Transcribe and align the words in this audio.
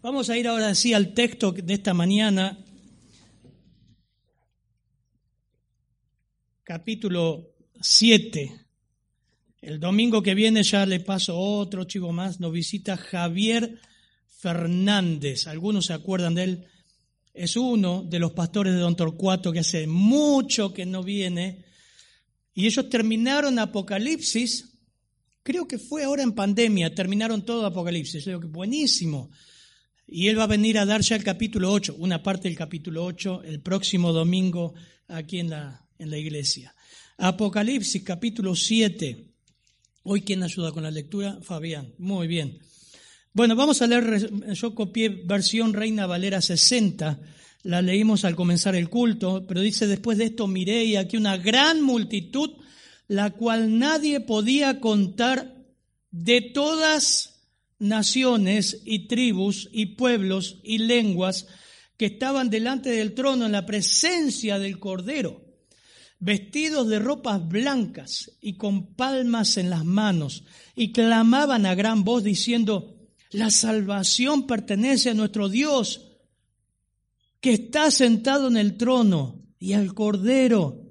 Vamos 0.00 0.30
a 0.30 0.38
ir 0.38 0.46
ahora 0.46 0.76
sí 0.76 0.94
al 0.94 1.12
texto 1.12 1.50
de 1.50 1.74
esta 1.74 1.92
mañana, 1.92 2.56
capítulo 6.62 7.56
7. 7.80 8.64
El 9.60 9.80
domingo 9.80 10.22
que 10.22 10.36
viene 10.36 10.62
ya 10.62 10.86
le 10.86 11.00
paso 11.00 11.36
otro 11.36 11.82
chico 11.82 12.12
más, 12.12 12.38
nos 12.38 12.52
visita 12.52 12.96
Javier 12.96 13.80
Fernández. 14.28 15.48
Algunos 15.48 15.86
se 15.86 15.94
acuerdan 15.94 16.36
de 16.36 16.44
él. 16.44 16.66
Es 17.34 17.56
uno 17.56 18.04
de 18.04 18.20
los 18.20 18.30
pastores 18.30 18.74
de 18.74 18.78
Don 18.78 18.94
Torcuato 18.94 19.50
que 19.50 19.58
hace 19.58 19.88
mucho 19.88 20.72
que 20.72 20.86
no 20.86 21.02
viene. 21.02 21.64
Y 22.54 22.66
ellos 22.66 22.88
terminaron 22.88 23.58
Apocalipsis, 23.58 24.78
creo 25.42 25.66
que 25.66 25.80
fue 25.80 26.04
ahora 26.04 26.22
en 26.22 26.36
pandemia, 26.36 26.94
terminaron 26.94 27.44
todo 27.44 27.66
Apocalipsis. 27.66 28.24
Yo 28.24 28.30
digo 28.30 28.40
que 28.42 28.46
buenísimo. 28.46 29.32
Y 30.10 30.28
él 30.28 30.38
va 30.38 30.44
a 30.44 30.48
venir 30.48 30.78
a 30.78 30.86
dar 30.86 31.02
ya 31.02 31.16
el 31.16 31.22
capítulo 31.22 31.70
8, 31.70 31.96
una 31.98 32.22
parte 32.22 32.48
del 32.48 32.56
capítulo 32.56 33.04
8, 33.04 33.42
el 33.44 33.60
próximo 33.60 34.10
domingo 34.10 34.72
aquí 35.06 35.38
en 35.38 35.50
la, 35.50 35.86
en 35.98 36.10
la 36.10 36.16
iglesia. 36.16 36.74
Apocalipsis 37.18 38.02
capítulo 38.02 38.56
7. 38.56 39.26
Hoy, 40.04 40.22
¿quién 40.22 40.42
ayuda 40.42 40.72
con 40.72 40.82
la 40.82 40.90
lectura? 40.90 41.38
Fabián. 41.42 41.92
Muy 41.98 42.26
bien. 42.26 42.58
Bueno, 43.34 43.54
vamos 43.54 43.82
a 43.82 43.86
leer, 43.86 44.30
yo 44.54 44.74
copié 44.74 45.10
versión 45.10 45.74
Reina 45.74 46.06
Valera 46.06 46.40
60, 46.40 47.20
la 47.64 47.82
leímos 47.82 48.24
al 48.24 48.34
comenzar 48.34 48.74
el 48.74 48.88
culto, 48.88 49.46
pero 49.46 49.60
dice, 49.60 49.86
después 49.86 50.16
de 50.16 50.24
esto 50.24 50.46
miré 50.46 50.84
y 50.84 50.96
aquí 50.96 51.18
una 51.18 51.36
gran 51.36 51.82
multitud, 51.82 52.52
la 53.08 53.32
cual 53.32 53.78
nadie 53.78 54.20
podía 54.20 54.80
contar 54.80 55.54
de 56.10 56.40
todas 56.40 57.37
naciones 57.78 58.82
y 58.84 59.06
tribus 59.06 59.68
y 59.72 59.86
pueblos 59.86 60.58
y 60.62 60.78
lenguas 60.78 61.46
que 61.96 62.06
estaban 62.06 62.50
delante 62.50 62.90
del 62.90 63.14
trono 63.14 63.46
en 63.46 63.52
la 63.52 63.66
presencia 63.66 64.58
del 64.58 64.78
Cordero, 64.78 65.42
vestidos 66.20 66.88
de 66.88 66.98
ropas 66.98 67.46
blancas 67.46 68.32
y 68.40 68.56
con 68.56 68.94
palmas 68.94 69.56
en 69.56 69.70
las 69.70 69.84
manos, 69.84 70.44
y 70.74 70.92
clamaban 70.92 71.66
a 71.66 71.74
gran 71.74 72.04
voz 72.04 72.22
diciendo, 72.22 72.96
la 73.30 73.50
salvación 73.50 74.46
pertenece 74.46 75.10
a 75.10 75.14
nuestro 75.14 75.48
Dios, 75.48 76.06
que 77.40 77.52
está 77.52 77.90
sentado 77.90 78.48
en 78.48 78.56
el 78.56 78.76
trono 78.76 79.44
y 79.58 79.74
al 79.74 79.94
Cordero. 79.94 80.84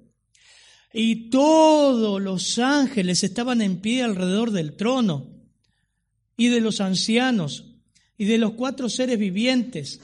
Y 0.94 1.30
todos 1.30 2.22
los 2.22 2.58
ángeles 2.60 3.24
estaban 3.24 3.62
en 3.62 3.82
pie 3.82 4.04
alrededor 4.04 4.52
del 4.52 4.76
trono 4.76 5.37
y 6.38 6.48
de 6.48 6.62
los 6.62 6.80
ancianos 6.80 7.66
y 8.18 8.26
de 8.26 8.38
los 8.38 8.54
cuatro 8.54 8.88
seres 8.90 9.20
vivientes, 9.20 10.00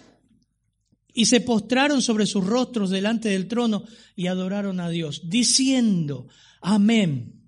y 1.14 1.26
se 1.26 1.42
postraron 1.42 2.02
sobre 2.02 2.26
sus 2.26 2.46
rostros 2.46 2.90
delante 2.90 3.30
del 3.30 3.48
trono 3.48 3.84
y 4.16 4.28
adoraron 4.28 4.80
a 4.80 4.90
Dios, 4.90 5.30
diciendo, 5.30 6.28
amén. 6.60 7.40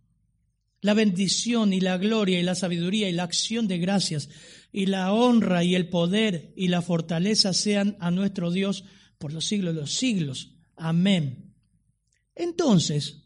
La 0.82 0.94
bendición 0.94 1.74
y 1.74 1.82
la 1.82 1.98
gloria 1.98 2.40
y 2.40 2.44
la 2.44 2.54
sabiduría 2.54 3.10
y 3.10 3.14
la 3.14 3.24
acción 3.24 3.68
de 3.68 3.80
gracias 3.80 4.30
y 4.72 4.86
la 4.86 5.14
honra 5.14 5.64
y 5.64 5.74
el 5.74 5.90
poder 5.90 6.54
y 6.56 6.68
la 6.68 6.84
fortaleza 6.84 7.54
sean 7.54 7.98
a 8.00 8.12
nuestro 8.12 8.52
Dios 8.52 8.84
por 9.18 9.34
los 9.34 9.46
siglos 9.46 9.74
de 9.74 9.82
los 9.82 9.94
siglos. 9.94 10.52
Amén. 10.76 11.56
Entonces, 12.36 13.24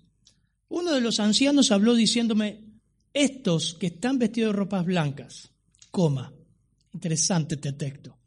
uno 0.70 0.94
de 0.94 1.02
los 1.02 1.20
ancianos 1.20 1.72
habló 1.72 1.96
diciéndome, 1.96 2.70
estos 3.14 3.74
que 3.74 3.88
están 3.88 4.20
vestidos 4.20 4.54
de 4.54 4.58
ropas 4.58 4.86
blancas, 4.86 5.49
coma, 5.92 6.34
interesante 6.94 7.56
este 7.56 7.74
texto, 7.74 8.18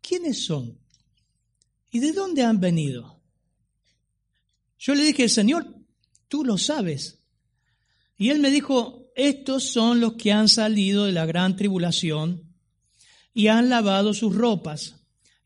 ¿quiénes 0.00 0.44
son? 0.44 0.78
¿Y 1.90 2.00
de 2.00 2.12
dónde 2.12 2.42
han 2.42 2.60
venido? 2.60 3.20
Yo 4.78 4.94
le 4.94 5.04
dije, 5.04 5.28
Señor, 5.28 5.66
tú 6.28 6.44
lo 6.44 6.58
sabes. 6.58 7.20
Y 8.16 8.30
él 8.30 8.40
me 8.40 8.50
dijo, 8.50 9.10
estos 9.14 9.64
son 9.64 10.00
los 10.00 10.14
que 10.14 10.32
han 10.32 10.48
salido 10.48 11.04
de 11.04 11.12
la 11.12 11.26
gran 11.26 11.56
tribulación 11.56 12.54
y 13.32 13.48
han 13.48 13.68
lavado 13.68 14.12
sus 14.14 14.34
ropas 14.34 14.96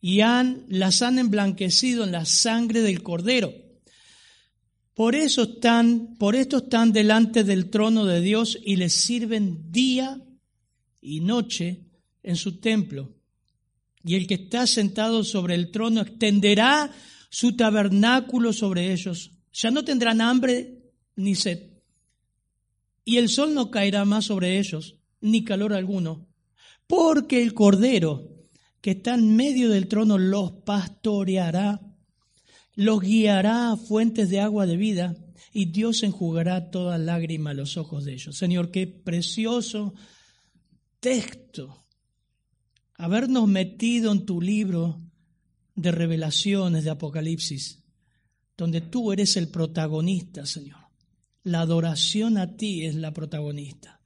y 0.00 0.20
han, 0.20 0.65
las 0.69 1.03
han 1.03 1.19
emblanquecido 1.19 2.04
en 2.04 2.12
la 2.12 2.25
sangre 2.25 2.82
del 2.82 3.03
cordero. 3.03 3.53
Por 4.94 5.15
eso 5.15 5.42
están, 5.42 6.16
por 6.19 6.34
esto 6.34 6.59
están 6.59 6.92
delante 6.92 7.44
del 7.44 7.70
trono 7.70 8.04
de 8.04 8.20
Dios 8.20 8.59
y 8.65 8.76
les 8.76 8.94
sirven 8.94 9.70
día 9.70 10.20
y 11.00 11.20
noche 11.20 11.84
en 12.22 12.36
su 12.36 12.60
templo. 12.60 13.14
Y 14.04 14.14
el 14.14 14.26
que 14.26 14.34
está 14.34 14.66
sentado 14.66 15.25
sobre 15.25 15.54
el 15.54 15.70
trono 15.70 16.00
extenderá 16.00 16.91
su 17.31 17.56
tabernáculo 17.56 18.53
sobre 18.53 18.92
ellos. 18.92 19.32
Ya 19.53 19.70
no 19.70 19.84
tendrán 19.84 20.20
hambre 20.20 20.92
ni 21.16 21.34
sed. 21.34 21.70
Y 23.04 23.16
el 23.16 23.28
sol 23.28 23.54
no 23.54 23.70
caerá 23.70 24.04
más 24.04 24.26
sobre 24.26 24.59
ellos, 24.59 24.97
ni 25.20 25.44
calor 25.44 25.72
alguno, 25.72 26.28
porque 26.86 27.42
el 27.42 27.54
cordero 27.54 28.28
que 28.80 28.92
está 28.92 29.15
en 29.15 29.34
medio 29.34 29.70
del 29.70 29.88
trono 29.88 30.19
los 30.19 30.53
pastoreará 30.65 31.80
los 32.78 33.00
guiará 33.00 33.72
a 33.72 33.76
fuentes 33.76 34.30
de 34.30 34.38
agua 34.38 34.65
de 34.65 34.76
vida 34.76 35.16
y 35.53 35.65
Dios 35.72 36.04
enjugará 36.04 36.70
toda 36.70 36.97
lágrima 36.97 37.50
a 37.50 37.54
los 37.54 37.76
ojos 37.76 38.04
de 38.04 38.12
ellos. 38.12 38.38
Señor, 38.38 38.70
qué 38.70 38.86
precioso 38.86 39.94
texto 41.00 41.84
habernos 42.94 43.48
metido 43.48 44.12
en 44.12 44.26
tu 44.26 44.41
libro 44.41 45.00
de 45.75 45.92
revelaciones, 45.92 46.84
de 46.84 46.91
Apocalipsis, 46.91 47.84
donde 48.56 48.81
tú 48.81 49.12
eres 49.12 49.36
el 49.36 49.48
protagonista, 49.48 50.44
Señor. 50.44 50.81
La 51.44 51.60
adoración 51.60 52.36
a 52.36 52.56
ti 52.56 52.84
es 52.84 52.97
la 52.97 53.12
protagonista. 53.12 54.00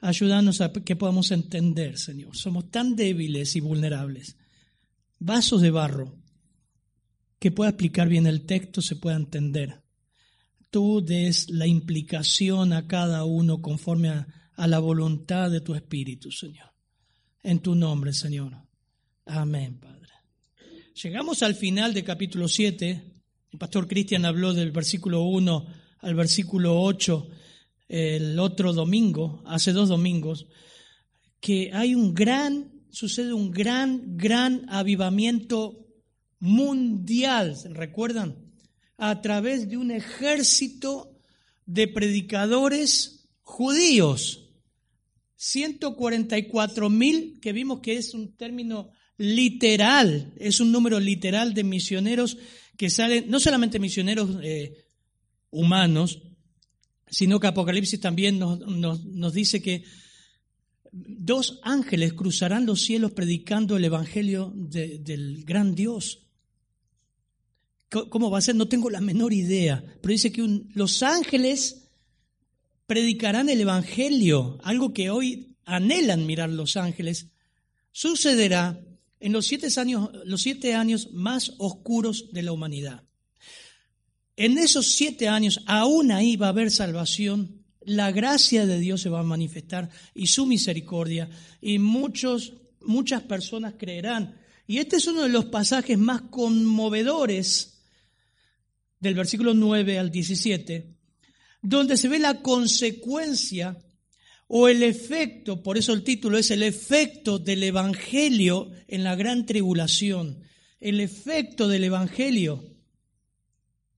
Ayúdanos 0.00 0.60
a 0.60 0.72
que 0.72 0.96
podamos 0.96 1.30
entender, 1.30 1.96
Señor. 1.96 2.36
Somos 2.36 2.70
tan 2.70 2.96
débiles 2.96 3.54
y 3.56 3.60
vulnerables. 3.60 4.36
Vasos 5.18 5.62
de 5.62 5.70
barro 5.70 6.18
que 7.38 7.52
pueda 7.52 7.70
explicar 7.70 8.08
bien 8.08 8.26
el 8.26 8.44
texto, 8.44 8.82
se 8.82 8.96
pueda 8.96 9.16
entender. 9.16 9.82
Tú 10.70 11.00
des 11.00 11.48
la 11.48 11.66
implicación 11.66 12.72
a 12.72 12.88
cada 12.88 13.24
uno 13.24 13.62
conforme 13.62 14.08
a, 14.08 14.26
a 14.56 14.66
la 14.66 14.78
voluntad 14.78 15.50
de 15.50 15.60
tu 15.60 15.74
Espíritu, 15.74 16.30
Señor. 16.30 16.72
En 17.42 17.60
tu 17.60 17.74
nombre, 17.74 18.12
Señor. 18.12 18.52
Amén, 19.26 19.78
Padre. 19.78 20.12
Llegamos 21.02 21.42
al 21.42 21.54
final 21.54 21.92
del 21.94 22.04
capítulo 22.04 22.48
7. 22.48 23.02
El 23.52 23.58
pastor 23.58 23.86
Cristian 23.86 24.24
habló 24.24 24.54
del 24.54 24.72
versículo 24.72 25.22
1 25.22 25.66
al 26.00 26.14
versículo 26.14 26.80
8 26.82 27.28
el 27.88 28.38
otro 28.38 28.72
domingo, 28.72 29.42
hace 29.46 29.72
dos 29.72 29.88
domingos, 29.88 30.46
que 31.40 31.70
hay 31.72 31.94
un 31.94 32.14
gran, 32.14 32.72
sucede 32.90 33.32
un 33.32 33.50
gran, 33.50 34.16
gran 34.16 34.66
avivamiento 34.68 35.86
mundial, 36.40 37.56
¿recuerdan? 37.70 38.36
A 38.96 39.20
través 39.20 39.68
de 39.68 39.76
un 39.76 39.90
ejército 39.90 41.20
de 41.66 41.86
predicadores 41.88 43.28
judíos. 43.42 44.45
144 45.36 46.90
mil, 46.90 47.38
que 47.40 47.52
vimos 47.52 47.80
que 47.80 47.96
es 47.96 48.14
un 48.14 48.36
término 48.36 48.90
literal, 49.18 50.32
es 50.36 50.60
un 50.60 50.72
número 50.72 50.98
literal 51.00 51.54
de 51.54 51.64
misioneros 51.64 52.38
que 52.76 52.90
salen, 52.90 53.28
no 53.28 53.40
solamente 53.40 53.78
misioneros 53.78 54.38
eh, 54.42 54.86
humanos, 55.50 56.22
sino 57.08 57.38
que 57.38 57.46
Apocalipsis 57.46 58.00
también 58.00 58.38
nos, 58.38 59.04
nos 59.04 59.32
dice 59.32 59.62
que 59.62 59.84
dos 60.92 61.60
ángeles 61.62 62.14
cruzarán 62.14 62.66
los 62.66 62.82
cielos 62.82 63.12
predicando 63.12 63.76
el 63.76 63.84
Evangelio 63.84 64.52
del 64.54 65.44
gran 65.44 65.74
Dios. 65.74 66.26
¿Cómo 67.88 68.30
va 68.30 68.38
a 68.38 68.42
ser? 68.42 68.56
No 68.56 68.68
tengo 68.68 68.90
la 68.90 69.00
menor 69.00 69.32
idea. 69.32 69.82
Pero 70.02 70.12
dice 70.12 70.32
que 70.32 70.64
los 70.74 71.02
ángeles 71.02 71.85
predicarán 72.86 73.48
el 73.48 73.60
Evangelio, 73.60 74.58
algo 74.62 74.92
que 74.92 75.10
hoy 75.10 75.56
anhelan 75.64 76.26
mirar 76.26 76.50
los 76.50 76.76
ángeles. 76.76 77.28
Sucederá 77.92 78.80
en 79.20 79.32
los 79.32 79.46
siete 79.46 79.68
años, 79.78 80.10
los 80.24 80.42
siete 80.42 80.74
años 80.74 81.10
más 81.12 81.54
oscuros 81.58 82.32
de 82.32 82.42
la 82.42 82.52
humanidad. 82.52 83.02
En 84.36 84.58
esos 84.58 84.88
siete 84.92 85.28
años, 85.28 85.62
aún 85.66 86.12
ahí 86.12 86.36
va 86.36 86.46
a 86.46 86.50
haber 86.50 86.70
salvación, 86.70 87.64
la 87.80 88.10
gracia 88.12 88.66
de 88.66 88.78
Dios 88.78 89.00
se 89.00 89.08
va 89.08 89.20
a 89.20 89.24
manifestar 89.24 89.88
y 90.14 90.26
su 90.26 90.44
misericordia, 90.44 91.30
y 91.60 91.78
muchos, 91.78 92.54
muchas 92.82 93.22
personas 93.22 93.74
creerán. 93.78 94.38
Y 94.66 94.78
este 94.78 94.96
es 94.96 95.06
uno 95.06 95.22
de 95.22 95.28
los 95.28 95.46
pasajes 95.46 95.96
más 95.96 96.22
conmovedores 96.22 97.80
del 99.00 99.14
versículo 99.14 99.54
9 99.54 99.98
al 99.98 100.10
17, 100.10 100.95
donde 101.68 101.96
se 101.96 102.08
ve 102.08 102.20
la 102.20 102.42
consecuencia 102.42 103.76
o 104.46 104.68
el 104.68 104.84
efecto, 104.84 105.64
por 105.64 105.76
eso 105.76 105.92
el 105.92 106.04
título 106.04 106.38
es 106.38 106.52
el 106.52 106.62
efecto 106.62 107.40
del 107.40 107.64
Evangelio 107.64 108.70
en 108.86 109.02
la 109.02 109.16
gran 109.16 109.46
tribulación, 109.46 110.44
el 110.78 111.00
efecto 111.00 111.66
del 111.66 111.82
Evangelio 111.82 112.62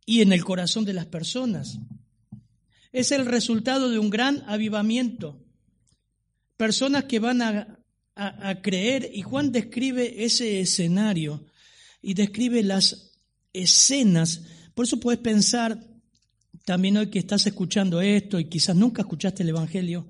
y 0.07 0.23
en 0.23 0.33
el 0.33 0.45
corazón 0.45 0.87
de 0.87 0.95
las 0.95 1.05
personas. 1.07 1.79
Es 2.91 3.13
el 3.13 3.27
resultado 3.27 3.91
de 3.91 3.99
un 3.99 4.09
gran 4.09 4.43
avivamiento. 4.47 5.39
Personas 6.57 7.05
que 7.05 7.19
van 7.19 7.43
a, 7.43 7.85
a, 8.15 8.63
creer, 8.63 9.11
y 9.13 9.21
Juan 9.21 9.53
describe 9.53 10.25
ese 10.25 10.61
escenario 10.61 11.45
y 12.01 12.15
describe 12.15 12.63
las 12.63 13.13
escenas. 13.53 14.41
Por 14.75 14.87
eso 14.87 14.99
puedes 14.99 15.21
pensar, 15.21 15.88
también 16.69 16.99
hoy 16.99 17.07
que 17.07 17.19
estás 17.19 17.47
escuchando 17.47 18.03
esto 18.03 18.39
y 18.39 18.45
quizás 18.45 18.77
nunca 18.77 19.01
escuchaste 19.01 19.43
el 19.43 19.49
Evangelio, 19.49 20.07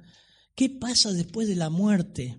¿qué 0.56 0.68
pasa 0.68 1.12
después 1.12 1.46
de 1.46 1.54
la 1.54 1.70
muerte? 1.70 2.36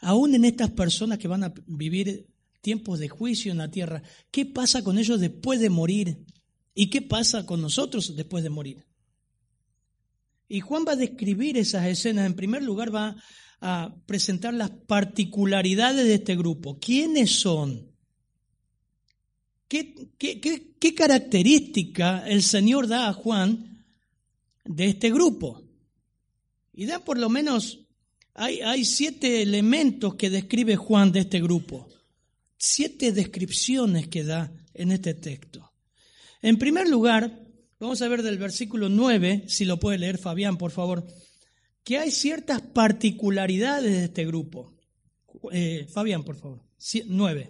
Aún 0.00 0.34
en 0.34 0.46
estas 0.46 0.70
personas 0.70 1.18
que 1.18 1.28
van 1.28 1.44
a 1.44 1.52
vivir 1.66 2.30
tiempos 2.62 2.98
de 2.98 3.10
juicio 3.10 3.52
en 3.52 3.58
la 3.58 3.70
tierra. 3.70 4.02
¿Qué 4.30 4.46
pasa 4.46 4.82
con 4.82 4.96
ellos 4.96 5.20
después 5.20 5.60
de 5.60 5.68
morir? 5.68 6.24
¿Y 6.74 6.88
qué 6.88 7.02
pasa 7.02 7.44
con 7.44 7.60
nosotros 7.60 8.16
después 8.16 8.42
de 8.42 8.48
morir? 8.48 8.86
Y 10.48 10.60
Juan 10.60 10.86
va 10.88 10.92
a 10.92 10.96
describir 10.96 11.58
esas 11.58 11.84
escenas. 11.84 12.24
En 12.24 12.36
primer 12.36 12.62
lugar 12.62 12.94
va 12.94 13.16
a 13.60 13.94
presentar 14.06 14.54
las 14.54 14.70
particularidades 14.70 16.06
de 16.06 16.14
este 16.14 16.36
grupo. 16.36 16.78
¿Quiénes 16.78 17.32
son? 17.32 17.87
¿Qué, 19.68 19.94
qué, 20.18 20.94
característica 20.94 22.26
el 22.26 22.42
Señor 22.42 22.88
da 22.88 23.08
a 23.08 23.12
Juan 23.12 23.84
de 24.64 24.86
este 24.86 25.10
grupo? 25.10 25.62
Y 26.72 26.86
da 26.86 26.98
por 27.00 27.18
lo 27.18 27.28
menos, 27.28 27.80
hay, 28.34 28.60
hay 28.60 28.84
siete 28.84 29.42
elementos 29.42 30.14
que 30.14 30.30
describe 30.30 30.76
Juan 30.76 31.12
de 31.12 31.20
este 31.20 31.40
grupo 31.40 31.88
siete 32.58 33.12
descripciones 33.12 34.08
que 34.08 34.24
da 34.24 34.52
en 34.74 34.92
este 34.92 35.14
texto. 35.14 35.72
En 36.42 36.58
primer 36.58 36.88
lugar, 36.88 37.46
vamos 37.78 38.02
a 38.02 38.08
ver 38.08 38.22
del 38.22 38.38
versículo 38.38 38.88
9, 38.88 39.44
si 39.46 39.64
lo 39.64 39.78
puede 39.78 39.98
leer 39.98 40.18
Fabián, 40.18 40.58
por 40.58 40.72
favor, 40.72 41.06
que 41.84 41.98
hay 41.98 42.10
ciertas 42.10 42.60
particularidades 42.60 43.92
de 43.92 44.04
este 44.04 44.26
grupo. 44.26 44.74
Eh, 45.52 45.86
Fabián, 45.88 46.24
por 46.24 46.36
favor. 46.36 46.62
9. 47.06 47.48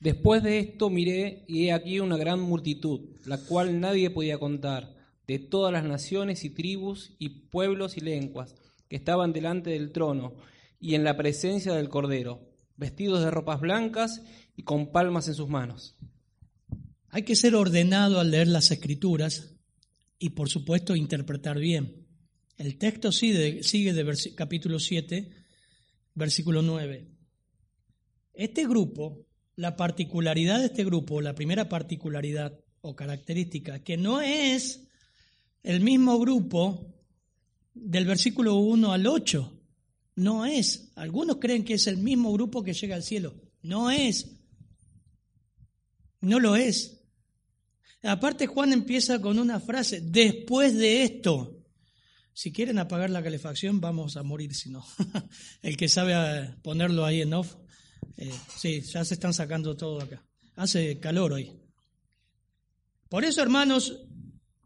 Después 0.00 0.42
de 0.42 0.58
esto 0.58 0.88
miré 0.88 1.44
y 1.46 1.66
he 1.66 1.72
aquí 1.72 2.00
una 2.00 2.16
gran 2.16 2.40
multitud, 2.40 3.10
la 3.26 3.36
cual 3.36 3.80
nadie 3.80 4.08
podía 4.08 4.38
contar, 4.38 4.96
de 5.26 5.38
todas 5.38 5.72
las 5.72 5.84
naciones 5.84 6.42
y 6.42 6.50
tribus 6.50 7.14
y 7.18 7.28
pueblos 7.50 7.98
y 7.98 8.00
lenguas, 8.00 8.54
que 8.88 8.96
estaban 8.96 9.34
delante 9.34 9.70
del 9.70 9.92
trono 9.92 10.34
y 10.80 10.94
en 10.94 11.04
la 11.04 11.18
presencia 11.18 11.74
del 11.74 11.90
Cordero, 11.90 12.48
vestidos 12.76 13.22
de 13.22 13.30
ropas 13.30 13.60
blancas 13.60 14.22
y 14.56 14.62
con 14.62 14.90
palmas 14.90 15.28
en 15.28 15.34
sus 15.34 15.48
manos. 15.48 15.96
Hay 17.10 17.22
que 17.24 17.36
ser 17.36 17.54
ordenado 17.54 18.20
al 18.20 18.30
leer 18.30 18.48
las 18.48 18.70
escrituras 18.70 19.54
y 20.18 20.30
por 20.30 20.48
supuesto 20.48 20.96
interpretar 20.96 21.58
bien. 21.58 22.06
El 22.56 22.78
texto 22.78 23.12
sigue, 23.12 23.92
de 23.92 24.34
capítulo 24.34 24.78
7, 24.78 25.30
versículo 26.14 26.62
9. 26.62 27.06
Este 28.32 28.66
grupo, 28.66 29.26
la 29.60 29.76
particularidad 29.76 30.58
de 30.58 30.66
este 30.66 30.84
grupo, 30.84 31.20
la 31.20 31.34
primera 31.34 31.68
particularidad 31.68 32.58
o 32.80 32.96
característica, 32.96 33.84
que 33.84 33.98
no 33.98 34.22
es 34.22 34.86
el 35.62 35.82
mismo 35.82 36.18
grupo 36.18 36.94
del 37.74 38.06
versículo 38.06 38.56
1 38.56 38.90
al 38.90 39.06
8, 39.06 39.60
no 40.16 40.46
es. 40.46 40.92
Algunos 40.96 41.36
creen 41.36 41.62
que 41.62 41.74
es 41.74 41.86
el 41.88 41.98
mismo 41.98 42.32
grupo 42.32 42.62
que 42.62 42.72
llega 42.72 42.96
al 42.96 43.02
cielo. 43.02 43.34
No 43.60 43.90
es. 43.90 44.30
No 46.22 46.40
lo 46.40 46.56
es. 46.56 47.02
Aparte 48.02 48.46
Juan 48.46 48.72
empieza 48.72 49.20
con 49.20 49.38
una 49.38 49.60
frase, 49.60 50.00
después 50.00 50.74
de 50.74 51.02
esto. 51.02 51.62
Si 52.32 52.50
quieren 52.50 52.78
apagar 52.78 53.10
la 53.10 53.22
calefacción, 53.22 53.78
vamos 53.78 54.16
a 54.16 54.22
morir 54.22 54.54
si 54.54 54.70
no. 54.70 54.82
El 55.62 55.76
que 55.76 55.90
sabe 55.90 56.54
ponerlo 56.62 57.04
ahí 57.04 57.20
en 57.20 57.34
off. 57.34 57.56
Eh, 58.16 58.32
sí, 58.56 58.80
ya 58.80 59.04
se 59.04 59.14
están 59.14 59.34
sacando 59.34 59.76
todo 59.76 60.00
acá. 60.00 60.22
Hace 60.56 60.98
calor 60.98 61.32
hoy. 61.32 61.52
Por 63.08 63.24
eso, 63.24 63.42
hermanos, 63.42 63.96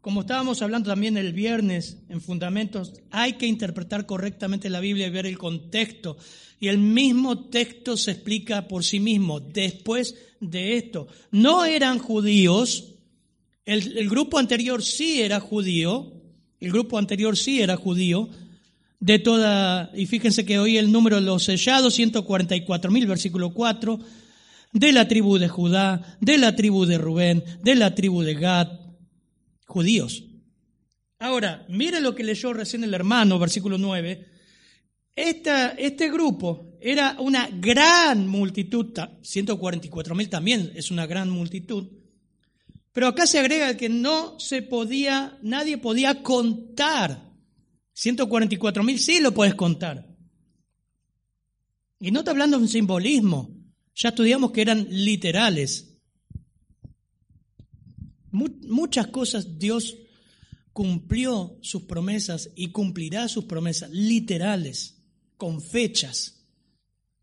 como 0.01 0.21
estábamos 0.21 0.61
hablando 0.61 0.91
también 0.91 1.17
el 1.17 1.33
viernes 1.33 2.03
en 2.09 2.21
Fundamentos, 2.21 2.93
hay 3.09 3.33
que 3.33 3.47
interpretar 3.47 4.05
correctamente 4.05 4.69
la 4.69 4.79
Biblia 4.79 5.07
y 5.07 5.09
ver 5.09 5.25
el 5.25 5.37
contexto. 5.37 6.17
Y 6.59 6.67
el 6.67 6.77
mismo 6.77 7.49
texto 7.49 7.97
se 7.97 8.11
explica 8.11 8.67
por 8.67 8.83
sí 8.83 8.99
mismo. 8.99 9.39
Después 9.39 10.15
de 10.39 10.77
esto, 10.77 11.07
no 11.31 11.65
eran 11.65 11.97
judíos, 11.97 12.93
el, 13.65 13.97
el 13.97 14.07
grupo 14.07 14.37
anterior 14.37 14.83
sí 14.83 15.21
era 15.21 15.39
judío, 15.39 16.13
el 16.59 16.71
grupo 16.71 16.99
anterior 16.99 17.35
sí 17.35 17.61
era 17.61 17.75
judío, 17.75 18.29
de 19.05 19.19
toda, 19.19 19.91
y 19.93 20.07
fíjense 20.07 20.45
que 20.45 20.57
hoy 20.57 20.77
el 20.77 20.91
número 20.91 21.17
de 21.17 21.21
los 21.21 21.43
sellados, 21.43 21.93
144 21.93 22.89
mil, 22.89 23.05
versículo 23.05 23.53
4, 23.53 23.99
de 24.73 24.91
la 24.91 25.07
tribu 25.07 25.37
de 25.37 25.47
Judá, 25.47 26.17
de 26.21 26.39
la 26.39 26.55
tribu 26.55 26.87
de 26.87 26.97
Rubén, 26.97 27.43
de 27.61 27.75
la 27.75 27.93
tribu 27.93 28.23
de 28.23 28.33
Gad, 28.33 28.67
judíos. 29.67 30.23
Ahora, 31.19 31.67
mire 31.69 32.01
lo 32.01 32.15
que 32.15 32.23
leyó 32.23 32.51
recién 32.51 32.83
el 32.83 32.95
hermano, 32.95 33.37
versículo 33.37 33.77
9. 33.77 34.25
este 35.15 36.09
grupo 36.09 36.75
era 36.81 37.15
una 37.19 37.47
gran 37.51 38.27
multitud, 38.27 38.87
144 39.21 40.15
mil 40.15 40.29
también 40.29 40.71
es 40.73 40.89
una 40.89 41.05
gran 41.05 41.29
multitud, 41.29 41.89
pero 42.91 43.09
acá 43.09 43.27
se 43.27 43.37
agrega 43.37 43.77
que 43.77 43.89
no 43.89 44.39
se 44.39 44.63
podía, 44.63 45.37
nadie 45.43 45.77
podía 45.77 46.23
contar. 46.23 47.24
144 47.95 48.83
mil 48.83 48.99
sí 48.99 49.19
lo 49.19 49.33
puedes 49.33 49.55
contar. 49.55 50.07
Y 51.99 52.11
no 52.11 52.19
está 52.19 52.31
hablando 52.31 52.57
de 52.57 52.63
un 52.63 52.69
simbolismo, 52.69 53.57
ya 53.95 54.09
estudiamos 54.09 54.51
que 54.51 54.61
eran 54.61 54.87
literales 54.89 55.95
muchas 58.35 59.07
cosas 59.07 59.57
Dios 59.57 59.97
cumplió 60.73 61.57
sus 61.61 61.83
promesas 61.83 62.51
y 62.55 62.71
cumplirá 62.71 63.27
sus 63.27 63.45
promesas 63.45 63.89
literales, 63.91 64.97
con 65.37 65.61
fechas, 65.61 66.45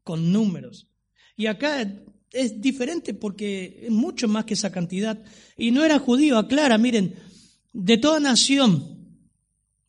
con 0.02 0.32
números. 0.32 0.88
Y 1.36 1.46
acá 1.46 1.82
es 2.30 2.60
diferente 2.60 3.14
porque 3.14 3.80
es 3.84 3.90
mucho 3.90 4.26
más 4.26 4.46
que 4.46 4.54
esa 4.54 4.72
cantidad. 4.72 5.22
Y 5.56 5.70
no 5.70 5.84
era 5.84 5.98
judío, 5.98 6.38
aclara, 6.38 6.78
miren, 6.78 7.14
de 7.72 7.98
toda 7.98 8.20
nación, 8.20 9.01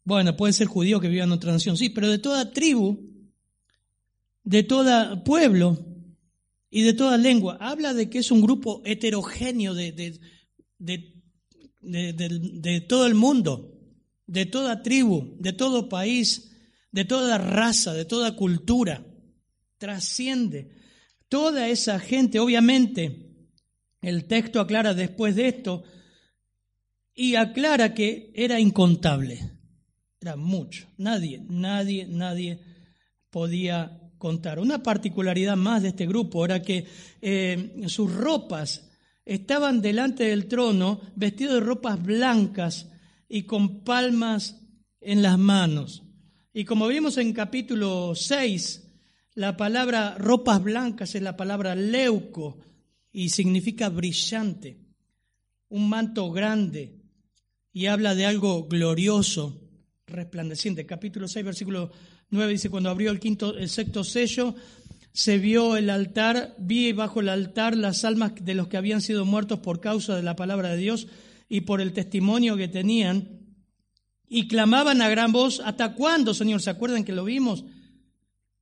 bueno, 0.04 0.36
puede 0.36 0.54
ser 0.54 0.68
judío 0.68 1.00
que 1.00 1.10
viva 1.10 1.24
en 1.24 1.32
otra 1.32 1.52
nación, 1.52 1.78
sí, 1.78 1.90
pero 1.90 2.10
de 2.10 2.20
toda 2.20 2.52
tribu, 2.52 3.00
de 4.44 4.64
todo 4.64 5.24
pueblo 5.24 5.86
y 6.70 6.82
de 6.82 6.94
toda 6.94 7.18
lengua. 7.18 7.58
Habla 7.60 7.94
de 7.94 8.10
que 8.10 8.20
es 8.20 8.32
un 8.32 8.42
grupo 8.42 8.82
heterogéneo 8.86 9.74
de, 9.74 9.92
de, 9.92 10.20
de 10.78 11.14
de, 11.84 12.82
todo 12.88 13.06
el 13.06 13.16
mundo, 13.16 13.80
de 14.26 14.46
toda 14.46 14.82
tribu, 14.82 15.36
de 15.40 15.54
todo 15.54 15.90
país, 15.90 16.52
de 16.92 17.06
toda 17.06 17.38
raza, 17.38 17.94
de 17.94 18.06
toda 18.06 18.36
cultura. 18.36 19.06
Trasciende. 19.78 20.72
Toda 21.28 21.68
esa 21.68 22.00
gente, 22.00 22.40
obviamente, 22.40 23.50
el 24.02 24.26
texto 24.26 24.60
aclara 24.60 24.94
después 24.94 25.36
de 25.36 25.48
esto 25.48 25.84
y 27.14 27.36
aclara 27.36 27.94
que 27.94 28.32
era 28.36 28.60
incontable. 28.60 29.52
Era 30.24 30.38
mucho. 30.38 30.88
Nadie, 31.00 31.44
nadie, 31.50 32.08
nadie 32.08 32.58
podía 33.30 34.10
contar. 34.18 34.58
Una 34.58 34.82
particularidad 34.82 35.58
más 35.58 35.82
de 35.82 35.90
este 35.90 36.08
grupo 36.08 36.46
era 36.46 36.62
que 36.62 36.88
eh, 37.22 37.84
sus 37.88 38.10
ropas 38.10 38.90
estaban 39.26 39.82
delante 39.82 40.24
del 40.24 40.48
trono 40.48 41.02
vestidos 41.18 41.56
de 41.56 41.60
ropas 41.60 42.02
blancas 42.02 42.90
y 43.28 43.44
con 43.44 43.84
palmas 43.84 44.62
en 45.02 45.22
las 45.22 45.38
manos. 45.38 46.04
Y 46.54 46.64
como 46.64 46.88
vimos 46.88 47.18
en 47.18 47.34
capítulo 47.34 48.16
6, 48.16 48.80
La 49.36 49.58
palabra 49.58 50.16
ropas 50.18 50.64
blancas 50.64 51.16
es 51.16 51.22
la 51.22 51.36
palabra 51.36 51.76
leuco 51.76 52.60
y 53.12 53.28
significa 53.28 53.90
brillante, 53.90 54.80
un 55.68 55.90
manto 55.90 56.32
grande 56.32 57.02
y 57.74 57.88
habla 57.88 58.16
de 58.16 58.26
algo 58.26 58.70
glorioso, 58.70 59.63
resplandeciente. 60.08 60.86
Capítulo 60.86 61.28
6, 61.28 61.46
versículo 61.46 61.92
9 62.30 62.52
dice, 62.52 62.70
cuando 62.70 62.90
abrió 62.90 63.12
el 63.12 63.20
quinto, 63.20 63.56
el 63.58 63.70
sexto 63.70 64.04
sello, 64.04 64.56
se 65.12 65.38
vio 65.38 65.78
el 65.78 65.90
altar, 65.90 66.56
vi 66.58 66.92
bajo 66.92 67.22
el 67.22 67.30
altar 67.30 67.78
las 67.78 68.04
almas 68.04 68.34
de 68.42 68.56
los 68.56 68.68
que 68.68 68.78
habían 68.78 69.02
sido 69.02 69.26
muertos 69.26 69.60
por 69.60 69.80
causa 69.80 70.16
de 70.16 70.24
la 70.24 70.36
palabra 70.36 70.70
de 70.70 70.78
Dios 70.78 71.08
y 71.48 71.62
por 71.62 71.82
el 71.82 71.94
testimonio 71.94 72.58
que 72.58 72.68
tenían, 72.68 73.40
y 74.28 74.48
clamaban 74.48 75.02
a 75.02 75.10
gran 75.10 75.32
voz, 75.32 75.62
¿hasta 75.64 75.94
cuándo, 75.94 76.34
Señor? 76.34 76.60
¿Se 76.60 76.72
acuerdan 76.72 77.04
que 77.04 77.14
lo 77.14 77.24
vimos? 77.24 77.66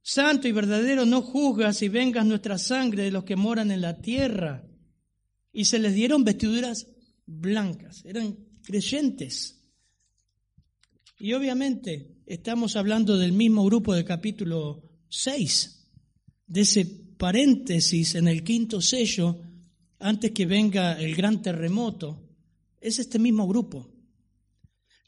Santo 0.01 0.47
y 0.47 0.51
verdadero, 0.51 1.05
no 1.05 1.21
juzgas 1.21 1.81
y 1.81 1.87
vengas 1.87 2.25
nuestra 2.25 2.57
sangre 2.57 3.03
de 3.03 3.11
los 3.11 3.23
que 3.23 3.37
moran 3.37 3.71
en 3.71 3.79
la 3.79 4.01
tierra. 4.01 4.63
Y 5.53 5.65
se 5.65 5.79
les 5.79 5.93
dieron 5.93 6.25
vestiduras 6.25 6.87
blancas, 7.25 8.03
eran 8.03 8.35
creyentes. 8.63 9.60
Y 11.23 11.33
obviamente 11.33 12.23
estamos 12.25 12.75
hablando 12.75 13.15
del 13.15 13.31
mismo 13.31 13.63
grupo 13.63 13.93
del 13.93 14.03
capítulo 14.03 14.81
6, 15.07 15.87
de 16.47 16.61
ese 16.61 16.83
paréntesis 16.83 18.15
en 18.15 18.27
el 18.27 18.43
quinto 18.43 18.81
sello, 18.81 19.39
antes 19.99 20.31
que 20.31 20.47
venga 20.47 20.99
el 20.99 21.15
gran 21.15 21.43
terremoto. 21.43 22.27
Es 22.79 22.97
este 22.97 23.19
mismo 23.19 23.47
grupo. 23.47 23.93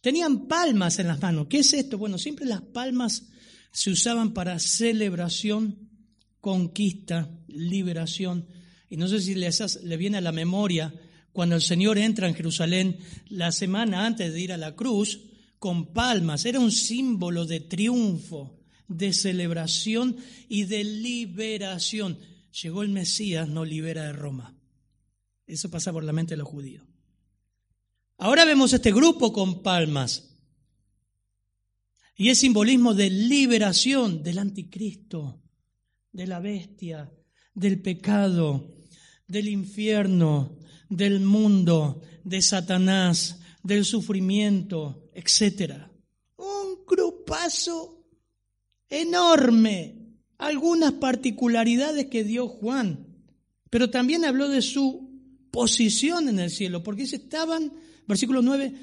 Tenían 0.03 0.47
palmas 0.47 0.99
en 0.99 1.07
las 1.07 1.19
manos. 1.19 1.47
¿Qué 1.49 1.57
es 1.57 1.73
esto? 1.73 1.97
Bueno, 1.97 2.19
siempre 2.19 2.45
las 2.45 2.61
palmas 2.61 3.29
se 3.71 3.89
usaban 3.89 4.35
para 4.35 4.59
celebración, 4.59 5.89
conquista, 6.39 7.27
liberación. 7.47 8.45
Y 8.87 8.97
no 8.97 9.07
sé 9.07 9.19
si 9.19 9.33
le 9.33 9.97
viene 9.97 10.19
a 10.19 10.21
la 10.21 10.31
memoria 10.31 10.93
cuando 11.31 11.55
el 11.55 11.61
Señor 11.63 11.97
entra 11.97 12.27
en 12.27 12.35
Jerusalén 12.35 12.99
la 13.29 13.51
semana 13.51 14.05
antes 14.05 14.31
de 14.31 14.39
ir 14.39 14.53
a 14.53 14.57
la 14.57 14.75
cruz 14.75 15.32
con 15.63 15.93
palmas. 15.93 16.43
Era 16.43 16.59
un 16.59 16.73
símbolo 16.73 17.45
de 17.45 17.61
triunfo, 17.61 18.59
de 18.89 19.13
celebración 19.13 20.17
y 20.49 20.65
de 20.65 20.83
liberación. 20.83 22.19
Llegó 22.61 22.83
el 22.83 22.89
Mesías, 22.89 23.47
no 23.47 23.63
libera 23.63 24.03
de 24.03 24.11
Roma. 24.11 24.57
Eso 25.47 25.71
pasa 25.71 25.93
por 25.93 26.03
la 26.03 26.11
mente 26.11 26.33
de 26.33 26.39
los 26.39 26.49
judíos. 26.49 26.85
Ahora 28.17 28.43
vemos 28.43 28.73
este 28.73 28.91
grupo 28.91 29.31
con 29.31 29.63
palmas. 29.63 30.35
Y 32.17 32.27
es 32.27 32.39
simbolismo 32.39 32.93
de 32.93 33.09
liberación 33.09 34.21
del 34.21 34.39
anticristo, 34.39 35.41
de 36.11 36.27
la 36.27 36.41
bestia, 36.41 37.09
del 37.53 37.81
pecado, 37.81 38.75
del 39.29 39.47
infierno, 39.47 40.59
del 40.89 41.21
mundo, 41.21 42.01
de 42.25 42.41
Satanás, 42.41 43.39
del 43.63 43.85
sufrimiento, 43.85 45.02
etc. 45.15 45.73
Un 46.37 46.85
grupazo 46.87 48.03
enorme. 48.89 49.99
Algunas 50.37 50.93
particularidades 50.93 52.07
que 52.07 52.23
dio 52.23 52.47
Juan, 52.47 53.07
pero 53.69 53.89
también 53.89 54.25
habló 54.25 54.49
de 54.49 54.61
su 54.61 55.09
posición 55.51 56.27
en 56.27 56.39
el 56.39 56.49
cielo, 56.49 56.83
porque 56.83 57.03
estaban, 57.03 57.71
versículo 58.07 58.41
9, 58.41 58.73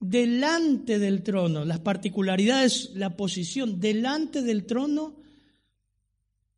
delante 0.00 0.98
del 0.98 1.22
trono, 1.22 1.64
las 1.64 1.80
particularidades, 1.80 2.90
la 2.94 3.16
posición, 3.16 3.80
delante 3.80 4.42
del 4.42 4.66
trono 4.66 5.16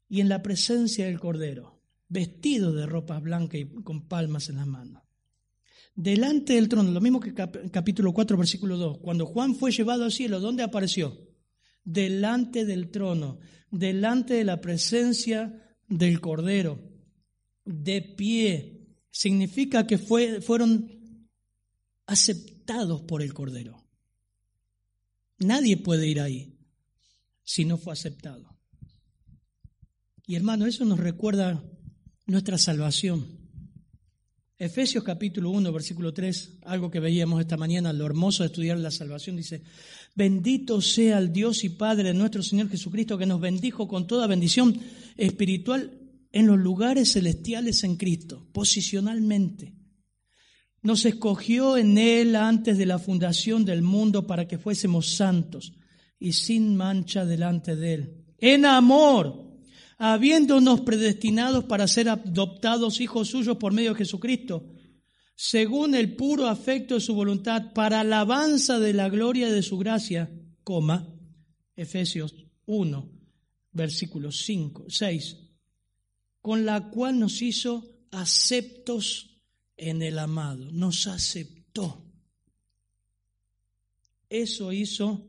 y 0.09 0.21
en 0.21 0.29
la 0.29 0.43
presencia 0.43 1.07
del 1.07 1.21
Cordero, 1.21 1.81
vestido 2.09 2.73
de 2.73 2.87
ropas 2.87 3.23
blancas 3.23 3.61
y 3.61 3.67
con 3.83 4.09
palmas 4.09 4.49
en 4.49 4.57
las 4.57 4.67
manos. 4.67 5.06
Delante 5.97 6.53
del 6.53 6.69
trono, 6.69 6.91
lo 6.91 7.01
mismo 7.01 7.19
que 7.19 7.33
capítulo 7.33 8.13
4, 8.13 8.37
versículo 8.37 8.77
2, 8.77 8.99
cuando 8.99 9.25
Juan 9.25 9.55
fue 9.55 9.73
llevado 9.73 10.05
al 10.05 10.13
cielo, 10.13 10.41
¿dónde 10.41 10.63
apareció? 10.63 11.19
Delante 11.85 12.67
del 12.67 12.91
trono, 12.91 13.39
delante 13.71 14.35
de 14.35 14.45
la 14.45 14.61
presencia 14.61 15.75
del 15.89 16.21
Cordero, 16.21 16.79
de 17.65 18.03
pie, 18.03 18.99
significa 19.11 19.87
que 19.87 19.97
fue, 19.97 20.43
fueron 20.43 21.27
aceptados 22.05 23.01
por 23.01 23.23
el 23.23 23.33
Cordero. 23.33 23.83
Nadie 25.39 25.79
puede 25.79 26.07
ir 26.07 26.21
ahí 26.21 26.59
si 27.43 27.65
no 27.65 27.79
fue 27.79 27.95
aceptado. 27.95 28.59
Y 30.27 30.35
hermano, 30.35 30.67
eso 30.67 30.85
nos 30.85 31.01
recuerda 31.01 31.65
nuestra 32.27 32.59
salvación. 32.59 33.46
Efesios 34.59 35.05
capítulo 35.05 35.51
1, 35.51 35.71
versículo 35.73 36.15
3, 36.15 36.61
algo 36.65 36.91
que 36.91 37.01
veíamos 37.01 37.41
esta 37.41 37.57
mañana, 37.57 37.93
lo 37.93 38.07
hermoso 38.07 38.43
de 38.43 38.49
estudiar 38.49 38.79
la 38.79 38.91
salvación, 38.91 39.37
dice, 39.37 39.63
bendito 40.15 40.81
sea 40.81 41.19
el 41.19 41.33
Dios 41.33 41.63
y 41.65 41.69
Padre 41.69 42.09
de 42.09 42.15
nuestro 42.15 42.43
Señor 42.43 42.71
Jesucristo, 42.71 43.19
que 43.19 43.27
nos 43.27 43.41
bendijo 43.41 43.87
con 43.87 44.07
toda 44.07 44.27
bendición 44.27 44.81
espiritual 45.17 45.99
en 46.33 46.47
los 46.47 46.59
lugares 46.59 47.13
celestiales 47.13 47.85
en 47.85 47.97
Cristo, 47.97 48.49
posicionalmente 48.53 49.75
nos 50.87 51.05
escogió 51.05 51.77
en 51.77 51.99
Él 51.99 52.37
antes 52.37 52.79
de 52.79 52.87
la 52.87 53.01
fundación 53.01 53.65
del 53.65 53.83
mundo 53.83 54.25
para 54.27 54.47
que 54.47 54.57
fuésemos 54.57 55.17
santos 55.17 55.73
y 56.21 56.33
sin 56.33 56.77
mancha 56.77 57.25
delante 57.25 57.75
de 57.75 57.95
Él. 57.95 58.25
En 58.39 58.65
amor, 58.65 59.46
habiéndonos 59.99 60.83
predestinados 60.83 61.65
para 61.65 61.89
ser 61.89 62.09
adoptados 62.09 63.01
hijos 63.01 63.29
suyos 63.29 63.57
por 63.57 63.73
medio 63.73 63.93
de 63.93 63.99
Jesucristo, 63.99 64.67
según 65.35 65.95
el 65.95 66.17
puro 66.17 66.47
afecto 66.47 66.95
de 66.95 67.01
su 67.01 67.15
voluntad, 67.15 67.73
para 67.73 68.01
alabanza 68.01 68.79
de 68.79 68.93
la 68.93 69.09
gloria 69.09 69.51
de 69.51 69.63
su 69.63 69.79
gracia, 69.79 70.31
coma, 70.65 71.07
Efesios 71.75 72.35
1, 72.67 73.11
versículos 73.73 74.43
5, 74.45 74.87
6, 74.89 75.37
con 76.41 76.65
la 76.65 76.89
cual 76.89 77.19
nos 77.19 77.43
hizo 77.43 77.85
aceptos 78.11 79.43
en 79.77 80.03
el 80.03 80.19
amado, 80.19 80.71
nos 80.73 81.07
aceptó. 81.07 82.03
Eso 84.29 84.73
hizo 84.73 85.29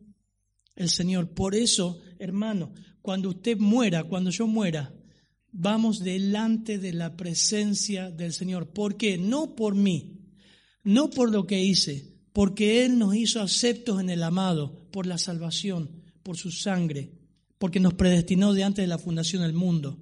el 0.76 0.90
Señor. 0.90 1.30
Por 1.34 1.56
eso, 1.56 2.00
hermano, 2.20 2.74
cuando 3.08 3.30
usted 3.30 3.58
muera, 3.58 4.04
cuando 4.04 4.32
yo 4.32 4.48
muera, 4.48 4.94
vamos 5.54 6.04
delante 6.04 6.78
de 6.78 6.92
la 6.92 7.16
presencia 7.16 8.12
del 8.12 8.34
Señor. 8.34 8.74
¿Por 8.74 8.98
qué? 8.98 9.18
No 9.18 9.56
por 9.56 9.76
mí, 9.76 10.26
no 10.84 11.10
por 11.10 11.32
lo 11.32 11.48
que 11.48 11.64
hice, 11.64 12.18
porque 12.34 12.84
Él 12.84 13.00
nos 13.00 13.16
hizo 13.16 13.40
aceptos 13.40 14.02
en 14.02 14.10
el 14.10 14.24
amado, 14.24 14.90
por 14.92 15.06
la 15.06 15.18
salvación, 15.18 16.04
por 16.22 16.36
su 16.36 16.52
sangre, 16.52 17.14
porque 17.58 17.80
nos 17.80 17.94
predestinó 17.94 18.52
de 18.52 18.66
antes 18.66 18.84
de 18.84 18.88
la 18.88 18.98
fundación 18.98 19.42
del 19.44 19.54
mundo. 19.54 19.98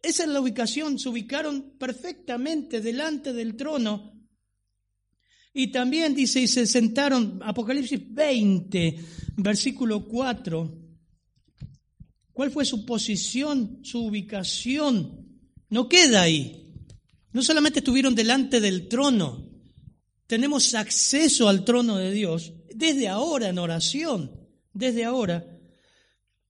Esa 0.00 0.22
es 0.22 0.30
la 0.30 0.40
ubicación, 0.40 0.98
se 0.98 1.10
ubicaron 1.10 1.74
perfectamente 1.78 2.80
delante 2.80 3.34
del 3.34 3.56
trono. 3.56 4.15
Y 5.58 5.68
también 5.68 6.14
dice, 6.14 6.42
y 6.42 6.48
se 6.48 6.66
sentaron, 6.66 7.40
Apocalipsis 7.42 7.98
20, 8.12 8.98
versículo 9.38 10.04
4. 10.04 10.70
¿Cuál 12.30 12.50
fue 12.50 12.66
su 12.66 12.84
posición, 12.84 13.78
su 13.82 14.04
ubicación? 14.04 15.26
No 15.70 15.88
queda 15.88 16.20
ahí. 16.20 16.74
No 17.32 17.40
solamente 17.40 17.78
estuvieron 17.78 18.14
delante 18.14 18.60
del 18.60 18.86
trono, 18.86 19.48
tenemos 20.26 20.74
acceso 20.74 21.48
al 21.48 21.64
trono 21.64 21.96
de 21.96 22.12
Dios 22.12 22.52
desde 22.74 23.08
ahora 23.08 23.48
en 23.48 23.58
oración, 23.58 24.30
desde 24.74 25.06
ahora. 25.06 25.58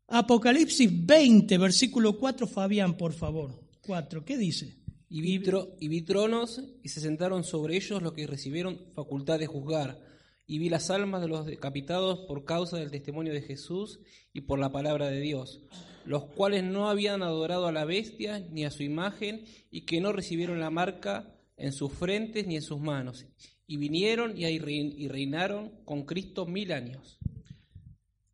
Apocalipsis 0.08 0.90
20, 1.06 1.58
versículo 1.58 2.18
4, 2.18 2.48
Fabián, 2.48 2.96
por 2.96 3.12
favor. 3.12 3.62
4, 3.82 4.24
¿qué 4.24 4.36
dice? 4.36 4.74
Y 5.08 5.20
vi, 5.20 5.42
y 5.80 5.88
vi 5.88 6.02
tronos 6.02 6.62
y 6.82 6.88
se 6.88 7.00
sentaron 7.00 7.44
sobre 7.44 7.76
ellos 7.76 8.02
los 8.02 8.12
que 8.12 8.26
recibieron 8.26 8.80
facultad 8.94 9.38
de 9.38 9.46
juzgar. 9.46 10.00
Y 10.46 10.58
vi 10.58 10.68
las 10.68 10.90
almas 10.90 11.22
de 11.22 11.28
los 11.28 11.46
decapitados 11.46 12.20
por 12.26 12.44
causa 12.44 12.76
del 12.76 12.90
testimonio 12.90 13.32
de 13.32 13.42
Jesús 13.42 14.00
y 14.32 14.42
por 14.42 14.58
la 14.58 14.72
palabra 14.72 15.08
de 15.08 15.20
Dios, 15.20 15.62
los 16.04 16.26
cuales 16.26 16.62
no 16.64 16.88
habían 16.88 17.22
adorado 17.22 17.66
a 17.66 17.72
la 17.72 17.84
bestia 17.84 18.40
ni 18.50 18.64
a 18.64 18.70
su 18.70 18.82
imagen 18.82 19.44
y 19.70 19.86
que 19.86 20.00
no 20.00 20.12
recibieron 20.12 20.60
la 20.60 20.70
marca 20.70 21.34
en 21.56 21.72
sus 21.72 21.92
frentes 21.92 22.46
ni 22.46 22.56
en 22.56 22.62
sus 22.62 22.80
manos. 22.80 23.26
Y 23.66 23.76
vinieron 23.76 24.38
y 24.38 25.08
reinaron 25.08 25.72
con 25.84 26.04
Cristo 26.04 26.46
mil 26.46 26.72
años 26.72 27.18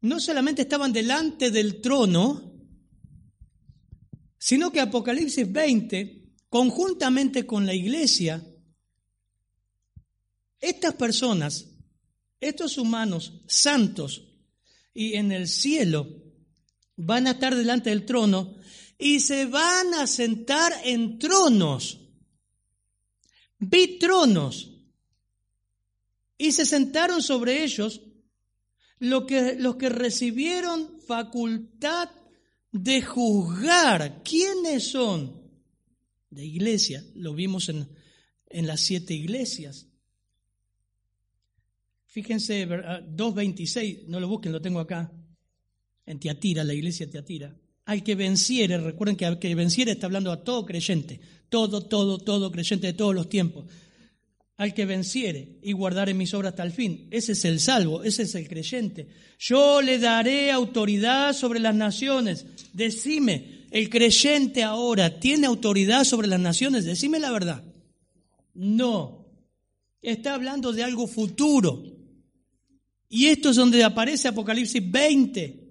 no 0.03 0.19
solamente 0.19 0.63
estaban 0.63 0.93
delante 0.93 1.51
del 1.51 1.81
trono, 1.81 2.53
sino 4.37 4.71
que 4.73 4.81
Apocalipsis 4.81 5.51
20, 5.51 6.22
conjuntamente 6.53 7.47
con 7.47 7.65
la 7.65 7.73
iglesia, 7.73 8.45
estas 10.61 10.93
personas, 10.97 11.67
estos 12.41 12.77
humanos 12.77 13.41
santos, 13.47 14.29
y 14.93 15.15
en 15.15 15.33
el 15.33 15.49
cielo 15.49 16.07
van 16.95 17.27
a 17.27 17.31
estar 17.31 17.57
delante 17.57 17.89
del 17.89 18.05
trono 18.05 18.57
y 18.99 19.21
se 19.21 19.47
van 19.47 19.95
a 19.95 20.07
sentar 20.07 20.75
en 20.85 21.19
tronos. 21.19 21.99
Vi 23.59 23.99
tronos. 23.99 24.75
Y 26.37 26.53
se 26.53 26.67
sentaron 26.67 27.23
sobre 27.23 27.65
ellos 27.65 28.03
los 28.99 29.25
que, 29.25 29.55
los 29.55 29.77
que 29.77 29.89
recibieron 29.89 31.01
facultad 31.01 32.11
de 32.73 33.01
juzgar. 33.01 34.23
¿Quiénes 34.23 34.91
son? 34.91 35.42
De 36.33 36.45
iglesia. 36.45 37.05
Lo 37.15 37.35
vimos 37.35 37.69
en, 37.69 37.87
en 38.49 38.67
las 38.67 38.81
siete 38.81 39.15
iglesias. 39.15 39.87
Fíjense, 42.13 42.69
2.26, 42.69 44.01
ah, 44.01 44.05
no 44.09 44.21
lo 44.21 44.29
busquen, 44.29 44.53
lo 44.53 44.61
tengo 44.61 44.81
acá, 44.81 45.11
en 46.05 46.21
Tiatira, 46.21 46.63
la 46.63 46.75
iglesia 46.75 47.07
de 47.07 47.13
Tiatira. 47.13 47.57
Al 47.87 48.03
que 48.03 48.15
venciere, 48.15 48.77
recuerden 48.77 49.17
que 49.17 49.25
al 49.25 49.39
que 49.39 49.55
venciere 49.55 49.93
está 49.93 50.09
hablando 50.09 50.31
a 50.31 50.45
todo 50.45 50.67
creyente, 50.67 51.21
todo, 51.49 51.87
todo, 51.87 52.19
todo 52.19 52.53
creyente 52.53 52.89
de 52.89 52.93
todos 52.93 53.15
los 53.15 53.31
tiempos. 53.31 53.65
Al 54.59 54.75
que 54.75 54.85
venciere 54.85 55.59
y 55.63 55.73
guardare 55.73 56.13
mis 56.13 56.35
obras 56.35 56.53
hasta 56.53 56.65
el 56.65 56.73
fin, 56.73 57.09
ese 57.11 57.33
es 57.33 57.47
el 57.47 57.61
salvo, 57.61 58.05
ese 58.05 58.25
es 58.25 58.35
el 58.35 58.47
creyente. 58.47 59.09
Yo 59.39 59.81
le 59.81 59.99
daré 59.99 60.53
autoridad 60.53 61.33
sobre 61.33 61.61
las 61.61 61.75
naciones. 61.75 62.45
Decime, 62.75 63.62
¿el 63.73 63.89
creyente 63.91 64.63
ahora 64.63 65.19
tiene 65.19 65.47
autoridad 65.47 66.05
sobre 66.05 66.29
las 66.29 66.39
naciones? 66.39 66.85
Decime 66.85 67.19
la 67.19 67.33
verdad. 67.33 67.65
No. 68.55 69.27
Está 70.03 70.35
hablando 70.35 70.73
de 70.73 70.85
algo 70.85 71.07
futuro. 71.07 71.83
Y 73.09 73.27
esto 73.27 73.51
es 73.51 73.57
donde 73.57 73.83
aparece 73.83 74.29
Apocalipsis 74.29 74.91
20. 74.91 75.63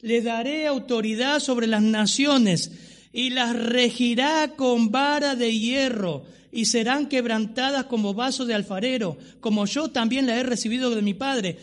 Le 0.00 0.22
daré 0.22 0.66
autoridad 0.66 1.40
sobre 1.40 1.66
las 1.66 1.82
naciones 1.82 2.72
y 3.12 3.30
las 3.30 3.56
regirá 3.56 4.54
con 4.56 4.90
vara 4.90 5.34
de 5.34 5.56
hierro 5.58 6.24
y 6.52 6.66
serán 6.66 7.08
quebrantadas 7.08 7.84
como 7.84 8.14
vaso 8.14 8.46
de 8.46 8.54
alfarero, 8.54 9.18
como 9.40 9.66
yo 9.66 9.88
también 9.88 10.26
la 10.26 10.36
he 10.36 10.42
recibido 10.42 10.94
de 10.94 11.02
mi 11.02 11.14
Padre. 11.14 11.58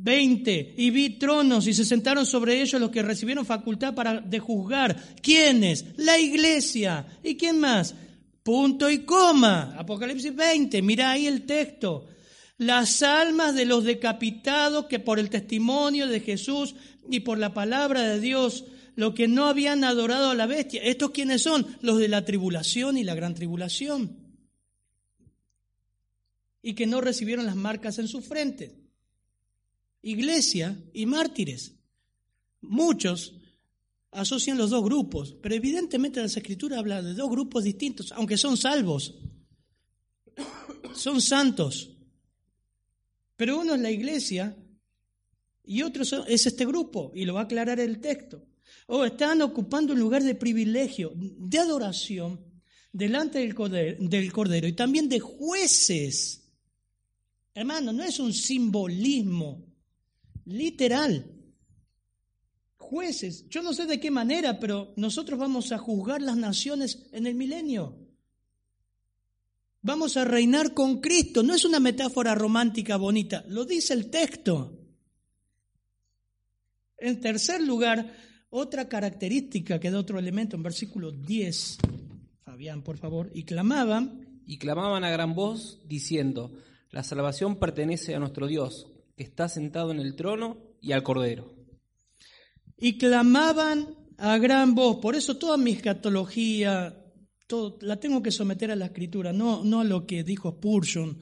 20. 0.00 0.74
Y 0.76 0.90
vi 0.90 1.18
tronos 1.18 1.66
y 1.66 1.74
se 1.74 1.84
sentaron 1.84 2.26
sobre 2.26 2.60
ellos 2.60 2.80
los 2.80 2.90
que 2.90 3.02
recibieron 3.02 3.46
facultad 3.46 3.94
para 3.94 4.20
de 4.20 4.38
juzgar. 4.38 4.96
¿Quiénes? 5.20 5.84
La 5.96 6.18
iglesia. 6.18 7.06
¿Y 7.22 7.36
quién 7.36 7.60
más? 7.60 7.94
Punto 8.42 8.88
y 8.90 9.00
coma. 9.00 9.74
Apocalipsis 9.76 10.34
20. 10.34 10.82
Mira 10.82 11.10
ahí 11.10 11.26
el 11.26 11.46
texto 11.46 12.06
las 12.58 13.02
almas 13.02 13.54
de 13.54 13.64
los 13.64 13.84
decapitados 13.84 14.86
que 14.86 14.98
por 14.98 15.18
el 15.18 15.30
testimonio 15.30 16.08
de 16.08 16.20
Jesús 16.20 16.74
y 17.08 17.20
por 17.20 17.38
la 17.38 17.54
palabra 17.54 18.02
de 18.02 18.20
Dios, 18.20 18.64
lo 18.96 19.14
que 19.14 19.28
no 19.28 19.46
habían 19.46 19.84
adorado 19.84 20.30
a 20.30 20.34
la 20.34 20.46
bestia. 20.46 20.82
¿Estos 20.82 21.12
quiénes 21.12 21.42
son? 21.42 21.66
Los 21.80 21.98
de 21.98 22.08
la 22.08 22.24
tribulación 22.24 22.98
y 22.98 23.04
la 23.04 23.14
gran 23.14 23.34
tribulación. 23.34 24.18
Y 26.60 26.74
que 26.74 26.86
no 26.86 27.00
recibieron 27.00 27.46
las 27.46 27.54
marcas 27.54 28.00
en 28.00 28.08
su 28.08 28.20
frente. 28.20 28.74
Iglesia 30.02 30.80
y 30.92 31.06
mártires. 31.06 31.74
Muchos 32.60 33.34
asocian 34.10 34.58
los 34.58 34.70
dos 34.70 34.82
grupos, 34.82 35.36
pero 35.42 35.54
evidentemente 35.54 36.20
la 36.20 36.26
escritura 36.26 36.78
habla 36.78 37.02
de 37.02 37.14
dos 37.14 37.30
grupos 37.30 37.64
distintos, 37.64 38.12
aunque 38.12 38.36
son 38.36 38.56
salvos. 38.56 39.14
Son 40.94 41.20
santos. 41.20 41.90
Pero 43.36 43.60
uno 43.60 43.74
es 43.74 43.80
la 43.80 43.90
iglesia 43.90 44.56
y 45.64 45.82
otro 45.82 46.02
es 46.02 46.46
este 46.46 46.64
grupo, 46.64 47.12
y 47.14 47.24
lo 47.24 47.34
va 47.34 47.40
a 47.40 47.44
aclarar 47.44 47.78
el 47.78 48.00
texto. 48.00 48.44
O 48.86 49.04
están 49.04 49.42
ocupando 49.42 49.92
un 49.92 50.00
lugar 50.00 50.22
de 50.22 50.34
privilegio, 50.34 51.12
de 51.14 51.58
adoración, 51.58 52.40
delante 52.92 53.38
del 53.38 53.54
cordero, 53.54 53.96
del 54.00 54.32
cordero 54.32 54.66
y 54.66 54.72
también 54.72 55.08
de 55.08 55.20
jueces. 55.20 56.42
Hermano, 57.54 57.92
no 57.92 58.02
es 58.02 58.18
un 58.18 58.32
simbolismo 58.32 59.67
literal. 60.48 61.26
Jueces, 62.76 63.48
yo 63.48 63.62
no 63.62 63.74
sé 63.74 63.86
de 63.86 64.00
qué 64.00 64.10
manera, 64.10 64.58
pero 64.58 64.94
nosotros 64.96 65.38
vamos 65.38 65.72
a 65.72 65.78
juzgar 65.78 66.22
las 66.22 66.36
naciones 66.36 67.06
en 67.12 67.26
el 67.26 67.34
milenio. 67.34 67.96
Vamos 69.82 70.16
a 70.16 70.24
reinar 70.24 70.74
con 70.74 71.00
Cristo. 71.00 71.42
No 71.42 71.54
es 71.54 71.64
una 71.64 71.80
metáfora 71.80 72.34
romántica 72.34 72.96
bonita, 72.96 73.44
lo 73.48 73.64
dice 73.64 73.94
el 73.94 74.10
texto. 74.10 74.74
En 76.96 77.20
tercer 77.20 77.60
lugar, 77.62 78.12
otra 78.50 78.88
característica 78.88 79.78
que 79.78 79.90
da 79.90 80.00
otro 80.00 80.18
elemento 80.18 80.56
en 80.56 80.62
versículo 80.62 81.12
10. 81.12 81.78
Fabián, 82.44 82.82
por 82.82 82.96
favor. 82.96 83.30
Y 83.34 83.44
clamaban. 83.44 84.42
Y 84.46 84.58
clamaban 84.58 85.04
a 85.04 85.10
gran 85.10 85.34
voz 85.34 85.80
diciendo, 85.86 86.52
la 86.90 87.04
salvación 87.04 87.56
pertenece 87.56 88.14
a 88.14 88.18
nuestro 88.18 88.46
Dios, 88.46 88.90
que 89.18 89.24
está 89.24 89.48
sentado 89.48 89.90
en 89.90 89.98
el 89.98 90.14
trono 90.14 90.76
y 90.80 90.92
al 90.92 91.02
Cordero. 91.02 91.52
Y 92.76 92.98
clamaban 92.98 93.96
a 94.16 94.38
gran 94.38 94.76
voz. 94.76 94.98
Por 95.02 95.16
eso 95.16 95.36
toda 95.36 95.56
mi 95.56 95.72
escatología, 95.72 97.04
la 97.80 97.96
tengo 97.98 98.22
que 98.22 98.30
someter 98.30 98.70
a 98.70 98.76
la 98.76 98.86
escritura, 98.86 99.32
no, 99.32 99.64
no 99.64 99.80
a 99.80 99.84
lo 99.84 100.06
que 100.06 100.22
dijo 100.22 100.52
Spurgeon, 100.52 101.18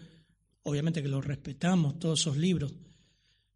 obviamente 0.65 1.03
que 1.03 1.09
lo 1.09 1.23
respetamos, 1.23 1.99
todos 1.99 2.21
esos 2.21 2.37
libros, 2.37 2.75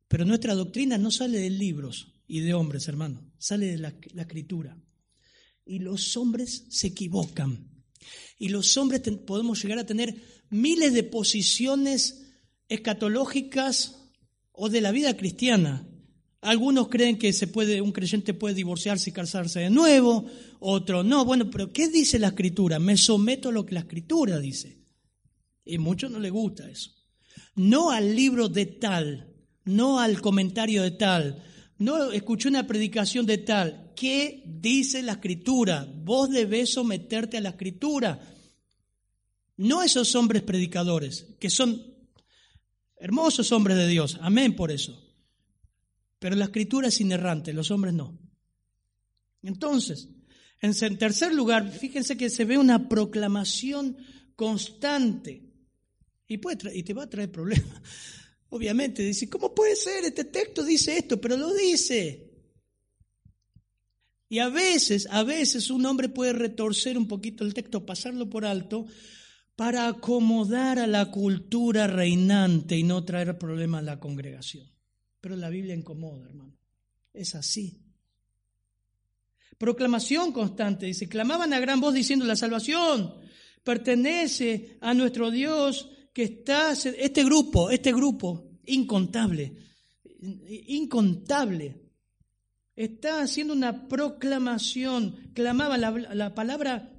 pero 0.09 0.25
nuestra 0.25 0.55
doctrina 0.55 0.97
no 0.97 1.11
sale 1.11 1.39
de 1.39 1.51
libros 1.51 2.15
y 2.27 2.41
de 2.41 2.55
hombres, 2.55 2.89
hermano, 2.89 3.31
sale 3.37 3.67
de 3.67 3.77
la, 3.77 3.95
la 4.15 4.23
escritura. 4.23 4.75
Y 5.67 5.81
los 5.81 6.17
hombres 6.17 6.65
se 6.71 6.87
equivocan. 6.87 7.85
Y 8.39 8.49
los 8.49 8.75
hombres 8.79 9.03
podemos 9.27 9.63
llegar 9.63 9.81
a 9.81 9.87
tener 9.87 10.17
miles 10.49 10.95
de 10.95 11.03
posiciones 11.03 12.27
escatológicas 12.69 14.00
o 14.63 14.69
de 14.69 14.83
la 14.83 14.93
vida 14.93 15.17
cristiana, 15.17 15.89
algunos 16.43 16.89
creen 16.89 17.17
que 17.17 17.33
se 17.33 17.47
puede, 17.47 17.81
un 17.81 17.93
creyente 17.93 18.35
puede 18.35 18.55
divorciarse 18.55 19.09
y 19.09 19.13
casarse 19.15 19.61
de 19.61 19.71
nuevo, 19.71 20.27
otros 20.59 21.03
no. 21.03 21.25
Bueno, 21.25 21.49
pero 21.51 21.73
¿qué 21.73 21.89
dice 21.89 22.19
la 22.19 22.29
escritura? 22.29 22.79
Me 22.79 22.99
someto 22.99 23.49
a 23.49 23.53
lo 23.53 23.65
que 23.65 23.73
la 23.73 23.81
escritura 23.81 24.39
dice. 24.39 24.85
Y 25.65 25.77
a 25.77 25.81
muchos 25.81 26.11
no 26.11 26.19
les 26.19 26.31
gusta 26.31 26.69
eso. 26.69 26.91
No 27.55 27.91
al 27.91 28.15
libro 28.15 28.51
de 28.51 28.67
tal, 28.67 29.33
no 29.65 29.99
al 29.99 30.21
comentario 30.21 30.83
de 30.83 30.91
tal, 30.91 31.43
no 31.79 32.13
escuché 32.13 32.51
una 32.51 32.67
predicación 32.67 33.25
de 33.25 33.39
tal. 33.39 33.93
¿Qué 33.97 34.43
dice 34.45 35.03
la 35.03 35.13
escritura? 35.13 35.91
Vos 35.91 36.29
debés 36.29 36.75
someterte 36.75 37.39
a 37.39 37.41
la 37.41 37.51
escritura. 37.51 38.21
No 39.57 39.83
esos 39.83 40.15
hombres 40.15 40.43
predicadores, 40.43 41.29
que 41.39 41.49
son 41.49 41.90
hermosos 43.01 43.51
hombres 43.51 43.77
de 43.77 43.89
Dios. 43.89 44.19
Amén 44.21 44.55
por 44.55 44.71
eso. 44.71 44.97
Pero 46.19 46.37
la 46.37 46.45
escritura 46.45 46.89
es 46.89 47.01
inerrante, 47.01 47.53
los 47.53 47.71
hombres 47.71 47.95
no. 47.95 48.19
Entonces, 49.43 50.09
en 50.61 50.99
tercer 50.99 51.35
lugar, 51.35 51.73
fíjense 51.73 52.17
que 52.17 52.29
se 52.29 52.45
ve 52.45 52.59
una 52.59 52.89
proclamación 52.89 53.97
constante 54.37 55.43
y, 56.29 56.39
puede 56.39 56.77
y 56.77 56.83
te 56.83 56.93
va 56.93 57.05
a 57.05 57.11
traer 57.11 57.33
problemas. 57.33 57.83
Obviamente, 58.51 59.03
dice, 59.03 59.29
¿cómo 59.29 59.55
puede 59.55 59.77
ser? 59.77 60.05
Este 60.05 60.25
texto 60.25 60.63
dice 60.63 60.99
esto, 60.99 61.21
pero 61.21 61.37
lo 61.37 61.55
dice. 61.55 62.31
Y 64.29 64.39
a 64.39 64.49
veces, 64.49 65.09
a 65.11 65.25
veces 65.25 65.71
un 65.71 65.87
hombre 65.87 66.09
puede 66.09 66.33
retorcer 66.33 66.99
un 66.99 67.09
poquito 67.09 67.45
el 67.45 67.55
texto, 67.55 67.87
pasarlo 67.87 68.29
por 68.29 68.45
alto, 68.45 68.87
para 69.61 69.89
acomodar 69.89 70.79
a 70.79 70.87
la 70.87 71.11
cultura 71.11 71.87
reinante 71.87 72.79
y 72.79 72.83
no 72.83 73.05
traer 73.05 73.37
problemas 73.37 73.81
a 73.81 73.85
la 73.85 74.01
congregación. 74.01 74.67
Pero 75.21 75.37
la 75.37 75.51
Biblia 75.51 75.75
incomoda, 75.75 76.25
hermano. 76.25 76.57
Es 77.13 77.35
así. 77.35 77.79
Proclamación 79.59 80.33
constante, 80.33 80.87
dice, 80.87 81.11
clamaban 81.11 81.53
a 81.53 81.61
gran 81.61 81.79
voz 81.79 81.93
diciendo, 81.93 82.25
la 82.25 82.37
salvación 82.37 83.17
pertenece 83.63 84.79
a 84.81 84.95
nuestro 84.95 85.31
Dios 85.31 85.91
que 86.15 86.23
está, 86.23 86.73
este 86.73 87.23
grupo, 87.23 87.69
este 87.69 87.93
grupo, 87.93 88.53
incontable, 88.65 89.59
incontable, 90.69 91.83
está 92.75 93.21
haciendo 93.21 93.53
una 93.53 93.89
proclamación, 93.89 95.33
clamaba, 95.35 95.77
la, 95.77 95.91
la 95.91 96.35
palabra 96.35 96.99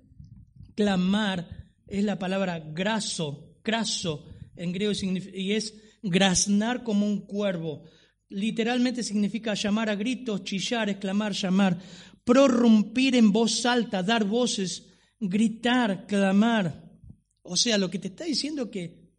clamar 0.76 1.61
es 1.92 2.04
la 2.04 2.18
palabra 2.18 2.60
graso, 2.60 3.58
craso 3.62 4.26
en 4.56 4.72
griego 4.72 4.94
y 5.34 5.54
es 5.54 5.74
graznar 6.02 6.84
como 6.84 7.06
un 7.06 7.22
cuervo 7.26 7.84
literalmente 8.32 9.04
significa 9.04 9.54
llamar 9.54 9.90
a 9.90 9.96
gritos, 9.96 10.44
chillar, 10.44 10.90
exclamar, 10.90 11.34
llamar, 11.34 11.78
prorrumpir 12.24 13.16
en 13.16 13.32
voz 13.32 13.66
alta, 13.66 14.02
dar 14.02 14.24
voces, 14.26 14.88
gritar, 15.20 16.08
clamar. 16.08 16.90
O 17.44 17.56
sea, 17.58 17.78
lo 17.78 17.90
que 17.90 18.00
te 18.00 18.08
está 18.08 18.24
diciendo 18.24 18.72
que 18.72 19.12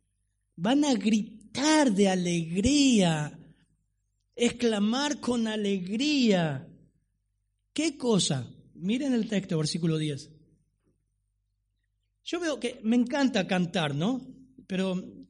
van 0.57 0.85
a 0.85 0.95
gritar 0.95 1.93
de 1.93 2.09
alegría, 2.09 3.39
exclamar 4.35 5.21
con 5.21 5.47
alegría. 5.47 6.67
¿Qué 7.73 7.97
cosa? 7.99 8.49
Miren 8.75 9.13
el 9.13 9.29
texto, 9.29 9.59
versículo 9.59 9.99
10. 9.99 10.31
Yo 12.25 12.41
veo 12.41 12.61
que 12.61 12.81
me 12.83 12.97
encanta 12.97 13.47
cantar, 13.47 13.95
¿no? 13.95 14.27
Pero 14.67 15.27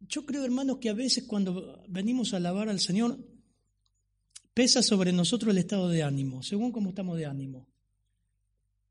yo 0.00 0.26
creo, 0.26 0.44
hermanos, 0.44 0.78
que 0.78 0.88
a 0.88 0.94
veces 0.94 1.24
cuando 1.24 1.84
venimos 1.88 2.32
a 2.32 2.38
alabar 2.38 2.68
al 2.68 2.80
Señor, 2.80 3.18
pesa 4.54 4.82
sobre 4.82 5.12
nosotros 5.12 5.52
el 5.52 5.58
estado 5.58 5.88
de 5.88 6.02
ánimo, 6.02 6.42
según 6.42 6.72
cómo 6.72 6.90
estamos 6.90 7.16
de 7.16 7.26
ánimo. 7.26 7.68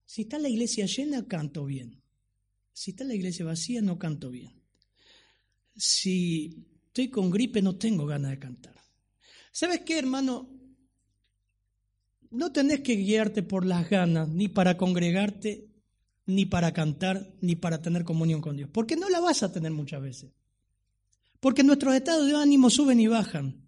Si 0.05 0.21
está 0.21 0.39
la 0.39 0.47
iglesia 0.47 0.85
llena, 0.85 1.27
canto 1.27 1.65
bien. 1.65 2.01
Si 2.71 2.91
está 2.91 3.03
la 3.03 3.15
iglesia 3.15 3.43
vacía, 3.43 3.81
no 3.81 3.99
canto 3.99 4.29
bien. 4.29 4.61
Si 5.75 6.65
estoy 6.85 7.09
con 7.09 7.29
gripe, 7.29 7.61
no 7.61 7.75
tengo 7.77 8.05
ganas 8.05 8.31
de 8.31 8.39
cantar. 8.39 8.75
¿Sabes 9.51 9.81
qué, 9.81 9.99
hermano? 9.99 10.49
No 12.31 12.51
tenés 12.51 12.81
que 12.81 12.95
guiarte 12.95 13.43
por 13.43 13.65
las 13.65 13.89
ganas, 13.89 14.29
ni 14.29 14.47
para 14.47 14.77
congregarte, 14.77 15.67
ni 16.27 16.45
para 16.45 16.73
cantar, 16.73 17.33
ni 17.41 17.55
para 17.55 17.81
tener 17.81 18.03
comunión 18.03 18.41
con 18.41 18.55
Dios. 18.55 18.69
Porque 18.71 18.95
no 18.95 19.09
la 19.09 19.19
vas 19.19 19.41
a 19.43 19.51
tener 19.51 19.71
muchas 19.71 20.01
veces. 20.01 20.31
Porque 21.39 21.63
nuestros 21.63 21.95
estados 21.95 22.27
de 22.27 22.35
ánimo 22.35 22.69
suben 22.69 22.99
y 22.99 23.07
bajan. 23.07 23.67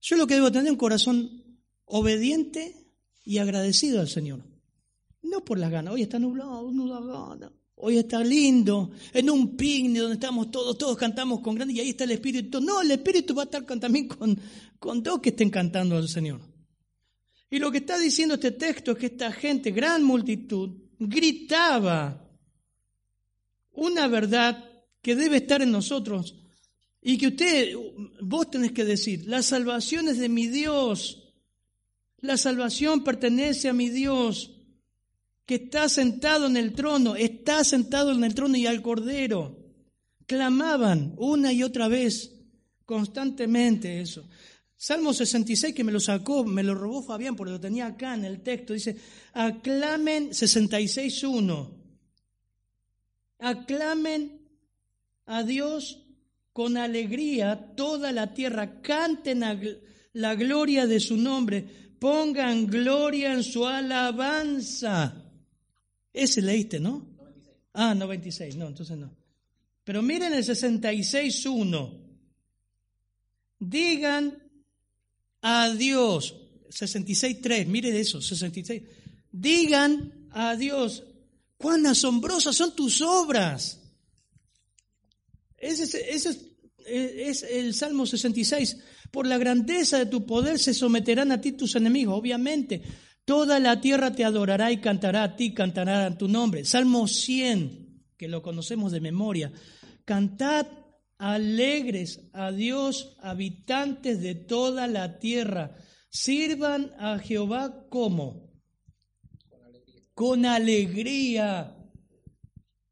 Yo 0.00 0.16
lo 0.16 0.26
que 0.26 0.34
debo 0.34 0.50
tener 0.50 0.66
es 0.66 0.72
un 0.72 0.78
corazón 0.78 1.58
obediente 1.84 2.76
y 3.24 3.38
agradecido 3.38 4.00
al 4.00 4.08
Señor. 4.08 4.40
No 5.22 5.44
por 5.44 5.58
las 5.58 5.70
ganas. 5.70 5.92
Hoy 5.92 6.02
está 6.02 6.18
nublado, 6.18 6.70
no 6.70 6.88
da 6.88 7.00
ganas. 7.00 7.50
Hoy 7.82 7.96
está 7.96 8.22
lindo, 8.22 8.90
en 9.14 9.30
un 9.30 9.56
picnic 9.56 10.02
donde 10.02 10.14
estamos 10.14 10.50
todos, 10.50 10.76
todos 10.76 10.98
cantamos 10.98 11.40
con 11.40 11.54
grande 11.54 11.72
y 11.72 11.80
ahí 11.80 11.90
está 11.90 12.04
el 12.04 12.10
Espíritu. 12.10 12.60
No, 12.60 12.82
el 12.82 12.90
Espíritu 12.90 13.34
va 13.34 13.42
a 13.42 13.44
estar 13.46 13.64
también 13.64 14.06
con, 14.06 14.38
con 14.78 15.02
dos 15.02 15.20
que 15.20 15.30
estén 15.30 15.48
cantando 15.48 15.96
al 15.96 16.06
Señor. 16.06 16.40
Y 17.48 17.58
lo 17.58 17.72
que 17.72 17.78
está 17.78 17.98
diciendo 17.98 18.34
este 18.34 18.52
texto 18.52 18.92
es 18.92 18.98
que 18.98 19.06
esta 19.06 19.32
gente, 19.32 19.70
gran 19.70 20.04
multitud, 20.04 20.70
gritaba 21.00 22.30
una 23.72 24.06
verdad 24.06 24.64
que 25.02 25.16
debe 25.16 25.38
estar 25.38 25.62
en 25.62 25.72
nosotros 25.72 26.36
y 27.02 27.16
que 27.16 27.28
usted, 27.28 27.74
vos 28.20 28.50
tenés 28.50 28.72
que 28.72 28.84
decir, 28.84 29.26
la 29.26 29.42
salvación 29.42 30.08
es 30.08 30.18
de 30.18 30.28
mi 30.28 30.46
Dios, 30.46 31.32
la 32.20 32.36
salvación 32.36 33.02
pertenece 33.02 33.70
a 33.70 33.72
mi 33.72 33.88
Dios 33.88 34.52
que 35.46 35.54
está 35.54 35.88
sentado 35.88 36.46
en 36.46 36.58
el 36.58 36.74
trono, 36.74 37.16
está 37.16 37.64
sentado 37.64 38.12
en 38.12 38.22
el 38.22 38.34
trono 38.34 38.56
y 38.56 38.66
al 38.66 38.82
Cordero. 38.82 39.56
Clamaban 40.26 41.14
una 41.16 41.52
y 41.52 41.62
otra 41.62 41.88
vez, 41.88 42.36
constantemente 42.84 44.00
eso. 44.00 44.28
Salmo 44.82 45.12
66 45.12 45.74
que 45.74 45.84
me 45.84 45.92
lo 45.92 46.00
sacó, 46.00 46.42
me 46.42 46.62
lo 46.62 46.74
robó 46.74 47.02
Fabián 47.02 47.36
porque 47.36 47.52
lo 47.52 47.60
tenía 47.60 47.84
acá 47.84 48.14
en 48.14 48.24
el 48.24 48.40
texto, 48.40 48.72
dice, 48.72 48.96
aclamen 49.34 50.30
66.1, 50.30 51.70
aclamen 53.40 54.40
a 55.26 55.42
Dios 55.42 56.02
con 56.54 56.78
alegría 56.78 57.74
toda 57.76 58.10
la 58.10 58.32
tierra, 58.32 58.80
canten 58.80 59.40
la 60.14 60.34
gloria 60.34 60.86
de 60.86 60.98
su 60.98 61.18
nombre, 61.18 61.62
pongan 61.98 62.66
gloria 62.66 63.34
en 63.34 63.44
su 63.44 63.66
alabanza. 63.66 65.30
Ese 66.10 66.40
leíste, 66.40 66.80
¿no? 66.80 67.06
96. 67.18 67.54
Ah, 67.74 67.94
96, 67.94 68.56
no, 68.56 68.68
entonces 68.68 68.96
no. 68.96 69.14
Pero 69.84 70.00
miren 70.00 70.32
el 70.32 70.42
66.1. 70.42 72.00
Digan 73.58 74.49
a 75.42 75.70
Dios, 75.70 76.34
66.3, 76.68 77.66
miren 77.66 77.96
eso, 77.96 78.20
66. 78.20 78.82
Digan 79.32 80.28
a 80.30 80.56
Dios, 80.56 81.04
cuán 81.56 81.86
asombrosas 81.86 82.56
son 82.56 82.74
tus 82.74 83.00
obras. 83.02 83.80
Ese, 85.56 86.10
ese 86.10 86.50
es 86.86 87.42
el 87.42 87.74
Salmo 87.74 88.06
66. 88.06 88.78
Por 89.10 89.26
la 89.26 89.38
grandeza 89.38 89.98
de 89.98 90.06
tu 90.06 90.24
poder 90.24 90.58
se 90.58 90.74
someterán 90.74 91.32
a 91.32 91.40
ti 91.40 91.52
tus 91.52 91.74
enemigos, 91.76 92.18
obviamente. 92.18 92.82
Toda 93.24 93.60
la 93.60 93.80
tierra 93.80 94.12
te 94.14 94.24
adorará 94.24 94.72
y 94.72 94.80
cantará 94.80 95.22
a 95.22 95.36
ti, 95.36 95.52
cantará 95.52 96.06
a 96.06 96.18
tu 96.18 96.28
nombre. 96.28 96.64
Salmo 96.64 97.06
100, 97.06 98.04
que 98.16 98.28
lo 98.28 98.42
conocemos 98.42 98.92
de 98.92 99.00
memoria. 99.00 99.52
Cantad 100.04 100.66
alegres 101.20 102.30
a 102.32 102.50
Dios, 102.50 103.16
habitantes 103.20 104.22
de 104.22 104.34
toda 104.34 104.86
la 104.86 105.18
tierra. 105.18 105.76
Sirvan 106.08 106.92
a 106.98 107.18
Jehová 107.18 107.86
como? 107.90 108.50
Con 110.14 110.46
alegría. 110.46 111.76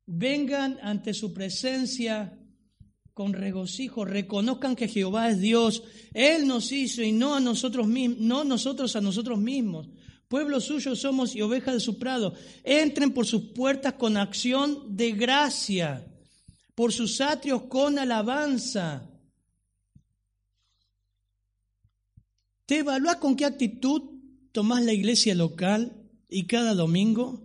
Vengan 0.07 0.79
ante 0.83 1.15
su 1.15 1.33
presencia 1.33 2.39
con 3.15 3.33
regocijo, 3.33 4.05
reconozcan 4.05 4.77
que 4.77 4.87
Jehová 4.87 5.31
es 5.31 5.41
Dios, 5.41 5.83
Él 6.15 6.47
nos 6.47 6.71
hizo 6.71 7.03
y 7.03 7.11
no 7.11 7.35
a 7.35 7.41
nosotros 7.41 7.89
mismos, 7.89 8.21
no 8.21 8.45
nosotros 8.45 8.95
a 8.95 9.01
nosotros 9.01 9.41
mismos. 9.41 9.89
Pueblo 10.29 10.61
suyo 10.61 10.95
somos 10.95 11.35
y 11.35 11.41
ovejas 11.41 11.75
de 11.75 11.81
su 11.81 11.99
prado. 11.99 12.35
Entren 12.63 13.13
por 13.13 13.27
sus 13.27 13.51
puertas 13.55 13.95
con 13.95 14.17
acción 14.19 14.97
de 14.97 15.13
gracia, 15.13 16.07
por 16.79 16.93
sus 16.93 17.21
atrios 17.21 17.63
con 17.65 17.99
alabanza. 17.99 19.11
¿Te 22.67 22.79
evalúas 22.79 23.17
con 23.17 23.35
qué 23.35 23.47
actitud 23.47 24.03
tomás 24.53 24.85
la 24.85 24.93
iglesia 24.93 25.35
local 25.35 26.09
y 26.29 26.47
cada 26.47 26.75
domingo? 26.75 27.43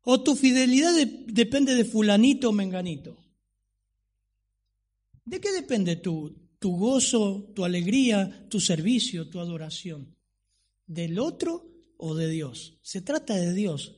¿O 0.00 0.22
tu 0.22 0.34
fidelidad 0.34 0.94
depende 1.26 1.74
de 1.74 1.84
fulanito 1.84 2.48
o 2.48 2.52
menganito? 2.52 3.18
¿De 5.26 5.38
qué 5.38 5.52
depende 5.52 5.96
tu, 5.96 6.48
tu 6.58 6.74
gozo, 6.74 7.52
tu 7.54 7.66
alegría, 7.66 8.48
tu 8.48 8.60
servicio, 8.60 9.28
tu 9.28 9.40
adoración? 9.40 10.16
del 10.88 11.18
otro 11.18 11.66
o 11.98 12.14
de 12.14 12.28
Dios. 12.28 12.78
Se 12.82 13.02
trata 13.02 13.36
de 13.36 13.52
Dios, 13.52 13.96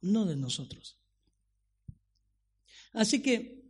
no 0.00 0.24
de 0.24 0.36
nosotros. 0.36 0.99
Así 2.92 3.22
que 3.22 3.60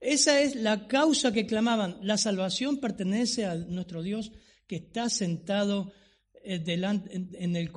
esa 0.00 0.40
es 0.40 0.54
la 0.54 0.86
causa 0.86 1.32
que 1.32 1.46
clamaban. 1.46 1.98
La 2.02 2.18
salvación 2.18 2.78
pertenece 2.78 3.44
a 3.46 3.54
nuestro 3.54 4.02
Dios 4.02 4.32
que 4.66 4.76
está 4.76 5.08
sentado 5.08 5.92
eh, 6.44 6.62
en, 6.66 7.56
el 7.56 7.72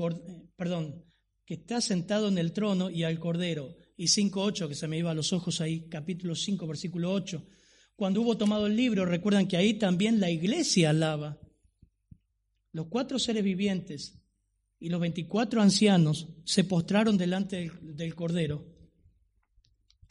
que 1.46 1.54
está 1.54 1.82
sentado 1.82 2.28
en 2.28 2.38
el 2.38 2.54
trono 2.54 2.90
y 2.90 3.04
al 3.04 3.20
cordero. 3.20 3.76
Y 3.98 4.06
5.8, 4.06 4.68
que 4.68 4.76
se 4.76 4.88
me 4.88 4.98
iba 4.98 5.12
a 5.12 5.16
los 5.16 5.34
ojos 5.34 5.62
ahí, 5.62 5.88
capítulo 5.90 6.36
5, 6.36 6.68
versículo 6.68 7.12
8. 7.12 7.46
Cuando 7.96 8.22
hubo 8.22 8.38
tomado 8.38 8.68
el 8.68 8.76
libro, 8.76 9.06
recuerdan 9.06 9.48
que 9.48 9.58
ahí 9.58 9.76
también 9.76 10.20
la 10.20 10.30
iglesia 10.32 10.90
alaba. 10.90 11.40
Los 12.72 12.88
cuatro 12.88 13.20
seres 13.20 13.44
vivientes 13.44 14.22
y 14.80 14.90
los 14.90 15.02
veinticuatro 15.02 15.62
ancianos 15.62 16.30
se 16.46 16.64
postraron 16.64 17.18
delante 17.18 17.70
del, 17.82 18.16
Cordero. 18.16 18.66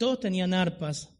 Todos 0.01 0.19
tenían 0.19 0.55
arpas, 0.55 1.13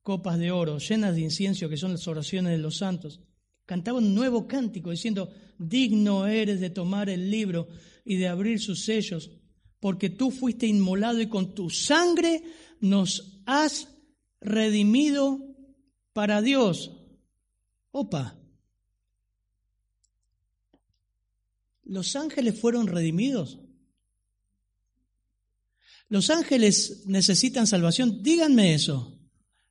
copas 0.00 0.38
de 0.38 0.50
oro 0.50 0.78
llenas 0.78 1.14
de 1.14 1.20
incienso, 1.20 1.68
que 1.68 1.76
son 1.76 1.92
las 1.92 2.08
oraciones 2.08 2.52
de 2.52 2.58
los 2.58 2.78
santos. 2.78 3.20
Cantaban 3.66 4.02
un 4.02 4.14
nuevo 4.14 4.46
cántico 4.46 4.90
diciendo, 4.90 5.30
digno 5.58 6.26
eres 6.26 6.58
de 6.58 6.70
tomar 6.70 7.10
el 7.10 7.30
libro 7.30 7.68
y 8.02 8.16
de 8.16 8.28
abrir 8.28 8.60
sus 8.60 8.86
sellos, 8.86 9.30
porque 9.78 10.08
tú 10.08 10.30
fuiste 10.30 10.66
inmolado 10.66 11.20
y 11.20 11.26
con 11.26 11.54
tu 11.54 11.68
sangre 11.68 12.42
nos 12.80 13.42
has 13.44 13.88
redimido 14.40 15.38
para 16.14 16.40
Dios. 16.40 16.92
Opa, 17.90 18.38
¿Los 21.82 22.16
ángeles 22.16 22.58
fueron 22.58 22.86
redimidos? 22.86 23.58
¿Los 26.14 26.30
ángeles 26.30 27.02
necesitan 27.06 27.66
salvación? 27.66 28.22
Díganme 28.22 28.72
eso. 28.72 29.18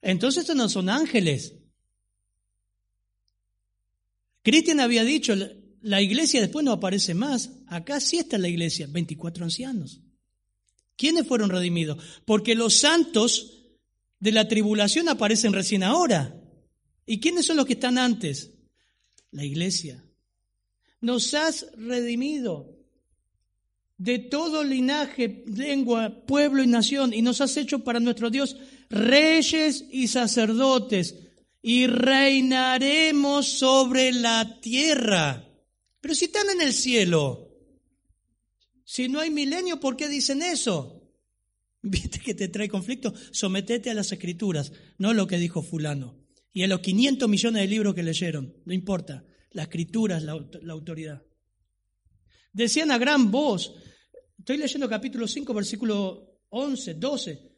Entonces 0.01 0.41
estos 0.41 0.57
no 0.57 0.67
son 0.67 0.89
ángeles. 0.89 1.53
Cristian 4.41 4.81
había 4.81 5.05
dicho, 5.05 5.33
la 5.81 6.01
iglesia 6.01 6.41
después 6.41 6.65
no 6.65 6.73
aparece 6.73 7.13
más. 7.13 7.51
Acá 7.67 8.01
sí 8.01 8.17
está 8.17 8.37
la 8.37 8.49
iglesia, 8.49 8.87
24 8.89 9.45
ancianos. 9.45 10.01
¿Quiénes 10.97 11.25
fueron 11.25 11.49
redimidos? 11.49 12.03
Porque 12.25 12.55
los 12.55 12.75
santos 12.75 13.61
de 14.19 14.33
la 14.33 14.45
tribulación 14.49 15.07
aparecen 15.07 15.53
recién 15.53 15.81
ahora. 15.81 16.43
¿Y 17.05 17.21
quiénes 17.21 17.45
son 17.45 17.55
los 17.55 17.65
que 17.65 17.75
están 17.75 17.97
antes? 17.97 18.51
La 19.31 19.45
iglesia 19.45 20.03
nos 20.99 21.33
has 21.35 21.67
redimido 21.77 22.72
de 24.03 24.19
todo 24.19 24.65
linaje, 24.65 25.45
lengua, 25.47 26.25
pueblo 26.25 26.61
y 26.61 26.67
nación, 26.67 27.13
y 27.13 27.21
nos 27.21 27.39
has 27.39 27.55
hecho 27.55 27.85
para 27.85 28.01
nuestro 28.01 28.29
Dios 28.29 28.57
reyes 28.89 29.85
y 29.89 30.09
sacerdotes, 30.09 31.15
y 31.61 31.87
reinaremos 31.87 33.47
sobre 33.47 34.11
la 34.11 34.59
tierra. 34.59 35.47
Pero 36.01 36.15
si 36.15 36.25
están 36.25 36.49
en 36.49 36.61
el 36.61 36.73
cielo, 36.73 37.49
Si 38.85 39.07
no 39.07 39.21
hay 39.21 39.31
milenio, 39.31 39.79
¿por 39.79 39.95
qué 39.95 40.09
dicen 40.09 40.41
eso? 40.41 41.09
¿Viste 41.81 42.19
que 42.19 42.33
te 42.33 42.49
trae 42.49 42.67
conflicto? 42.67 43.13
Sometete 43.31 43.89
a 43.89 43.93
las 43.93 44.11
escrituras, 44.11 44.73
no 44.97 45.13
lo 45.13 45.25
que 45.25 45.37
dijo 45.37 45.63
fulano. 45.63 46.19
Y 46.51 46.63
a 46.63 46.67
los 46.67 46.81
500 46.81 47.29
millones 47.29 47.61
de 47.61 47.67
libros 47.69 47.95
que 47.95 48.03
leyeron, 48.03 48.53
no 48.65 48.73
importa, 48.73 49.23
la 49.51 49.63
escritura 49.63 50.17
es 50.17 50.23
la, 50.23 50.45
la 50.61 50.73
autoridad. 50.73 51.23
Decían 52.51 52.91
a 52.91 52.97
gran 52.97 53.31
voz, 53.31 53.73
estoy 54.43 54.57
leyendo 54.57 54.89
capítulo 54.89 55.25
5, 55.25 55.53
versículo 55.53 56.41
11, 56.49 56.95
12, 56.95 57.51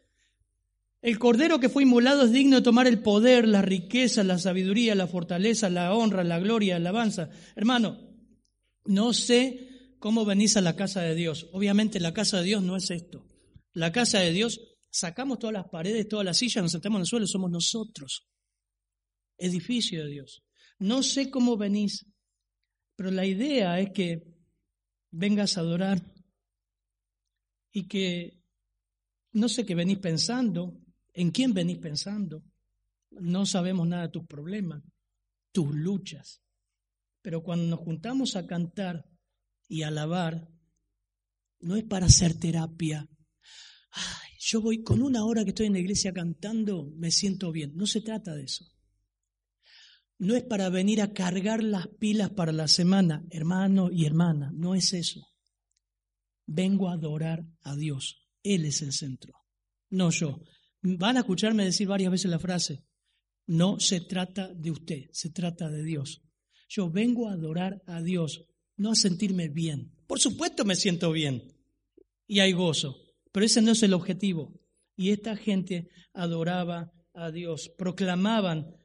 el 1.01 1.17
cordero 1.17 1.59
que 1.59 1.67
fue 1.67 1.81
inmolado 1.81 2.25
es 2.25 2.31
digno 2.31 2.57
de 2.57 2.61
tomar 2.61 2.85
el 2.85 3.01
poder, 3.01 3.47
la 3.47 3.63
riqueza, 3.63 4.23
la 4.23 4.37
sabiduría, 4.37 4.93
la 4.93 5.07
fortaleza, 5.07 5.67
la 5.71 5.95
honra, 5.95 6.23
la 6.23 6.37
gloria, 6.37 6.75
la 6.75 6.89
alabanza. 6.89 7.31
Hermano, 7.55 7.97
no 8.85 9.13
sé 9.13 9.95
cómo 9.97 10.25
venís 10.25 10.57
a 10.57 10.61
la 10.61 10.75
casa 10.75 11.01
de 11.01 11.15
Dios. 11.15 11.47
Obviamente 11.53 11.99
la 11.99 12.13
casa 12.13 12.37
de 12.37 12.43
Dios 12.43 12.61
no 12.61 12.75
es 12.75 12.91
esto. 12.91 13.25
La 13.73 13.91
casa 13.91 14.19
de 14.19 14.31
Dios, 14.31 14.61
sacamos 14.91 15.39
todas 15.39 15.55
las 15.55 15.67
paredes, 15.67 16.07
todas 16.07 16.23
las 16.23 16.37
sillas, 16.37 16.61
nos 16.61 16.71
sentamos 16.71 16.97
en 16.97 17.01
el 17.01 17.07
suelo, 17.07 17.25
somos 17.25 17.49
nosotros. 17.49 18.27
Edificio 19.39 20.03
de 20.03 20.11
Dios. 20.11 20.43
No 20.77 21.01
sé 21.01 21.31
cómo 21.31 21.57
venís, 21.57 22.05
pero 22.95 23.09
la 23.09 23.25
idea 23.25 23.79
es 23.79 23.89
que 23.89 24.35
vengas 25.09 25.57
a 25.57 25.61
adorar 25.61 26.14
y 27.75 27.87
que 27.87 28.41
no 29.33 29.49
sé 29.49 29.65
qué 29.65 29.75
venís 29.75 29.99
pensando, 29.99 30.85
¿En 31.15 31.31
quién 31.31 31.53
venís 31.53 31.77
pensando? 31.77 32.43
No 33.11 33.45
sabemos 33.45 33.87
nada 33.87 34.03
de 34.03 34.09
tus 34.09 34.25
problemas, 34.27 34.83
tus 35.53 35.73
luchas. 35.73 36.41
Pero 37.21 37.41
cuando 37.41 37.65
nos 37.67 37.79
juntamos 37.79 38.35
a 38.35 38.45
cantar 38.45 39.05
y 39.69 39.83
alabar, 39.83 40.49
no 41.61 41.77
es 41.77 41.85
para 41.85 42.07
hacer 42.07 42.37
terapia. 42.37 43.07
Ay, 43.91 44.31
yo 44.39 44.59
voy 44.59 44.83
con 44.83 45.01
una 45.01 45.23
hora 45.23 45.45
que 45.45 45.51
estoy 45.51 45.67
en 45.67 45.73
la 45.73 45.79
iglesia 45.79 46.11
cantando, 46.11 46.91
me 46.97 47.11
siento 47.11 47.53
bien. 47.53 47.71
No 47.75 47.87
se 47.87 48.01
trata 48.01 48.35
de 48.35 48.43
eso. 48.43 48.65
No 50.17 50.35
es 50.35 50.43
para 50.43 50.69
venir 50.69 51.01
a 51.01 51.13
cargar 51.13 51.63
las 51.63 51.87
pilas 51.87 52.29
para 52.31 52.51
la 52.51 52.67
semana, 52.67 53.25
hermano 53.31 53.89
y 53.89 54.05
hermana, 54.05 54.51
no 54.53 54.75
es 54.75 54.91
eso. 54.91 55.25
Vengo 56.45 56.89
a 56.89 56.93
adorar 56.93 57.45
a 57.61 57.75
Dios. 57.75 58.27
Él 58.43 58.65
es 58.65 58.81
el 58.81 58.93
centro, 58.93 59.33
no 59.89 60.11
yo. 60.11 60.41
Van 60.81 61.17
a 61.17 61.21
escucharme 61.21 61.65
decir 61.65 61.87
varias 61.87 62.11
veces 62.11 62.29
la 62.29 62.39
frase, 62.39 62.83
no 63.47 63.79
se 63.79 64.01
trata 64.01 64.53
de 64.53 64.71
usted, 64.71 65.09
se 65.11 65.31
trata 65.31 65.69
de 65.69 65.83
Dios. 65.83 66.21
Yo 66.67 66.89
vengo 66.89 67.27
a 67.27 67.33
adorar 67.33 67.81
a 67.87 68.01
Dios, 68.01 68.45
no 68.77 68.91
a 68.91 68.95
sentirme 68.95 69.49
bien. 69.49 69.93
Por 70.07 70.19
supuesto 70.19 70.65
me 70.65 70.75
siento 70.75 71.11
bien 71.11 71.55
y 72.27 72.39
hay 72.39 72.53
gozo, 72.53 72.97
pero 73.31 73.45
ese 73.45 73.61
no 73.61 73.71
es 73.71 73.83
el 73.83 73.93
objetivo. 73.93 74.59
Y 74.95 75.11
esta 75.11 75.35
gente 75.35 75.89
adoraba 76.13 76.91
a 77.13 77.31
Dios, 77.31 77.71
proclamaban 77.77 78.75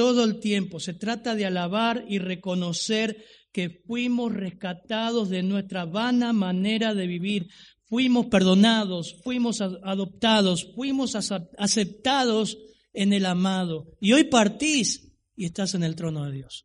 todo 0.00 0.24
el 0.24 0.40
tiempo, 0.40 0.80
se 0.80 0.94
trata 0.94 1.34
de 1.34 1.44
alabar 1.44 2.06
y 2.08 2.20
reconocer 2.20 3.22
que 3.52 3.68
fuimos 3.86 4.32
rescatados 4.32 5.28
de 5.28 5.42
nuestra 5.42 5.84
vana 5.84 6.32
manera 6.32 6.94
de 6.94 7.06
vivir, 7.06 7.48
fuimos 7.84 8.24
perdonados, 8.28 9.20
fuimos 9.22 9.60
adoptados, 9.60 10.72
fuimos 10.74 11.14
aceptados 11.14 12.56
en 12.94 13.12
el 13.12 13.26
amado. 13.26 13.88
Y 14.00 14.14
hoy 14.14 14.24
partís 14.24 15.12
y 15.36 15.44
estás 15.44 15.74
en 15.74 15.82
el 15.82 15.96
trono 15.96 16.24
de 16.24 16.32
Dios. 16.32 16.64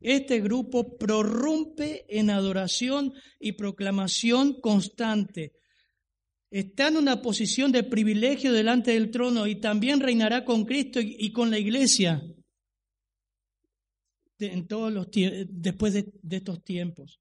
Este 0.00 0.40
grupo 0.40 0.96
prorrumpe 0.96 2.06
en 2.08 2.30
adoración 2.30 3.12
y 3.38 3.52
proclamación 3.52 4.58
constante. 4.62 5.52
Está 6.50 6.88
en 6.88 6.96
una 6.96 7.22
posición 7.22 7.70
de 7.70 7.84
privilegio 7.84 8.52
delante 8.52 8.92
del 8.92 9.10
trono 9.10 9.46
y 9.46 9.56
también 9.56 10.00
reinará 10.00 10.44
con 10.44 10.64
Cristo 10.64 10.98
y 11.00 11.30
con 11.32 11.50
la 11.50 11.58
iglesia 11.58 12.22
en 14.38 14.66
todos 14.66 14.92
los 14.92 15.08
después 15.48 15.92
de 15.94 16.36
estos 16.36 16.62
tiempos. 16.64 17.20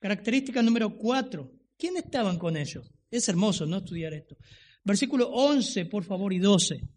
Característica 0.00 0.62
número 0.62 0.96
cuatro. 0.96 1.52
¿Quién 1.76 1.96
estaban 1.96 2.38
con 2.38 2.56
ellos? 2.56 2.90
Es 3.10 3.28
hermoso 3.28 3.66
no 3.66 3.78
estudiar 3.78 4.14
esto. 4.14 4.36
Versículo 4.84 5.28
11, 5.30 5.86
por 5.86 6.04
favor, 6.04 6.32
y 6.32 6.38
12. 6.38 6.88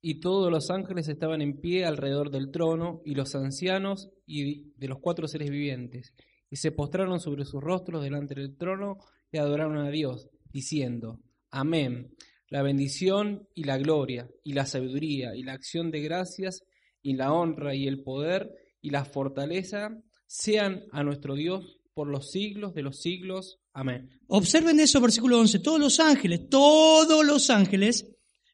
Y 0.00 0.20
todos 0.20 0.50
los 0.50 0.70
ángeles 0.70 1.08
estaban 1.08 1.42
en 1.42 1.60
pie 1.60 1.84
alrededor 1.84 2.30
del 2.30 2.50
trono, 2.50 3.02
y 3.04 3.14
los 3.14 3.34
ancianos 3.34 4.10
y 4.26 4.72
de 4.76 4.88
los 4.88 4.98
cuatro 5.00 5.28
seres 5.28 5.50
vivientes, 5.50 6.12
y 6.52 6.56
se 6.56 6.70
postraron 6.70 7.18
sobre 7.18 7.46
sus 7.46 7.62
rostros 7.62 8.04
delante 8.04 8.34
del 8.34 8.58
trono 8.58 8.98
y 9.32 9.38
adoraron 9.38 9.78
a 9.78 9.90
Dios, 9.90 10.28
diciendo, 10.52 11.18
Amén. 11.50 12.14
La 12.50 12.60
bendición 12.60 13.48
y 13.54 13.64
la 13.64 13.78
gloria, 13.78 14.28
y 14.44 14.52
la 14.52 14.66
sabiduría, 14.66 15.34
y 15.34 15.44
la 15.44 15.54
acción 15.54 15.90
de 15.90 16.02
gracias, 16.02 16.60
y 17.00 17.14
la 17.14 17.32
honra, 17.32 17.74
y 17.74 17.88
el 17.88 18.02
poder, 18.02 18.50
y 18.82 18.90
la 18.90 19.06
fortaleza, 19.06 19.98
sean 20.26 20.84
a 20.92 21.02
nuestro 21.02 21.36
Dios 21.36 21.78
por 21.94 22.08
los 22.08 22.30
siglos 22.30 22.74
de 22.74 22.82
los 22.82 23.00
siglos. 23.00 23.58
Amén. 23.72 24.10
Observen 24.26 24.78
eso, 24.78 25.00
versículo 25.00 25.38
11. 25.38 25.60
Todos 25.60 25.80
los 25.80 26.00
ángeles, 26.00 26.50
todos 26.50 27.24
los 27.24 27.48
ángeles 27.48 28.10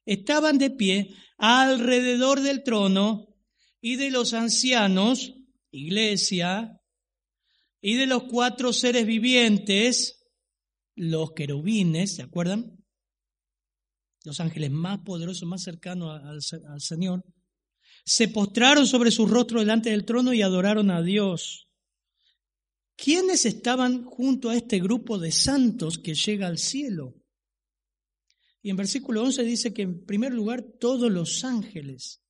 estaban 0.06 0.58
de 0.58 0.70
pie 0.70 1.16
alrededor 1.36 2.42
del 2.42 2.62
trono 2.62 3.26
y 3.80 3.96
de 3.96 4.12
los 4.12 4.34
ancianos, 4.34 5.34
iglesia, 5.72 6.77
y 7.80 7.94
de 7.94 8.06
los 8.06 8.24
cuatro 8.24 8.72
seres 8.72 9.06
vivientes, 9.06 10.26
los 10.94 11.32
querubines, 11.32 12.16
¿se 12.16 12.22
acuerdan? 12.22 12.76
Los 14.24 14.40
ángeles 14.40 14.70
más 14.70 14.98
poderosos, 15.00 15.48
más 15.48 15.62
cercanos 15.62 16.20
al, 16.22 16.40
al 16.68 16.80
Señor, 16.80 17.24
se 18.04 18.28
postraron 18.28 18.86
sobre 18.86 19.10
su 19.10 19.26
rostro 19.26 19.60
delante 19.60 19.90
del 19.90 20.04
trono 20.04 20.32
y 20.32 20.42
adoraron 20.42 20.90
a 20.90 21.02
Dios. 21.02 21.68
¿Quiénes 22.96 23.46
estaban 23.46 24.04
junto 24.04 24.50
a 24.50 24.56
este 24.56 24.80
grupo 24.80 25.18
de 25.18 25.30
santos 25.30 25.98
que 25.98 26.14
llega 26.14 26.48
al 26.48 26.58
cielo? 26.58 27.14
Y 28.60 28.70
en 28.70 28.76
versículo 28.76 29.22
11 29.22 29.44
dice 29.44 29.72
que 29.72 29.82
en 29.82 30.04
primer 30.04 30.32
lugar 30.32 30.62
todos 30.62 31.10
los 31.10 31.44
ángeles. 31.44 32.22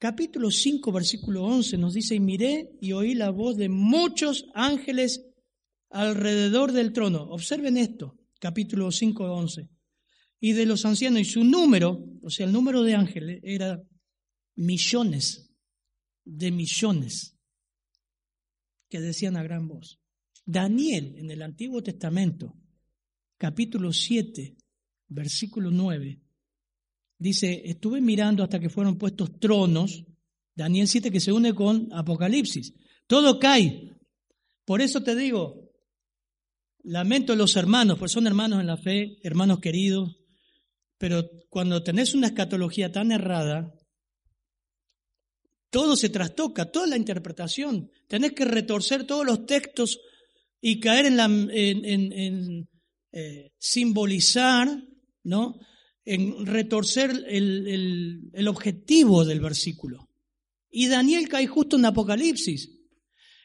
Capítulo 0.00 0.50
5, 0.50 0.92
versículo 0.92 1.44
11 1.44 1.76
nos 1.76 1.92
dice, 1.92 2.14
y 2.14 2.20
miré 2.20 2.70
y 2.80 2.92
oí 2.92 3.14
la 3.14 3.28
voz 3.28 3.58
de 3.58 3.68
muchos 3.68 4.46
ángeles 4.54 5.26
alrededor 5.90 6.72
del 6.72 6.94
trono. 6.94 7.24
Observen 7.24 7.76
esto, 7.76 8.18
capítulo 8.40 8.90
5, 8.90 9.22
11. 9.22 9.68
Y 10.40 10.52
de 10.54 10.64
los 10.64 10.86
ancianos, 10.86 11.20
y 11.20 11.24
su 11.26 11.44
número, 11.44 12.02
o 12.22 12.30
sea, 12.30 12.46
el 12.46 12.52
número 12.52 12.82
de 12.82 12.94
ángeles 12.94 13.40
era 13.42 13.82
millones 14.54 15.52
de 16.24 16.50
millones 16.50 17.36
que 18.88 19.00
decían 19.00 19.36
a 19.36 19.42
gran 19.42 19.68
voz. 19.68 20.00
Daniel 20.46 21.14
en 21.18 21.30
el 21.30 21.42
Antiguo 21.42 21.82
Testamento, 21.82 22.56
capítulo 23.36 23.92
7, 23.92 24.56
versículo 25.08 25.70
9, 25.70 26.22
dice, 27.20 27.62
estuve 27.66 28.00
mirando 28.00 28.42
hasta 28.42 28.58
que 28.58 28.70
fueron 28.70 28.98
puestos 28.98 29.38
tronos, 29.38 30.04
Daniel 30.56 30.88
7 30.88 31.12
que 31.12 31.20
se 31.20 31.32
une 31.32 31.54
con 31.54 31.88
Apocalipsis. 31.92 32.74
Todo 33.06 33.38
cae. 33.38 33.92
Por 34.64 34.80
eso 34.80 35.02
te 35.02 35.14
digo, 35.14 35.70
lamento 36.82 37.36
los 37.36 37.54
hermanos, 37.56 37.98
pues 37.98 38.10
son 38.10 38.26
hermanos 38.26 38.60
en 38.60 38.66
la 38.66 38.76
fe, 38.76 39.18
hermanos 39.22 39.60
queridos, 39.60 40.16
pero 40.98 41.28
cuando 41.48 41.82
tenés 41.82 42.14
una 42.14 42.28
escatología 42.28 42.90
tan 42.90 43.12
errada, 43.12 43.72
todo 45.70 45.94
se 45.94 46.08
trastoca, 46.08 46.70
toda 46.70 46.86
la 46.86 46.96
interpretación. 46.96 47.90
Tenés 48.08 48.32
que 48.32 48.44
retorcer 48.44 49.06
todos 49.06 49.24
los 49.24 49.46
textos 49.46 50.00
y 50.60 50.80
caer 50.80 51.06
en, 51.06 51.16
la, 51.16 51.24
en, 51.26 52.68
eh, 53.12 53.52
simbolizar, 53.58 54.68
¿no? 55.22 55.58
En 56.04 56.46
retorcer 56.46 57.10
el, 57.28 58.30
el, 58.32 58.48
objetivo 58.48 59.24
del 59.24 59.40
versículo. 59.40 60.08
Y 60.70 60.88
Daniel 60.88 61.28
cae 61.28 61.46
justo 61.46 61.76
en 61.76 61.84
Apocalipsis. 61.84 62.70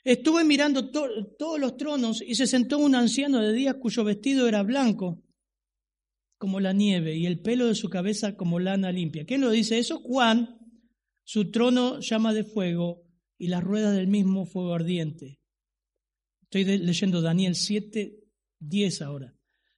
Estuve 0.04 0.44
mirando 0.44 0.90
todos 0.92 1.60
los 1.60 1.78
tronos 1.78 2.22
y 2.26 2.36
se 2.36 2.48
sentó 2.48 2.78
un 2.78 2.96
anciano 2.96 3.42
de 3.42 3.54
días 3.54 3.76
cuyo 3.80 4.04
vestido 4.04 4.48
era 4.48 4.62
blanco 4.64 5.24
como 6.38 6.60
la 6.60 6.74
nieve 6.74 7.16
y 7.16 7.26
el 7.26 7.40
pelo 7.40 7.68
de 7.68 7.76
su 7.76 7.90
cabeza 7.90 8.36
como 8.36 8.60
lana 8.60 8.92
limpia. 8.92 9.26
¿Quién 9.26 9.42
lo 9.42 9.50
dice 9.50 9.80
eso? 9.80 10.00
Juan 10.00 10.60
su 11.24 11.50
trono 11.50 12.00
llama 12.02 12.34
de 12.34 12.44
fuego 12.44 13.04
y 13.38 13.48
las 13.48 13.64
ruedas 13.64 13.96
del 13.96 14.08
mismo 14.08 14.46
fuego 14.46 14.76
ardiente. 14.76 15.40
Estoy 16.44 16.78
leyendo 16.78 17.22
Daniel 17.22 17.56
7, 17.56 18.20
10 18.60 19.02
ahora. 19.02 19.35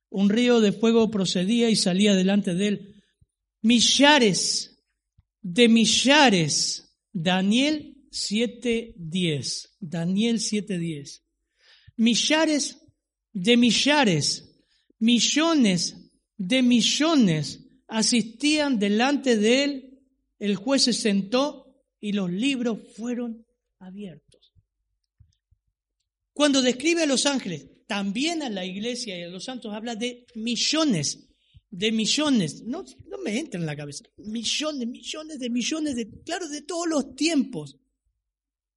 Un 0.09 0.29
río 0.29 0.61
de 0.61 0.71
fuego 0.71 1.11
procedía 1.11 1.69
y 1.69 1.75
salía 1.75 2.15
delante 2.15 2.55
de 2.55 2.67
él. 2.67 3.03
Millares 3.61 4.83
de 5.41 5.67
millares. 5.67 6.83
Daniel 7.11 7.95
7.10. 8.11 9.69
Daniel 9.79 10.39
7.10. 10.39 11.21
Millares 11.97 12.77
de 13.33 13.57
millares, 13.57 14.59
millones 14.99 15.95
de 16.37 16.61
millones 16.63 17.67
asistían 17.87 18.79
delante 18.79 19.37
de 19.37 19.63
él. 19.63 19.99
El 20.39 20.55
juez 20.55 20.83
se 20.83 20.93
sentó 20.93 21.67
y 21.99 22.13
los 22.13 22.31
libros 22.31 22.79
fueron 22.95 23.45
abiertos. 23.79 24.53
Cuando 26.33 26.61
describe 26.61 27.03
a 27.03 27.07
los 27.07 27.25
ángeles, 27.25 27.67
también 27.87 28.43
a 28.43 28.49
la 28.49 28.65
iglesia 28.65 29.17
y 29.17 29.23
a 29.23 29.29
los 29.29 29.45
santos 29.45 29.73
habla 29.73 29.95
de 29.95 30.27
millones, 30.35 31.29
de 31.69 31.91
millones. 31.91 32.63
No, 32.63 32.83
no 33.07 33.17
me 33.19 33.39
entra 33.39 33.59
en 33.59 33.65
la 33.65 33.75
cabeza. 33.75 34.05
Millones, 34.17 34.87
millones 34.87 35.39
de 35.39 35.49
millones 35.49 35.95
de, 35.95 36.09
claro, 36.23 36.47
de 36.47 36.61
todos 36.61 36.87
los 36.87 37.15
tiempos. 37.15 37.77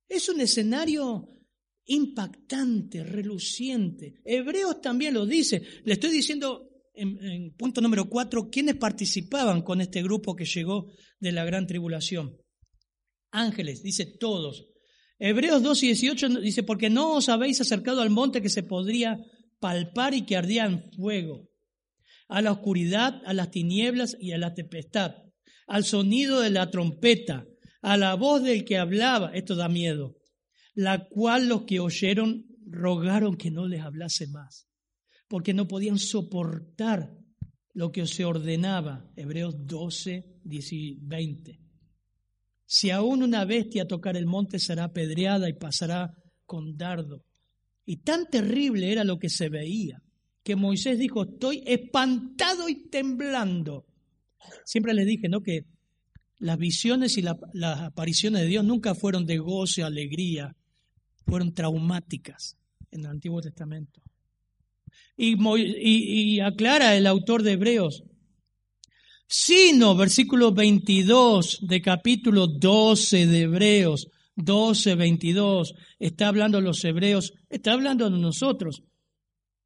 Es 0.08 0.28
un 0.28 0.40
escenario 0.40 1.28
impactante, 1.86 3.02
reluciente. 3.02 4.20
Hebreos 4.24 4.80
también 4.80 5.14
lo 5.14 5.26
dice. 5.26 5.62
Le 5.84 5.94
estoy 5.94 6.10
diciendo 6.10 6.70
en, 6.94 7.52
punto 7.56 7.80
número 7.80 8.08
cuatro 8.08 8.48
quiénes 8.50 8.76
participaban 8.76 9.62
con 9.62 9.80
este 9.80 10.02
grupo 10.02 10.36
que 10.36 10.44
llegó 10.44 10.92
de 11.18 11.32
la 11.32 11.44
gran 11.44 11.66
tribulación. 11.66 12.36
Ángeles, 13.32 13.82
dice 13.82 14.06
todos. 14.06 14.66
Hebreos 15.22 15.62
2 15.62 15.82
y 15.82 15.86
18 15.88 16.28
dice, 16.40 16.62
porque 16.62 16.88
no 16.88 17.12
os 17.12 17.28
habéis 17.28 17.60
acercado 17.60 18.00
al 18.00 18.08
monte 18.08 18.40
que 18.40 18.48
se 18.48 18.62
podría 18.62 19.22
palpar 19.60 20.14
y 20.14 20.24
que 20.24 20.36
ardía 20.36 20.64
en 20.64 20.90
fuego, 20.92 21.50
a 22.26 22.40
la 22.40 22.52
oscuridad, 22.52 23.20
a 23.26 23.34
las 23.34 23.50
tinieblas 23.50 24.16
y 24.18 24.32
a 24.32 24.38
la 24.38 24.54
tempestad, 24.54 25.16
al 25.66 25.84
sonido 25.84 26.40
de 26.40 26.48
la 26.48 26.70
trompeta, 26.70 27.46
a 27.82 27.98
la 27.98 28.14
voz 28.14 28.42
del 28.42 28.64
que 28.64 28.78
hablaba, 28.78 29.32
esto 29.34 29.56
da 29.56 29.68
miedo, 29.68 30.16
la 30.74 31.06
cual 31.10 31.48
los 31.48 31.64
que 31.64 31.80
oyeron 31.80 32.46
rogaron 32.66 33.36
que 33.36 33.50
no 33.50 33.66
les 33.66 33.82
hablase 33.82 34.26
más, 34.26 34.70
porque 35.28 35.52
no 35.52 35.68
podían 35.68 35.98
soportar 35.98 37.14
lo 37.74 37.92
que 37.92 38.06
se 38.06 38.24
ordenaba, 38.24 39.06
Hebreos 39.16 39.66
12, 39.66 40.40
10 40.44 40.72
y 40.72 40.98
20. 41.02 41.60
Si 42.72 42.90
aún 42.90 43.24
una 43.24 43.44
bestia 43.44 43.88
tocar 43.88 44.16
el 44.16 44.26
monte 44.26 44.60
será 44.60 44.84
apedreada 44.84 45.48
y 45.48 45.54
pasará 45.54 46.14
con 46.46 46.76
dardo. 46.76 47.24
Y 47.84 47.96
tan 47.96 48.30
terrible 48.30 48.92
era 48.92 49.02
lo 49.02 49.18
que 49.18 49.28
se 49.28 49.48
veía, 49.48 50.00
que 50.44 50.54
Moisés 50.54 50.96
dijo, 50.96 51.24
estoy 51.24 51.64
espantado 51.66 52.68
y 52.68 52.88
temblando. 52.88 53.86
Siempre 54.64 54.94
les 54.94 55.04
dije, 55.04 55.28
¿no? 55.28 55.42
Que 55.42 55.64
las 56.38 56.58
visiones 56.58 57.18
y 57.18 57.22
las 57.22 57.80
apariciones 57.80 58.42
de 58.42 58.46
Dios 58.46 58.64
nunca 58.64 58.94
fueron 58.94 59.26
de 59.26 59.38
goce, 59.38 59.82
alegría, 59.82 60.54
fueron 61.26 61.52
traumáticas 61.52 62.56
en 62.92 63.00
el 63.00 63.06
Antiguo 63.06 63.40
Testamento. 63.40 64.00
Y, 65.16 66.38
aclara 66.38 66.94
el 66.94 67.08
autor 67.08 67.42
de 67.42 67.52
Hebreos, 67.52 68.04
sino, 69.30 69.94
versículo 69.94 70.52
22 70.52 71.60
de 71.62 71.80
capítulo 71.80 72.48
12 72.48 73.28
de 73.28 73.42
Hebreos, 73.42 74.08
12, 74.34 74.96
22, 74.96 75.72
está 76.00 76.26
hablando 76.26 76.60
los 76.60 76.84
hebreos, 76.84 77.32
está 77.48 77.74
hablando 77.74 78.10
de 78.10 78.18
nosotros, 78.18 78.82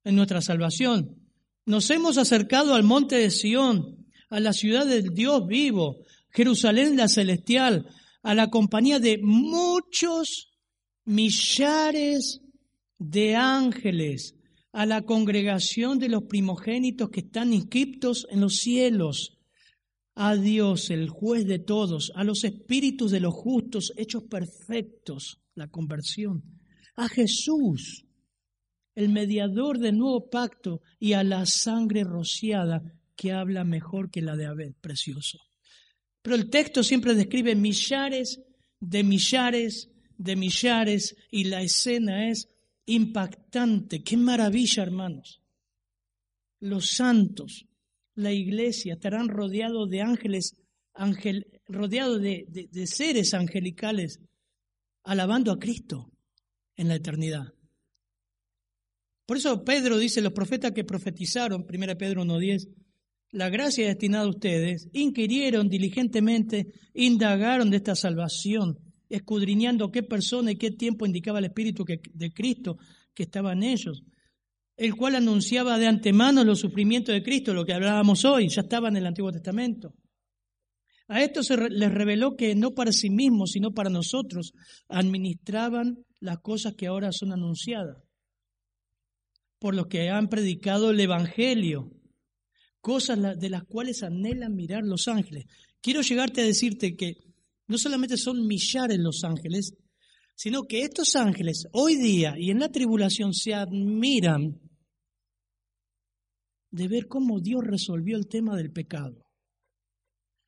en 0.04 0.16
nuestra 0.16 0.42
salvación. 0.42 1.16
Nos 1.64 1.88
hemos 1.88 2.18
acercado 2.18 2.74
al 2.74 2.82
monte 2.82 3.16
de 3.16 3.30
Sión, 3.30 4.06
a 4.28 4.38
la 4.38 4.52
ciudad 4.52 4.84
del 4.84 5.14
Dios 5.14 5.46
vivo, 5.46 5.96
Jerusalén 6.28 6.98
la 6.98 7.08
celestial, 7.08 7.86
a 8.22 8.34
la 8.34 8.50
compañía 8.50 8.98
de 8.98 9.18
muchos 9.22 10.52
millares 11.06 12.42
de 12.98 13.34
ángeles, 13.34 14.34
a 14.72 14.84
la 14.84 15.02
congregación 15.02 15.98
de 15.98 16.10
los 16.10 16.24
primogénitos 16.24 17.08
que 17.08 17.20
están 17.20 17.54
inscriptos 17.54 18.26
en 18.28 18.42
los 18.42 18.56
cielos 18.56 19.33
a 20.14 20.36
Dios, 20.36 20.90
el 20.90 21.08
juez 21.08 21.46
de 21.46 21.58
todos, 21.58 22.12
a 22.14 22.24
los 22.24 22.44
espíritus 22.44 23.10
de 23.10 23.20
los 23.20 23.34
justos 23.34 23.92
hechos 23.96 24.24
perfectos, 24.24 25.40
la 25.54 25.68
conversión, 25.68 26.42
a 26.96 27.08
Jesús, 27.08 28.04
el 28.94 29.08
mediador 29.08 29.78
del 29.78 29.98
nuevo 29.98 30.30
pacto, 30.30 30.82
y 31.00 31.14
a 31.14 31.24
la 31.24 31.46
sangre 31.46 32.04
rociada 32.04 32.82
que 33.16 33.32
habla 33.32 33.64
mejor 33.64 34.10
que 34.10 34.22
la 34.22 34.36
de 34.36 34.46
Abel, 34.46 34.74
precioso. 34.80 35.38
Pero 36.22 36.36
el 36.36 36.48
texto 36.48 36.82
siempre 36.82 37.14
describe 37.14 37.54
millares 37.54 38.40
de 38.80 39.02
millares 39.02 39.90
de 40.18 40.36
millares 40.36 41.16
y 41.30 41.44
la 41.44 41.62
escena 41.62 42.28
es 42.30 42.48
impactante. 42.86 44.02
Qué 44.02 44.16
maravilla, 44.16 44.82
hermanos. 44.82 45.42
Los 46.60 46.90
santos, 46.92 47.66
la 48.14 48.32
iglesia, 48.32 48.94
estarán 48.94 49.28
rodeados 49.28 49.88
de 49.88 50.00
ángeles, 50.00 50.56
rodeados 51.66 52.20
de, 52.20 52.46
de 52.48 52.86
seres 52.86 53.34
angelicales, 53.34 54.20
alabando 55.02 55.52
a 55.52 55.58
Cristo 55.58 56.12
en 56.76 56.88
la 56.88 56.96
eternidad. 56.96 57.52
Por 59.26 59.38
eso 59.38 59.64
Pedro 59.64 59.98
dice, 59.98 60.20
los 60.20 60.32
profetas 60.32 60.72
que 60.72 60.84
profetizaron, 60.84 61.66
1 61.68 61.98
Pedro 61.98 62.24
1.10, 62.24 62.68
la 63.30 63.48
gracia 63.48 63.86
destinada 63.86 64.24
a 64.24 64.28
ustedes, 64.28 64.88
inquirieron 64.92 65.68
diligentemente, 65.68 66.72
indagaron 66.92 67.70
de 67.70 67.78
esta 67.78 67.96
salvación, 67.96 68.78
escudriñando 69.08 69.90
qué 69.90 70.02
persona 70.02 70.52
y 70.52 70.56
qué 70.56 70.70
tiempo 70.70 71.06
indicaba 71.06 71.38
el 71.38 71.46
Espíritu 71.46 71.84
de 71.84 72.32
Cristo 72.32 72.78
que 73.12 73.24
estaba 73.24 73.52
en 73.52 73.62
ellos 73.62 74.04
el 74.76 74.96
cual 74.96 75.14
anunciaba 75.14 75.78
de 75.78 75.86
antemano 75.86 76.44
los 76.44 76.60
sufrimientos 76.60 77.14
de 77.14 77.22
Cristo, 77.22 77.54
lo 77.54 77.64
que 77.64 77.74
hablábamos 77.74 78.24
hoy, 78.24 78.48
ya 78.48 78.62
estaba 78.62 78.88
en 78.88 78.96
el 78.96 79.06
Antiguo 79.06 79.30
Testamento. 79.30 79.94
A 81.06 81.22
esto 81.22 81.42
se 81.42 81.56
les 81.70 81.92
reveló 81.92 82.34
que 82.34 82.54
no 82.54 82.72
para 82.72 82.90
sí 82.90 83.10
mismos, 83.10 83.52
sino 83.52 83.72
para 83.72 83.90
nosotros, 83.90 84.52
administraban 84.88 85.98
las 86.18 86.38
cosas 86.38 86.74
que 86.74 86.86
ahora 86.86 87.12
son 87.12 87.32
anunciadas, 87.32 87.98
por 89.58 89.74
los 89.74 89.86
que 89.86 90.08
han 90.08 90.28
predicado 90.28 90.90
el 90.90 91.00
Evangelio, 91.00 91.90
cosas 92.80 93.38
de 93.38 93.50
las 93.50 93.64
cuales 93.64 94.02
anhelan 94.02 94.54
mirar 94.54 94.82
los 94.82 95.06
ángeles. 95.08 95.44
Quiero 95.80 96.00
llegarte 96.00 96.40
a 96.40 96.44
decirte 96.44 96.96
que 96.96 97.16
no 97.66 97.78
solamente 97.78 98.16
son 98.16 98.46
millares 98.46 98.98
los 98.98 99.24
ángeles, 99.24 99.74
sino 100.34 100.64
que 100.64 100.82
estos 100.82 101.16
ángeles 101.16 101.66
hoy 101.72 101.96
día 101.96 102.34
y 102.36 102.50
en 102.50 102.58
la 102.58 102.70
tribulación 102.70 103.32
se 103.34 103.54
admiran 103.54 104.60
de 106.74 106.88
ver 106.88 107.06
cómo 107.06 107.40
Dios 107.40 107.62
resolvió 107.64 108.16
el 108.16 108.26
tema 108.26 108.56
del 108.56 108.72
pecado. 108.72 109.24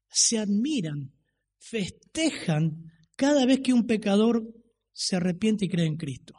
Se 0.08 0.38
admiran, 0.38 1.12
festejan 1.58 2.90
cada 3.14 3.46
vez 3.46 3.60
que 3.60 3.72
un 3.72 3.86
pecador 3.86 4.44
se 4.92 5.16
arrepiente 5.16 5.66
y 5.66 5.68
cree 5.68 5.86
en 5.86 5.96
Cristo. 5.96 6.34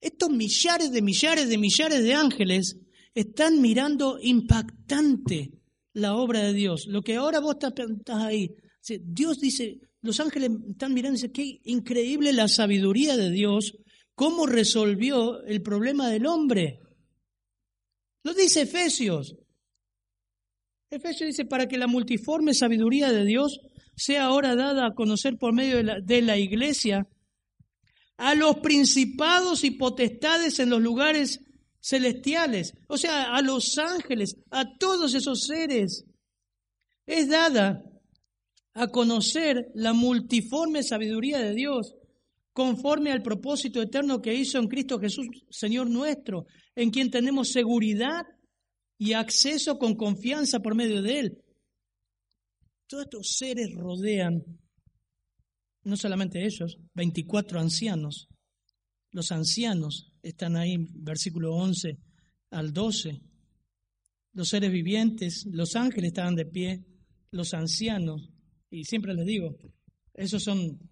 Estos 0.00 0.30
millares 0.30 0.90
de 0.90 1.02
millares 1.02 1.48
de 1.50 1.58
millares 1.58 2.02
de 2.02 2.14
ángeles 2.14 2.78
están 3.14 3.60
mirando 3.60 4.18
impactante 4.22 5.50
la 5.92 6.16
obra 6.16 6.40
de 6.44 6.54
Dios. 6.54 6.86
Lo 6.86 7.02
que 7.02 7.16
ahora 7.16 7.40
vos 7.40 7.56
estás 7.60 7.74
ahí. 8.08 8.54
Dios 9.02 9.38
dice, 9.38 9.80
los 10.00 10.18
ángeles 10.18 10.50
están 10.70 10.94
mirando 10.94 11.18
y 11.18 11.20
dicen, 11.20 11.32
qué 11.32 11.60
increíble 11.64 12.32
la 12.32 12.48
sabiduría 12.48 13.18
de 13.18 13.30
Dios, 13.30 13.76
cómo 14.14 14.46
resolvió 14.46 15.42
el 15.44 15.60
problema 15.60 16.08
del 16.08 16.24
hombre. 16.24 16.79
Lo 18.22 18.34
dice 18.34 18.62
Efesios. 18.62 19.36
Efesios 20.90 21.28
dice, 21.28 21.44
para 21.44 21.66
que 21.66 21.78
la 21.78 21.86
multiforme 21.86 22.52
sabiduría 22.52 23.12
de 23.12 23.24
Dios 23.24 23.60
sea 23.96 24.24
ahora 24.24 24.56
dada 24.56 24.86
a 24.86 24.94
conocer 24.94 25.36
por 25.38 25.52
medio 25.52 25.76
de 25.76 25.82
la, 25.84 26.00
de 26.00 26.22
la 26.22 26.36
iglesia 26.36 27.06
a 28.16 28.34
los 28.34 28.56
principados 28.56 29.64
y 29.64 29.70
potestades 29.70 30.58
en 30.58 30.68
los 30.68 30.82
lugares 30.82 31.40
celestiales, 31.80 32.74
o 32.86 32.98
sea, 32.98 33.34
a 33.34 33.40
los 33.40 33.78
ángeles, 33.78 34.36
a 34.50 34.76
todos 34.76 35.14
esos 35.14 35.46
seres. 35.46 36.04
Es 37.06 37.28
dada 37.28 37.82
a 38.74 38.88
conocer 38.88 39.70
la 39.74 39.94
multiforme 39.94 40.82
sabiduría 40.82 41.38
de 41.38 41.54
Dios, 41.54 41.94
conforme 42.52 43.12
al 43.12 43.22
propósito 43.22 43.80
eterno 43.80 44.20
que 44.20 44.34
hizo 44.34 44.58
en 44.58 44.68
Cristo 44.68 44.98
Jesús, 44.98 45.26
Señor 45.50 45.88
nuestro, 45.88 46.46
en 46.74 46.90
quien 46.90 47.10
tenemos 47.10 47.50
seguridad 47.50 48.26
y 48.98 49.12
acceso 49.12 49.78
con 49.78 49.94
confianza 49.94 50.60
por 50.60 50.74
medio 50.74 51.00
de 51.02 51.20
Él. 51.20 51.44
Todos 52.86 53.04
estos 53.04 53.36
seres 53.36 53.72
rodean, 53.74 54.42
no 55.84 55.96
solamente 55.96 56.44
ellos, 56.44 56.76
24 56.94 57.60
ancianos. 57.60 58.28
Los 59.12 59.30
ancianos 59.32 60.12
están 60.22 60.56
ahí, 60.56 60.76
versículo 60.78 61.54
11 61.54 61.98
al 62.50 62.72
12. 62.72 63.20
Los 64.32 64.48
seres 64.48 64.70
vivientes, 64.70 65.46
los 65.50 65.76
ángeles 65.76 66.08
estaban 66.08 66.34
de 66.34 66.46
pie, 66.46 66.84
los 67.30 67.54
ancianos, 67.54 68.28
y 68.70 68.84
siempre 68.84 69.14
les 69.14 69.26
digo, 69.26 69.56
Esos 70.14 70.42
son 70.42 70.89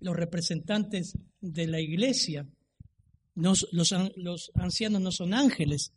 los 0.00 0.16
representantes 0.16 1.16
de 1.40 1.66
la 1.66 1.80
iglesia. 1.80 2.48
los, 3.34 3.68
los 3.72 4.50
ancianos 4.54 5.00
no 5.00 5.12
son 5.12 5.34
ángeles, 5.34 5.92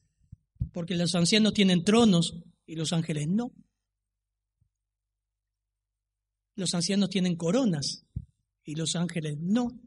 porque 0.72 0.96
los 0.96 1.16
ancianos 1.16 1.54
tienen 1.54 1.84
tronos 1.84 2.36
y 2.66 2.76
los 2.76 2.94
ángeles 2.94 3.28
no. 3.28 3.52
Los 6.56 6.74
ancianos 6.74 7.10
tienen 7.10 7.36
coronas 7.36 8.06
y 8.64 8.76
los 8.76 8.96
ángeles 8.96 9.38
no. 9.40 9.80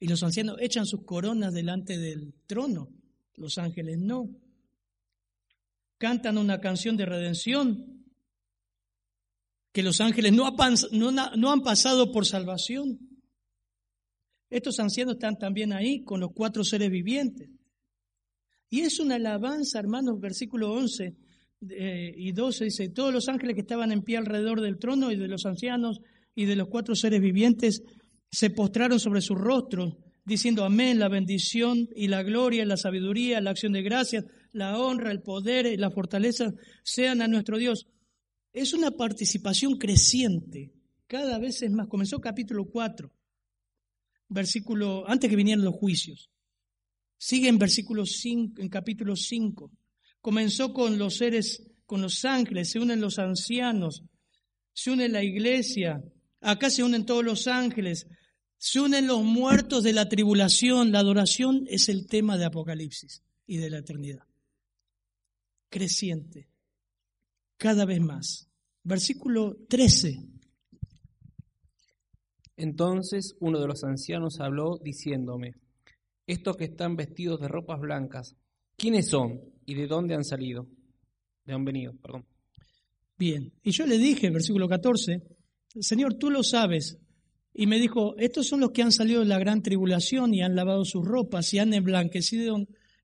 Y 0.00 0.06
los 0.06 0.22
ancianos 0.22 0.56
echan 0.60 0.86
sus 0.86 1.04
coronas 1.04 1.52
delante 1.52 1.98
del 1.98 2.34
trono, 2.46 2.88
los 3.34 3.58
ángeles 3.58 3.98
no. 3.98 4.28
Cantan 5.98 6.38
una 6.38 6.60
canción 6.60 6.96
de 6.96 7.06
redención 7.06 8.04
que 9.72 9.82
los 9.82 10.00
ángeles 10.00 10.32
no, 10.32 10.54
no 11.36 11.52
han 11.52 11.62
pasado 11.62 12.12
por 12.12 12.26
salvación. 12.26 13.07
Estos 14.50 14.80
ancianos 14.80 15.14
están 15.14 15.38
también 15.38 15.72
ahí 15.72 16.02
con 16.02 16.20
los 16.20 16.32
cuatro 16.32 16.64
seres 16.64 16.90
vivientes. 16.90 17.48
Y 18.70 18.80
es 18.80 18.98
una 19.00 19.16
alabanza, 19.16 19.78
hermanos, 19.78 20.20
versículo 20.20 20.72
11 20.72 21.16
eh, 21.70 22.14
y 22.16 22.32
12 22.32 22.64
dice, 22.64 22.88
todos 22.90 23.12
los 23.12 23.28
ángeles 23.28 23.54
que 23.54 23.62
estaban 23.62 23.92
en 23.92 24.02
pie 24.02 24.18
alrededor 24.18 24.60
del 24.60 24.78
trono 24.78 25.10
y 25.10 25.16
de 25.16 25.28
los 25.28 25.44
ancianos 25.46 26.00
y 26.34 26.44
de 26.44 26.56
los 26.56 26.68
cuatro 26.68 26.94
seres 26.94 27.20
vivientes 27.20 27.82
se 28.30 28.50
postraron 28.50 29.00
sobre 29.00 29.22
sus 29.22 29.38
rostros, 29.38 29.96
diciendo 30.24 30.64
amén, 30.64 30.98
la 30.98 31.08
bendición 31.08 31.88
y 31.96 32.08
la 32.08 32.22
gloria, 32.22 32.64
la 32.64 32.76
sabiduría, 32.76 33.40
la 33.40 33.50
acción 33.50 33.72
de 33.72 33.82
gracias, 33.82 34.24
la 34.52 34.78
honra, 34.78 35.10
el 35.10 35.22
poder 35.22 35.66
y 35.66 35.76
la 35.76 35.90
fortaleza 35.90 36.52
sean 36.84 37.22
a 37.22 37.28
nuestro 37.28 37.58
Dios. 37.58 37.86
Es 38.52 38.72
una 38.72 38.90
participación 38.92 39.78
creciente, 39.78 40.72
cada 41.06 41.38
vez 41.38 41.62
es 41.62 41.70
más. 41.70 41.88
Comenzó 41.88 42.20
capítulo 42.20 42.66
4, 42.66 43.10
versículo, 44.28 45.08
antes 45.08 45.28
que 45.28 45.36
vinieran 45.36 45.64
los 45.64 45.74
juicios. 45.74 46.30
Sigue 47.16 47.48
en 47.48 47.58
versículo 47.58 48.06
5, 48.06 48.62
en 48.62 48.68
capítulo 48.68 49.16
5. 49.16 49.70
Comenzó 50.20 50.72
con 50.72 50.98
los 50.98 51.16
seres, 51.16 51.62
con 51.86 52.02
los 52.02 52.24
ángeles, 52.24 52.70
se 52.70 52.78
unen 52.78 53.00
los 53.00 53.18
ancianos, 53.18 54.02
se 54.72 54.90
une 54.90 55.08
la 55.08 55.24
iglesia, 55.24 56.02
acá 56.40 56.70
se 56.70 56.84
unen 56.84 57.04
todos 57.04 57.24
los 57.24 57.48
ángeles, 57.48 58.06
se 58.56 58.80
unen 58.80 59.06
los 59.06 59.22
muertos 59.22 59.82
de 59.82 59.92
la 59.92 60.08
tribulación. 60.08 60.92
La 60.92 61.00
adoración 61.00 61.64
es 61.68 61.88
el 61.88 62.06
tema 62.06 62.36
de 62.36 62.44
Apocalipsis 62.44 63.22
y 63.46 63.56
de 63.56 63.70
la 63.70 63.78
eternidad. 63.78 64.24
Creciente, 65.68 66.48
cada 67.56 67.84
vez 67.84 68.00
más. 68.00 68.48
Versículo 68.84 69.56
13. 69.68 70.37
Entonces 72.58 73.36
uno 73.38 73.60
de 73.60 73.68
los 73.68 73.84
ancianos 73.84 74.40
habló 74.40 74.78
diciéndome, 74.82 75.54
estos 76.26 76.56
que 76.56 76.64
están 76.64 76.96
vestidos 76.96 77.40
de 77.40 77.46
ropas 77.46 77.80
blancas, 77.80 78.36
¿quiénes 78.76 79.08
son 79.08 79.40
y 79.64 79.74
de 79.74 79.86
dónde 79.86 80.14
han 80.14 80.24
salido? 80.24 80.66
De 81.44 81.54
han 81.54 81.64
venido, 81.64 81.94
perdón. 82.02 82.26
Bien, 83.16 83.52
y 83.62 83.70
yo 83.70 83.86
le 83.86 83.96
dije, 83.96 84.30
versículo 84.30 84.68
14, 84.68 85.22
Señor, 85.80 86.14
tú 86.14 86.30
lo 86.30 86.42
sabes. 86.42 86.98
Y 87.54 87.66
me 87.66 87.78
dijo, 87.78 88.16
estos 88.18 88.48
son 88.48 88.60
los 88.60 88.72
que 88.72 88.82
han 88.82 88.92
salido 88.92 89.20
de 89.20 89.26
la 89.26 89.38
gran 89.38 89.62
tribulación 89.62 90.34
y 90.34 90.42
han 90.42 90.56
lavado 90.56 90.84
sus 90.84 91.06
ropas 91.06 91.54
y 91.54 91.60
han 91.60 91.72
emblanquecido, 91.72 92.56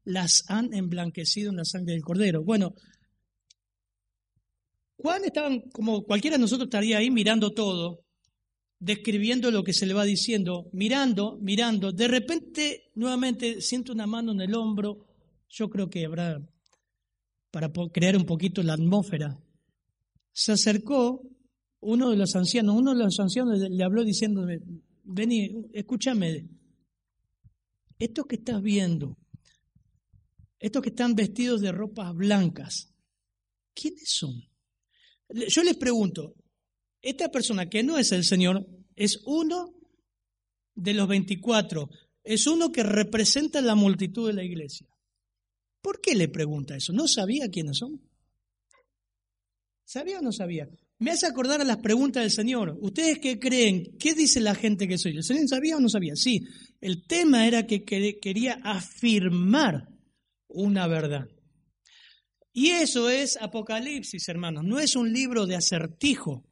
las 0.04 0.44
han 0.48 0.74
emblanquecido 0.74 1.50
en 1.50 1.56
la 1.56 1.64
sangre 1.64 1.94
del 1.94 2.02
cordero. 2.02 2.42
Bueno, 2.42 2.74
Juan 4.96 5.24
estaban, 5.24 5.60
como 5.70 6.02
cualquiera 6.02 6.36
de 6.36 6.40
nosotros 6.40 6.66
estaría 6.66 6.98
ahí 6.98 7.10
mirando 7.10 7.52
todo, 7.52 8.03
describiendo 8.84 9.50
lo 9.50 9.64
que 9.64 9.72
se 9.72 9.86
le 9.86 9.94
va 9.94 10.04
diciendo, 10.04 10.68
mirando, 10.72 11.38
mirando. 11.40 11.90
De 11.90 12.06
repente, 12.06 12.90
nuevamente, 12.94 13.62
siento 13.62 13.92
una 13.92 14.06
mano 14.06 14.32
en 14.32 14.42
el 14.42 14.54
hombro. 14.54 15.06
Yo 15.48 15.70
creo 15.70 15.88
que 15.88 16.04
habrá, 16.04 16.46
para 17.50 17.72
crear 17.90 18.14
un 18.14 18.26
poquito 18.26 18.62
la 18.62 18.74
atmósfera. 18.74 19.40
Se 20.32 20.52
acercó 20.52 21.22
uno 21.80 22.10
de 22.10 22.16
los 22.16 22.36
ancianos, 22.36 22.76
uno 22.76 22.94
de 22.94 23.04
los 23.04 23.18
ancianos 23.18 23.58
le 23.58 23.84
habló 23.84 24.04
diciéndome, 24.04 24.60
vení, 25.04 25.64
escúchame, 25.72 26.46
estos 27.98 28.26
que 28.26 28.36
estás 28.36 28.60
viendo, 28.60 29.16
estos 30.58 30.82
que 30.82 30.90
están 30.90 31.14
vestidos 31.14 31.62
de 31.62 31.72
ropas 31.72 32.14
blancas, 32.14 32.92
¿quiénes 33.72 34.10
son? 34.10 34.42
Yo 35.48 35.62
les 35.62 35.76
pregunto, 35.76 36.34
esta 37.04 37.30
persona 37.30 37.68
que 37.68 37.82
no 37.82 37.98
es 37.98 38.12
el 38.12 38.24
Señor 38.24 38.66
es 38.96 39.20
uno 39.26 39.74
de 40.74 40.94
los 40.94 41.06
24, 41.06 41.88
es 42.24 42.46
uno 42.46 42.72
que 42.72 42.82
representa 42.82 43.60
la 43.60 43.74
multitud 43.74 44.26
de 44.26 44.34
la 44.34 44.42
iglesia. 44.42 44.88
¿Por 45.82 46.00
qué 46.00 46.14
le 46.14 46.28
pregunta 46.28 46.76
eso? 46.76 46.92
¿No 46.92 47.06
sabía 47.06 47.50
quiénes 47.50 47.76
son? 47.76 48.00
¿Sabía 49.84 50.20
o 50.20 50.22
no 50.22 50.32
sabía? 50.32 50.66
Me 50.98 51.10
hace 51.10 51.26
acordar 51.26 51.60
a 51.60 51.64
las 51.64 51.76
preguntas 51.76 52.22
del 52.22 52.30
Señor. 52.30 52.78
¿Ustedes 52.80 53.18
qué 53.18 53.38
creen? 53.38 53.98
¿Qué 53.98 54.14
dice 54.14 54.40
la 54.40 54.54
gente 54.54 54.88
que 54.88 54.96
soy 54.96 55.12
yo? 55.12 55.18
¿El 55.18 55.24
Señor 55.24 55.48
sabía 55.48 55.76
o 55.76 55.80
no 55.80 55.90
sabía? 55.90 56.16
Sí, 56.16 56.40
el 56.80 57.06
tema 57.06 57.46
era 57.46 57.66
que 57.66 57.84
quería 57.84 58.60
afirmar 58.64 59.88
una 60.48 60.86
verdad. 60.86 61.28
Y 62.50 62.70
eso 62.70 63.10
es 63.10 63.36
Apocalipsis, 63.36 64.26
hermanos. 64.28 64.64
No 64.64 64.78
es 64.78 64.96
un 64.96 65.12
libro 65.12 65.44
de 65.44 65.56
acertijo. 65.56 66.48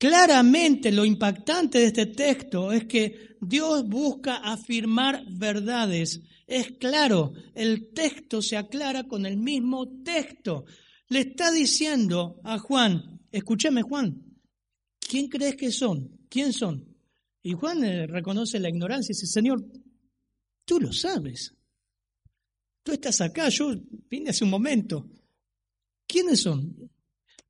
Claramente 0.00 0.90
lo 0.92 1.04
impactante 1.04 1.76
de 1.78 1.84
este 1.84 2.06
texto 2.06 2.72
es 2.72 2.86
que 2.86 3.36
Dios 3.38 3.86
busca 3.86 4.36
afirmar 4.36 5.26
verdades. 5.28 6.22
Es 6.46 6.72
claro, 6.78 7.34
el 7.54 7.92
texto 7.92 8.40
se 8.40 8.56
aclara 8.56 9.04
con 9.04 9.26
el 9.26 9.36
mismo 9.36 10.02
texto. 10.02 10.64
Le 11.10 11.20
está 11.20 11.52
diciendo 11.52 12.40
a 12.44 12.58
Juan, 12.58 13.20
escúchame 13.30 13.82
Juan, 13.82 14.24
¿quién 14.98 15.28
crees 15.28 15.56
que 15.56 15.70
son? 15.70 16.18
¿Quién 16.30 16.54
son? 16.54 16.96
Y 17.42 17.52
Juan 17.52 17.84
eh, 17.84 18.06
reconoce 18.06 18.58
la 18.58 18.70
ignorancia 18.70 19.12
y 19.12 19.16
dice, 19.16 19.26
Señor, 19.26 19.62
tú 20.64 20.80
lo 20.80 20.94
sabes. 20.94 21.54
Tú 22.82 22.92
estás 22.92 23.20
acá, 23.20 23.50
yo 23.50 23.74
vine 24.08 24.30
hace 24.30 24.44
un 24.44 24.50
momento. 24.50 25.10
¿Quiénes 26.06 26.40
son? 26.40 26.90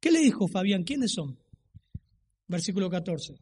¿Qué 0.01 0.11
le 0.11 0.19
dijo 0.19 0.49
Fabián? 0.49 0.83
¿Quiénes 0.83 1.13
son? 1.13 1.40
Versículo 2.51 2.91
14. 2.91 3.37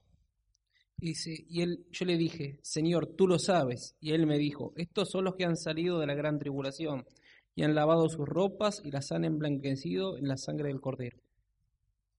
Dice, 0.98 1.46
y 1.48 1.62
él, 1.62 1.86
yo 1.90 2.04
le 2.04 2.18
dije, 2.18 2.58
Señor, 2.62 3.14
tú 3.16 3.26
lo 3.26 3.38
sabes. 3.38 3.96
Y 4.02 4.12
él 4.12 4.26
me 4.26 4.36
dijo, 4.36 4.74
estos 4.76 5.10
son 5.10 5.24
los 5.24 5.34
que 5.34 5.46
han 5.46 5.56
salido 5.56 5.98
de 5.98 6.06
la 6.06 6.14
gran 6.14 6.38
tribulación 6.38 7.06
y 7.54 7.62
han 7.62 7.74
lavado 7.74 8.10
sus 8.10 8.26
ropas 8.26 8.82
y 8.84 8.90
las 8.90 9.10
han 9.10 9.24
emblanquecido 9.24 10.18
en 10.18 10.28
la 10.28 10.36
sangre 10.36 10.68
del 10.68 10.82
cordero. 10.82 11.16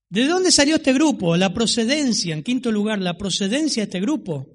¿De 0.08 0.26
dónde 0.26 0.50
salió 0.50 0.76
este 0.76 0.92
grupo? 0.92 1.36
La 1.36 1.54
procedencia, 1.54 2.34
en 2.34 2.42
quinto 2.42 2.72
lugar, 2.72 3.00
la 3.00 3.16
procedencia 3.16 3.82
de 3.82 3.84
este 3.84 4.00
grupo. 4.00 4.48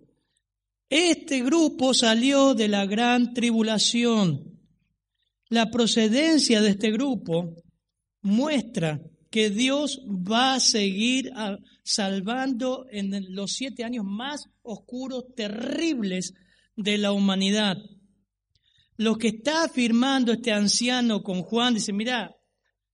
Este 0.89 1.41
grupo 1.41 1.93
salió 1.93 2.53
de 2.53 2.67
la 2.67 2.85
gran 2.85 3.33
tribulación. 3.33 4.59
La 5.47 5.71
procedencia 5.71 6.59
de 6.59 6.71
este 6.71 6.91
grupo 6.91 7.55
muestra 8.23 8.99
que 9.35 9.49
Dios 9.49 9.99
va 10.07 10.53
a 10.53 10.59
seguir 10.61 11.29
salvando 11.83 12.85
en 12.89 13.35
los 13.35 13.51
siete 13.51 13.83
años 13.83 14.05
más 14.05 14.45
oscuros, 14.61 15.25
terribles 15.35 16.33
de 16.77 16.97
la 16.97 17.11
humanidad. 17.11 17.75
Lo 18.95 19.17
que 19.17 19.27
está 19.27 19.65
afirmando 19.65 20.31
este 20.31 20.53
anciano 20.53 21.21
con 21.21 21.41
Juan 21.41 21.73
dice, 21.73 21.91
mira, 21.91 22.33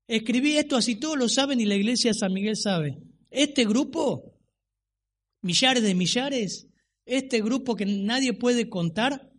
escribí 0.08 0.58
esto 0.58 0.78
así 0.78 0.96
todos 0.96 1.16
lo 1.16 1.30
saben 1.30 1.62
y 1.62 1.66
la 1.66 1.76
iglesia 1.76 2.10
de 2.10 2.18
San 2.18 2.34
Miguel 2.34 2.58
sabe. 2.58 2.98
Este 3.30 3.64
grupo, 3.64 4.34
millares 5.44 5.84
de 5.84 5.94
millares, 5.94 6.68
este 7.06 7.40
grupo 7.44 7.76
que 7.76 7.86
nadie 7.86 8.34
puede 8.34 8.68
contar, 8.68 9.30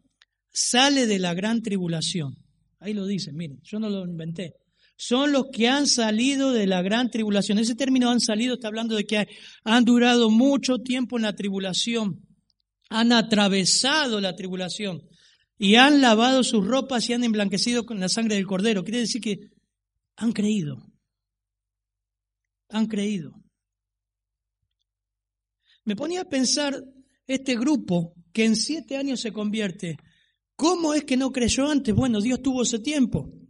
sale 0.52 1.08
de 1.08 1.18
la 1.18 1.34
gran 1.34 1.62
tribulación. 1.62 2.36
Ahí 2.78 2.94
lo 2.94 3.06
dice, 3.06 3.32
miren, 3.32 3.58
yo 3.64 3.80
no 3.80 3.90
lo 3.90 4.04
inventé 4.04 4.54
son 5.04 5.32
los 5.32 5.46
que 5.52 5.66
han 5.66 5.88
salido 5.88 6.52
de 6.52 6.68
la 6.68 6.80
gran 6.80 7.10
tribulación. 7.10 7.58
Ese 7.58 7.74
término 7.74 8.08
han 8.08 8.20
salido 8.20 8.54
está 8.54 8.68
hablando 8.68 8.94
de 8.94 9.04
que 9.04 9.26
han 9.64 9.84
durado 9.84 10.30
mucho 10.30 10.78
tiempo 10.78 11.16
en 11.16 11.22
la 11.22 11.34
tribulación, 11.34 12.24
han 12.88 13.10
atravesado 13.10 14.20
la 14.20 14.36
tribulación 14.36 15.02
y 15.58 15.74
han 15.74 16.00
lavado 16.00 16.44
sus 16.44 16.64
ropas 16.64 17.08
y 17.08 17.14
han 17.14 17.24
emblanquecido 17.24 17.84
con 17.84 17.98
la 17.98 18.08
sangre 18.08 18.36
del 18.36 18.46
cordero. 18.46 18.84
Quiere 18.84 19.00
decir 19.00 19.20
que 19.20 19.50
han 20.14 20.30
creído, 20.30 20.76
han 22.68 22.86
creído. 22.86 23.32
Me 25.84 25.96
ponía 25.96 26.20
a 26.20 26.28
pensar 26.28 26.80
este 27.26 27.56
grupo 27.56 28.14
que 28.32 28.44
en 28.44 28.54
siete 28.54 28.96
años 28.96 29.20
se 29.20 29.32
convierte. 29.32 29.96
¿Cómo 30.54 30.94
es 30.94 31.02
que 31.02 31.16
no 31.16 31.32
creyó 31.32 31.68
antes? 31.68 31.92
Bueno, 31.92 32.20
Dios 32.20 32.40
tuvo 32.40 32.62
ese 32.62 32.78
tiempo. 32.78 33.41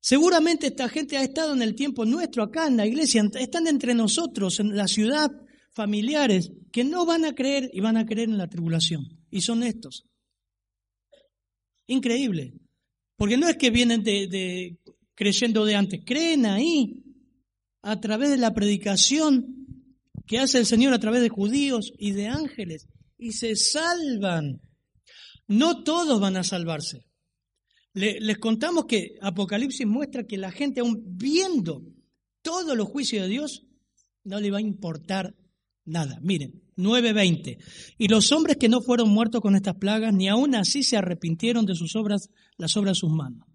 Seguramente 0.00 0.68
esta 0.68 0.88
gente 0.88 1.16
ha 1.16 1.22
estado 1.22 1.52
en 1.54 1.62
el 1.62 1.74
tiempo 1.74 2.04
nuestro, 2.04 2.42
acá 2.42 2.66
en 2.66 2.76
la 2.76 2.86
iglesia, 2.86 3.28
están 3.38 3.66
entre 3.66 3.94
nosotros, 3.94 4.60
en 4.60 4.76
la 4.76 4.86
ciudad, 4.86 5.30
familiares 5.72 6.52
que 6.72 6.84
no 6.84 7.04
van 7.06 7.24
a 7.24 7.34
creer 7.34 7.70
y 7.72 7.80
van 7.80 7.96
a 7.96 8.06
creer 8.06 8.28
en 8.28 8.38
la 8.38 8.48
tribulación. 8.48 9.06
Y 9.30 9.40
son 9.40 9.62
estos. 9.62 10.04
Increíble. 11.86 12.54
Porque 13.16 13.36
no 13.36 13.48
es 13.48 13.56
que 13.56 13.70
vienen 13.70 14.02
de, 14.02 14.78
creyendo 15.14 15.64
de 15.64 15.74
antes, 15.74 16.00
creen 16.04 16.46
ahí 16.46 17.02
a 17.82 18.00
través 18.00 18.30
de 18.30 18.36
la 18.36 18.54
predicación 18.54 19.66
que 20.26 20.38
hace 20.38 20.58
el 20.58 20.66
Señor 20.66 20.92
a 20.92 21.00
través 21.00 21.22
de 21.22 21.28
judíos 21.28 21.92
y 21.98 22.12
de 22.12 22.28
ángeles 22.28 22.86
y 23.16 23.32
se 23.32 23.56
salvan. 23.56 24.60
No 25.48 25.82
todos 25.82 26.20
van 26.20 26.36
a 26.36 26.44
salvarse. 26.44 27.07
Les 27.94 28.38
contamos 28.38 28.84
que 28.86 29.16
Apocalipsis 29.20 29.86
muestra 29.86 30.24
que 30.24 30.38
la 30.38 30.52
gente 30.52 30.80
aún 30.80 31.02
viendo 31.16 31.82
todos 32.42 32.76
los 32.76 32.88
juicios 32.88 33.22
de 33.22 33.28
Dios 33.28 33.66
no 34.24 34.40
le 34.40 34.50
va 34.50 34.58
a 34.58 34.62
importar 34.62 35.34
nada. 35.84 36.18
Miren, 36.22 36.62
9:20. 36.76 37.58
Y 37.98 38.08
los 38.08 38.30
hombres 38.30 38.56
que 38.56 38.68
no 38.68 38.80
fueron 38.80 39.08
muertos 39.08 39.40
con 39.40 39.56
estas 39.56 39.76
plagas, 39.76 40.14
ni 40.14 40.28
aún 40.28 40.54
así 40.54 40.82
se 40.82 40.96
arrepintieron 40.96 41.66
de 41.66 41.74
sus 41.74 41.96
obras, 41.96 42.30
las 42.56 42.76
obras 42.76 42.96
de 42.96 43.00
sus 43.00 43.10
manos. 43.10 43.46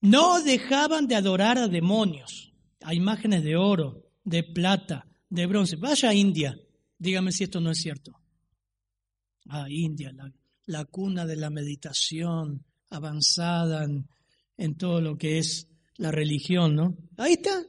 No 0.00 0.42
dejaban 0.42 1.06
de 1.06 1.16
adorar 1.16 1.58
a 1.58 1.68
demonios, 1.68 2.52
a 2.82 2.94
imágenes 2.94 3.42
de 3.42 3.56
oro, 3.56 4.04
de 4.24 4.44
plata, 4.44 5.08
de 5.28 5.46
bronce. 5.46 5.76
Vaya 5.76 6.10
a 6.10 6.14
India, 6.14 6.56
dígame 6.98 7.32
si 7.32 7.44
esto 7.44 7.60
no 7.60 7.70
es 7.70 7.78
cierto. 7.78 8.12
Ah, 9.48 9.66
India, 9.68 10.12
la, 10.66 10.84
cuna 10.84 11.24
de 11.24 11.36
la 11.36 11.48
meditación 11.48 12.66
avanzada 12.90 13.86
en 14.56 14.76
todo 14.76 15.00
lo 15.00 15.16
que 15.16 15.38
es 15.38 15.68
la 15.96 16.10
religión, 16.10 16.74
¿no? 16.74 16.96
Ahí 17.16 17.34
está, 17.34 17.64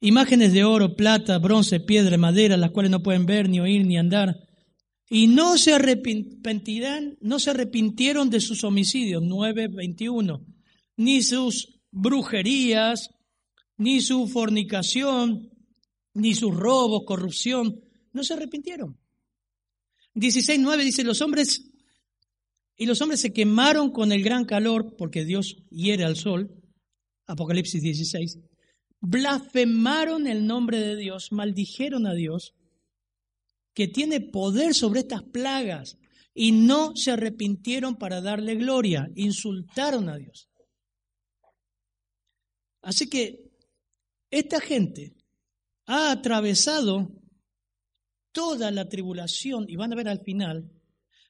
Imágenes 0.00 0.52
de 0.52 0.62
oro, 0.62 0.94
plata, 0.94 1.38
bronce, 1.38 1.80
piedra, 1.80 2.16
madera, 2.18 2.56
las 2.56 2.70
cuales 2.70 2.90
no 2.90 3.02
pueden 3.02 3.26
ver, 3.26 3.48
ni 3.48 3.58
oír, 3.58 3.84
ni 3.84 3.98
andar. 3.98 4.36
Y 5.10 5.26
no 5.26 5.58
se 5.58 5.72
arrepentirán, 5.72 7.18
no 7.20 7.40
se 7.40 7.50
arrepintieron 7.50 8.30
de 8.30 8.40
sus 8.40 8.62
homicidios, 8.62 9.22
9.21, 9.22 10.44
ni 10.98 11.22
sus 11.22 11.80
brujerías, 11.90 13.10
ni 13.76 14.00
su 14.00 14.28
fornicación, 14.28 15.50
ni 16.14 16.34
sus 16.34 16.54
robos, 16.54 17.02
corrupción, 17.04 17.80
no 18.12 18.22
se 18.22 18.34
arrepintieron. 18.34 18.96
16.9 20.14 20.84
dice, 20.84 21.02
los 21.02 21.20
hombres, 21.22 21.72
y 22.78 22.86
los 22.86 23.02
hombres 23.02 23.20
se 23.20 23.32
quemaron 23.32 23.90
con 23.90 24.12
el 24.12 24.22
gran 24.22 24.44
calor, 24.44 24.94
porque 24.96 25.24
Dios 25.24 25.56
hiere 25.68 26.04
al 26.04 26.16
sol, 26.16 26.54
Apocalipsis 27.26 27.82
16, 27.82 28.38
blasfemaron 29.00 30.28
el 30.28 30.46
nombre 30.46 30.78
de 30.78 30.96
Dios, 30.96 31.32
maldijeron 31.32 32.06
a 32.06 32.14
Dios, 32.14 32.54
que 33.74 33.88
tiene 33.88 34.20
poder 34.20 34.74
sobre 34.74 35.00
estas 35.00 35.24
plagas, 35.24 35.98
y 36.32 36.52
no 36.52 36.94
se 36.94 37.10
arrepintieron 37.10 37.96
para 37.96 38.20
darle 38.20 38.54
gloria, 38.54 39.10
insultaron 39.16 40.08
a 40.08 40.16
Dios. 40.16 40.48
Así 42.80 43.10
que 43.10 43.50
esta 44.30 44.60
gente 44.60 45.16
ha 45.86 46.12
atravesado 46.12 47.10
toda 48.30 48.70
la 48.70 48.88
tribulación, 48.88 49.64
y 49.68 49.74
van 49.74 49.92
a 49.92 49.96
ver 49.96 50.08
al 50.08 50.20
final, 50.20 50.70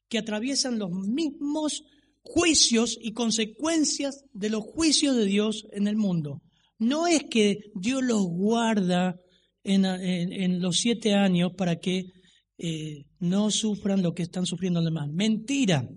que 0.09 0.19
atraviesan 0.19 0.79
los 0.79 0.91
mismos 0.91 1.85
juicios 2.23 2.99
y 3.01 3.13
consecuencias 3.13 4.25
de 4.33 4.51
los 4.51 4.63
juicios 4.63 5.17
de 5.17 5.25
Dios 5.25 5.67
en 5.73 5.87
el 5.87 5.97
mundo. 5.97 6.43
No 6.79 7.07
es 7.07 7.25
que 7.31 7.71
Dios 7.75 8.03
los 8.03 8.23
guarda 8.25 9.17
en, 9.65 10.61
los 10.61 10.79
siete 10.79 11.15
años 11.15 11.53
para 11.57 11.77
que 11.77 12.05
eh, 12.59 13.05
no 13.19 13.51
sufran 13.51 14.03
lo 14.03 14.15
que 14.15 14.23
están 14.23 14.47
sufriendo 14.47 14.81
los 14.81 14.91
demás. 14.91 15.09
Mentira. 15.11 15.89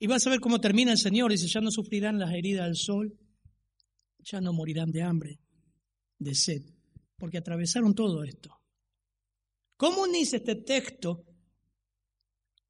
Y 0.00 0.06
vas 0.06 0.26
a 0.26 0.30
ver 0.30 0.40
cómo 0.40 0.60
termina 0.60 0.92
el 0.92 0.98
Señor. 0.98 1.30
Dice, 1.30 1.48
ya 1.48 1.60
no 1.60 1.70
sufrirán 1.70 2.18
las 2.18 2.32
heridas 2.32 2.66
del 2.66 2.76
sol, 2.76 3.18
ya 4.18 4.40
no 4.40 4.52
morirán 4.52 4.90
de 4.90 5.02
hambre, 5.02 5.40
de 6.18 6.34
sed, 6.34 6.62
porque 7.16 7.38
atravesaron 7.38 7.94
todo 7.94 8.22
esto. 8.22 8.50
¿Cómo 9.76 10.06
dice 10.08 10.36
este 10.36 10.56
texto 10.56 11.24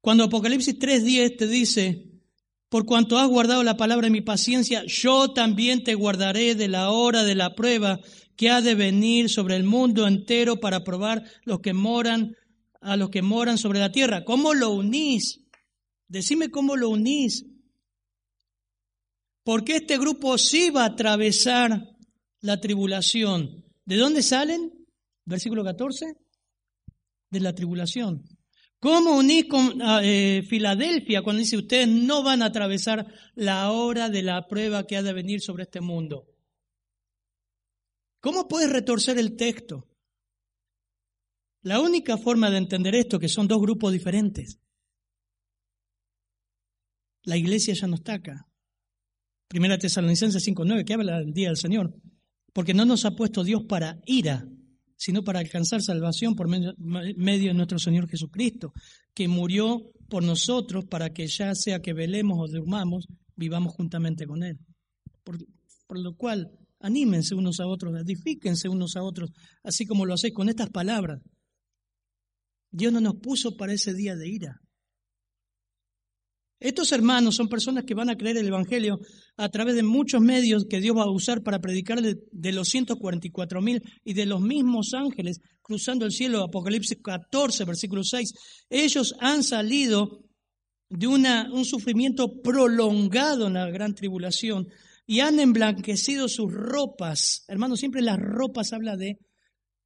cuando 0.01 0.25
Apocalipsis 0.25 0.77
3.10 0.79 1.37
te 1.37 1.47
dice, 1.47 2.09
por 2.69 2.85
cuanto 2.85 3.17
has 3.17 3.27
guardado 3.27 3.63
la 3.63 3.77
palabra 3.77 4.05
de 4.07 4.11
mi 4.11 4.21
paciencia, 4.21 4.83
yo 4.85 5.33
también 5.33 5.83
te 5.83 5.95
guardaré 5.95 6.55
de 6.55 6.67
la 6.67 6.91
hora 6.91 7.23
de 7.23 7.35
la 7.35 7.55
prueba 7.55 7.99
que 8.35 8.49
ha 8.49 8.61
de 8.61 8.75
venir 8.75 9.29
sobre 9.29 9.55
el 9.55 9.63
mundo 9.63 10.07
entero 10.07 10.59
para 10.59 10.83
probar 10.83 11.23
los 11.43 11.59
que 11.59 11.73
moran 11.73 12.35
a 12.79 12.95
los 12.95 13.09
que 13.09 13.21
moran 13.21 13.57
sobre 13.57 13.79
la 13.79 13.91
tierra. 13.91 14.23
¿Cómo 14.23 14.53
lo 14.53 14.69
unís? 14.69 15.41
Decime 16.07 16.49
cómo 16.49 16.77
lo 16.77 16.89
unís. 16.89 17.45
Porque 19.43 19.77
este 19.77 19.97
grupo 19.97 20.37
sí 20.37 20.69
va 20.69 20.83
a 20.83 20.89
atravesar 20.89 21.89
la 22.39 22.61
tribulación. 22.61 23.65
¿De 23.83 23.97
dónde 23.97 24.21
salen? 24.21 24.71
Versículo 25.25 25.63
14. 25.63 26.15
De 27.31 27.39
la 27.39 27.53
tribulación. 27.53 28.23
¿Cómo 28.79 29.17
unís 29.17 29.45
con 29.45 29.81
ah, 29.81 29.99
eh, 30.03 30.41
Filadelfia 30.47 31.21
cuando 31.21 31.41
dice 31.41 31.57
ustedes 31.57 31.87
no 31.87 32.23
van 32.23 32.41
a 32.41 32.45
atravesar 32.45 33.07
la 33.35 33.71
hora 33.71 34.09
de 34.09 34.23
la 34.23 34.47
prueba 34.47 34.87
que 34.87 34.95
ha 34.95 35.03
de 35.03 35.11
venir 35.11 35.41
sobre 35.41 35.63
este 35.63 35.81
mundo? 35.81 36.27
¿Cómo 38.21 38.47
puedes 38.47 38.71
retorcer 38.71 39.17
el 39.17 39.35
texto? 39.35 39.87
La 41.61 41.81
única 41.81 42.17
forma 42.17 42.49
de 42.49 42.57
entender 42.57 42.95
esto 42.95 43.17
es 43.17 43.21
que 43.21 43.27
son 43.27 43.47
dos 43.47 43.61
grupos 43.61 43.91
diferentes. 43.91 44.59
La 47.23 47.35
iglesia 47.35 47.73
ya 47.73 47.87
no 47.87 47.95
está 47.95 48.13
acá. 48.13 48.47
Primera 49.49 49.77
Tesalonicenses 49.77 50.47
5.9, 50.47 50.85
que 50.85 50.93
habla 50.93 51.19
del 51.19 51.33
día 51.33 51.49
del 51.49 51.57
Señor. 51.57 51.93
Porque 52.53 52.73
no 52.73 52.85
nos 52.85 53.03
ha 53.03 53.11
puesto 53.11 53.43
Dios 53.43 53.63
para 53.65 53.99
ira, 54.05 54.47
sino 54.99 55.23
para 55.23 55.39
alcanzar 55.39 55.81
salvación 55.81 56.35
por 56.35 56.49
medio, 56.49 57.47
de 57.47 57.53
nuestro 57.53 57.79
Señor 57.79 58.09
Jesucristo, 58.09 58.73
que 59.13 59.29
murió 59.29 59.93
por 60.09 60.23
nosotros 60.23 60.83
para 60.85 61.11
que 61.11 61.25
ya 61.25 61.55
sea 61.55 61.79
que 61.79 61.93
velemos 61.93 62.37
o 62.37 62.51
durmamos, 62.51 63.07
vivamos 63.37 63.73
juntamente 63.73 64.27
con 64.27 64.43
Él. 64.43 64.59
Por, 65.23 65.37
por 65.87 65.99
lo 65.99 66.17
cual, 66.17 66.51
anímense 66.81 67.33
unos 67.33 67.61
a 67.61 67.67
otros, 67.67 67.95
edifíquense 68.01 68.67
unos 68.67 68.97
a 68.97 69.03
otros, 69.03 69.31
así 69.63 69.85
como 69.85 70.05
lo 70.05 70.15
hacéis 70.15 70.33
con 70.33 70.49
estas 70.49 70.69
palabras. 70.69 71.21
Dios 72.69 72.91
no 72.91 72.99
nos 72.99 73.15
puso 73.15 73.55
para 73.55 73.71
ese 73.71 73.93
día 73.93 74.17
de 74.17 74.27
ira, 74.27 74.59
estos 76.59 76.91
hermanos 76.91 77.35
son 77.35 77.47
personas 77.47 77.85
que 77.85 77.93
van 77.93 78.09
a 78.09 78.17
creer 78.17 78.37
el 78.37 78.47
Evangelio 78.47 78.99
a 79.37 79.47
través 79.47 79.75
de 79.75 79.83
muchos 79.83 80.19
medios 80.21 80.65
que 80.69 80.81
Dios 80.81 80.97
va 80.97 81.03
a 81.03 81.11
usar 81.11 81.41
para 81.41 81.59
predicar 81.59 82.01
de, 82.01 82.51
los 82.51 82.67
144 82.67 83.61
mil 83.61 83.81
y 84.03 84.13
de 84.13 84.25
los 84.25 84.41
mismos 84.41 84.93
ángeles 84.93 85.39
cruzando 85.61 86.05
el 86.05 86.11
cielo, 86.11 86.43
Apocalipsis 86.43 86.97
14, 87.01 87.63
versículo 87.63 88.03
6. 88.03 88.33
Ellos 88.69 89.15
han 89.19 89.43
salido 89.43 90.25
de 90.89 91.07
una, 91.07 91.49
un 91.53 91.63
sufrimiento 91.63 92.41
prolongado 92.41 93.47
en 93.47 93.53
la 93.53 93.69
gran 93.69 93.95
tribulación 93.95 94.67
y 95.05 95.21
han 95.21 95.39
emblanquecido 95.39 96.27
sus 96.27 96.51
ropas. 96.51 97.45
Hermanos, 97.47 97.79
siempre 97.79 98.01
las 98.01 98.19
ropas 98.19 98.73
hablan 98.73 98.99
de 98.99 99.17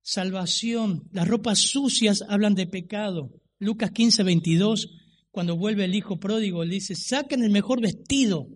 salvación, 0.01 1.07
las 1.11 1.27
ropas 1.27 1.59
sucias 1.59 2.23
hablan 2.27 2.55
de 2.55 2.65
pecado. 2.65 3.29
Lucas 3.59 3.91
15, 3.91 4.23
22 4.23 5.02
cuando 5.33 5.57
vuelve 5.57 5.85
el 5.85 5.95
hijo 5.95 6.19
pródigo, 6.19 6.63
le 6.63 6.75
dice, 6.75 6.93
saquen 6.93 7.43
el 7.43 7.49
mejor 7.49 7.81
vestido. 7.81 8.49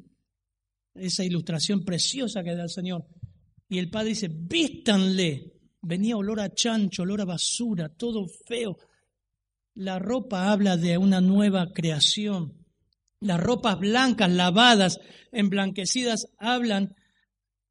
Esa 0.93 1.25
ilustración 1.25 1.83
preciosa 1.83 2.43
que 2.43 2.53
da 2.53 2.65
el 2.65 2.69
Señor. 2.69 3.03
Y 3.67 3.79
el 3.79 3.89
padre 3.89 4.09
dice, 4.09 4.29
vístanle. 4.31 5.53
Venía 5.81 6.15
olor 6.15 6.39
a 6.39 6.53
chancho, 6.53 7.01
olor 7.01 7.21
a 7.21 7.25
basura, 7.25 7.89
todo 7.89 8.27
feo. 8.45 8.77
La 9.73 9.97
ropa 9.97 10.51
habla 10.51 10.77
de 10.77 10.99
una 10.99 11.19
nueva 11.19 11.73
creación. 11.73 12.63
Las 13.21 13.39
ropas 13.39 13.79
blancas, 13.79 14.29
lavadas, 14.29 14.99
emblanquecidas, 15.31 16.27
hablan 16.37 16.95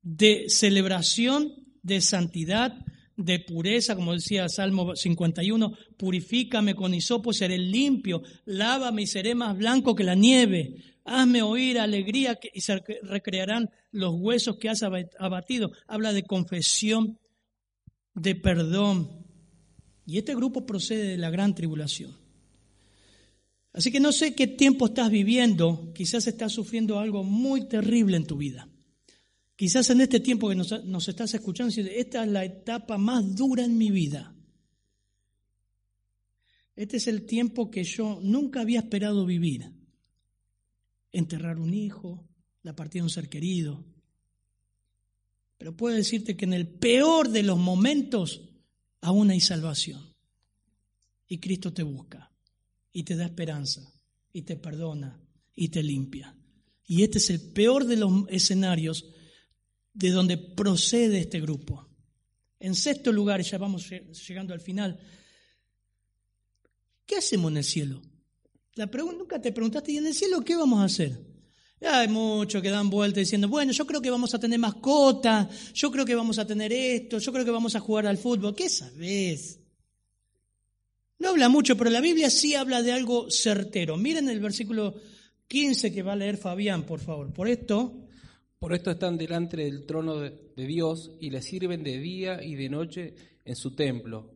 de 0.03 0.47
celebración, 0.49 1.55
de 1.81 2.01
santidad, 2.01 2.85
de 3.17 3.41
pureza, 3.41 3.97
como 3.97 4.13
decía 4.13 4.49
Salmo 4.49 4.95
51, 4.95 5.73
purifícame 5.97 6.75
con 6.75 6.95
hisopo, 6.95 7.33
seré 7.33 7.59
limpio, 7.59 8.23
lávame 8.45 9.03
y 9.03 9.07
seré 9.07 9.35
más 9.35 9.57
blanco 9.57 9.95
que 9.95 10.05
la 10.05 10.15
nieve, 10.15 10.75
hazme 11.05 11.43
oír 11.43 11.79
alegría 11.79 12.39
y 12.53 12.61
se 12.61 12.83
recrearán 13.03 13.71
los 13.91 14.15
huesos 14.19 14.59
que 14.59 14.69
has 14.69 14.83
abatido. 14.83 15.73
Habla 15.87 16.13
de 16.13 16.25
confesión, 16.25 17.19
de 18.15 18.35
perdón. 18.35 19.25
Y 20.05 20.19
este 20.19 20.35
grupo 20.35 20.67
procede 20.67 21.09
de 21.09 21.17
la 21.17 21.31
gran 21.31 21.55
tribulación. 21.55 22.17
Así 23.73 23.91
que 23.91 24.01
no 24.01 24.13
sé 24.13 24.35
qué 24.35 24.47
tiempo 24.47 24.87
estás 24.87 25.11
viviendo, 25.11 25.93
quizás 25.95 26.27
estás 26.27 26.53
sufriendo 26.53 26.99
algo 26.99 27.25
muy 27.25 27.69
terrible 27.69 28.17
en 28.17 28.27
tu 28.27 28.37
vida. 28.37 28.69
Quizás 29.57 29.89
en 29.89 30.03
este 30.03 30.21
tiempo 30.21 30.51
que 30.51 30.55
nos, 30.55 31.09
estás 31.09 31.33
escuchando, 31.33 31.75
esta 31.75 32.25
es 32.25 32.31
la 32.31 32.45
etapa 32.45 32.99
más 32.99 33.35
dura 33.35 33.65
en 33.65 33.79
mi 33.79 33.91
vida. 33.91 34.35
Este 36.77 36.99
es 36.99 37.07
el 37.07 37.25
tiempo 37.25 37.71
que 37.71 37.83
yo 37.83 38.21
nunca 38.23 38.61
había 38.61 38.81
esperado 38.81 39.25
vivir. 39.25 39.73
Enterrar 41.11 41.59
un 41.59 41.73
hijo, 41.73 42.29
la 42.63 42.77
partida 42.77 43.01
de 43.01 43.05
un 43.05 43.11
ser 43.11 43.31
querido. 43.31 43.83
Pero 45.57 45.75
puedo 45.75 45.97
decirte 45.97 46.37
que 46.37 46.45
en 46.45 46.53
el 46.53 46.69
peor 46.69 47.31
de 47.31 47.43
los 47.43 47.59
momentos 47.59 48.43
aún 49.01 49.31
hay 49.31 49.41
salvación. 49.41 50.15
Y 51.29 51.39
Cristo 51.39 51.73
te 51.73 51.83
busca 51.83 52.31
y 52.93 53.05
te 53.05 53.17
da 53.17 53.25
esperanza 53.25 53.91
y 54.35 54.43
te 54.43 54.57
perdona 54.57 55.19
y 55.55 55.69
te 55.69 55.83
limpia. 55.83 56.37
Y 56.87 57.05
este 57.05 57.17
es 57.19 57.31
el 57.31 57.41
peor 57.41 57.87
de 57.87 57.97
los 57.97 58.13
escenarios 58.29 59.07
de 59.97 60.11
donde 60.11 60.37
procede 60.37 61.21
este 61.21 61.41
grupo. 61.41 61.89
En 62.61 62.75
sexto 62.75 63.11
lugar, 63.13 63.41
ya 63.41 63.57
vamos 63.59 63.89
llegando 64.29 64.53
al 64.53 64.61
final, 64.61 64.99
¿qué 67.07 67.17
hacemos 67.17 67.51
en 67.51 67.57
el 67.57 67.65
cielo? 67.65 68.03
La 68.75 68.87
pregunta, 68.89 69.19
nunca 69.19 69.41
te 69.41 69.53
preguntaste, 69.53 69.93
¿y 69.93 69.97
en 69.97 70.07
el 70.07 70.15
cielo 70.15 70.43
qué 70.43 70.55
vamos 70.55 70.81
a 70.81 70.85
hacer? 70.85 71.19
Hay 71.81 72.09
muchos 72.09 72.61
que 72.63 72.71
dan 72.71 72.91
vuelta 72.91 73.21
diciendo, 73.21 73.49
bueno, 73.49 73.73
yo 73.73 73.87
creo 73.87 74.03
que 74.03 74.11
vamos 74.11 74.35
a 74.35 74.39
tener 74.39 74.59
mascota, 74.59 75.49
yo 75.75 75.91
creo 75.91 76.05
que 76.05 76.15
vamos 76.15 76.39
a 76.39 76.47
tener 76.47 76.73
esto, 76.73 77.19
yo 77.19 77.33
creo 77.33 77.45
que 77.45 77.51
vamos 77.51 77.75
a 77.75 77.81
jugar 77.81 78.07
al 78.07 78.19
fútbol. 78.19 78.55
¿Qué 78.55 78.69
sabes? 78.69 79.61
No 81.19 81.31
habla 81.31 81.49
mucho, 81.49 81.77
pero 81.77 81.89
la 81.89 82.01
Biblia 82.01 82.29
sí 82.29 82.55
habla 82.55 82.83
de 82.83 82.93
algo 82.93 83.31
certero. 83.31 83.97
Miren 83.97 84.29
el 84.29 84.41
versículo 84.41 84.95
15 85.49 85.93
que 85.93 86.03
va 86.03 86.13
a 86.13 86.17
leer 86.17 86.37
Fabián, 86.37 86.85
por 86.85 87.01
favor. 87.01 87.33
Por 87.33 87.49
esto, 87.49 88.06
por 88.59 88.73
esto 88.73 88.91
están 88.91 89.19
delante 89.19 89.57
del 89.57 89.87
trono 89.87 90.21
de, 90.21 90.33
Dios 90.57 91.13
y 91.21 91.31
le 91.31 91.43
sirven 91.43 91.83
de 91.83 91.99
día 91.99 92.43
y 92.43 92.55
de 92.55 92.69
noche 92.69 93.15
en 93.45 93.57
su 93.57 93.75
templo. 93.75 94.35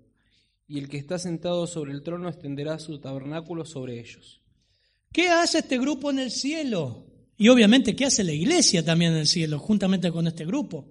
Y 0.68 0.78
el 0.78 0.88
que 0.88 0.98
está 0.98 1.18
sentado 1.18 1.66
sobre 1.66 1.92
el 1.92 2.02
trono 2.02 2.28
extenderá 2.28 2.78
su 2.78 2.98
tabernáculo 3.00 3.64
sobre 3.64 3.98
ellos. 3.98 4.40
¿Qué 5.12 5.28
hace 5.28 5.58
este 5.58 5.78
grupo 5.78 6.10
en 6.10 6.20
el 6.20 6.30
cielo? 6.30 7.06
Y 7.36 7.48
obviamente, 7.48 7.96
¿qué 7.96 8.04
hace 8.04 8.22
la 8.22 8.32
iglesia 8.32 8.84
también 8.84 9.12
en 9.12 9.18
el 9.18 9.26
cielo, 9.26 9.58
juntamente 9.58 10.12
con 10.12 10.26
este 10.26 10.44
grupo? 10.44 10.86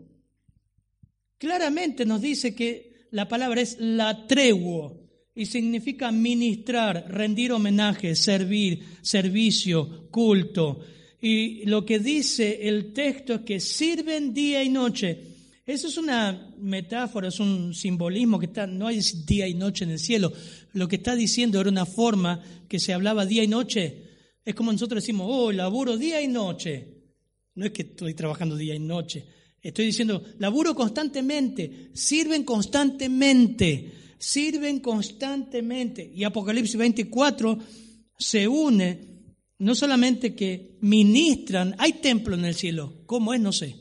Claramente 1.37 2.05
nos 2.05 2.19
dice 2.19 2.53
que 2.53 3.07
la 3.11 3.27
palabra 3.27 3.61
es 3.61 3.77
la 3.79 4.27
tregua 4.27 4.93
y 5.33 5.45
significa 5.45 6.11
ministrar, 6.11 7.05
rendir 7.07 7.53
homenaje, 7.53 8.15
servir, 8.15 8.83
servicio, 9.01 10.09
culto. 10.11 10.81
Y 11.21 11.65
lo 11.65 11.85
que 11.85 11.99
dice 11.99 12.67
el 12.67 12.93
texto 12.93 13.35
es 13.35 13.41
que 13.41 13.59
sirven 13.59 14.33
día 14.33 14.63
y 14.63 14.69
noche. 14.69 15.25
Eso 15.65 15.87
es 15.87 15.97
una 15.97 16.51
metáfora, 16.57 17.27
es 17.27 17.39
un 17.39 17.73
simbolismo 17.73 18.39
que 18.39 18.47
está, 18.47 18.65
no 18.65 18.87
hay 18.87 19.01
día 19.25 19.47
y 19.47 19.53
noche 19.53 19.83
en 19.83 19.91
el 19.91 19.99
cielo. 19.99 20.31
Lo 20.73 20.87
que 20.87 20.95
está 20.95 21.15
diciendo 21.15 21.59
era 21.59 21.69
una 21.69 21.85
forma 21.85 22.41
que 22.67 22.79
se 22.79 22.93
hablaba 22.93 23.25
día 23.25 23.43
y 23.43 23.47
noche. 23.47 24.03
Es 24.43 24.55
como 24.55 24.71
nosotros 24.71 25.03
decimos, 25.03 25.27
oh, 25.29 25.51
laburo 25.51 25.97
día 25.97 26.21
y 26.21 26.27
noche. 26.27 26.87
No 27.55 27.65
es 27.65 27.71
que 27.71 27.83
estoy 27.83 28.13
trabajando 28.13 28.55
día 28.55 28.73
y 28.73 28.79
noche. 28.79 29.25
Estoy 29.61 29.85
diciendo, 29.85 30.23
laburo 30.37 30.73
constantemente, 30.73 31.89
sirven 31.93 32.45
constantemente, 32.45 33.91
sirven 34.17 34.79
constantemente. 34.79 36.09
Y 36.15 36.23
Apocalipsis 36.23 36.77
24 36.77 37.59
se 38.17 38.47
une 38.47 39.08
no 39.59 39.75
solamente 39.75 40.35
que 40.35 40.77
ministran, 40.81 41.75
hay 41.77 41.93
templo 41.93 42.35
en 42.35 42.45
el 42.45 42.55
cielo, 42.55 43.03
¿cómo 43.05 43.33
es? 43.33 43.41
No 43.41 43.51
sé, 43.51 43.75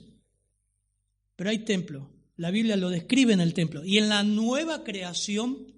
pero 1.36 1.50
hay 1.50 1.60
templo. 1.60 2.10
La 2.36 2.50
Biblia 2.50 2.76
lo 2.76 2.90
describe 2.90 3.32
en 3.32 3.40
el 3.40 3.54
templo. 3.54 3.84
Y 3.84 3.98
en 3.98 4.08
la 4.08 4.22
nueva 4.22 4.84
creación, 4.84 5.72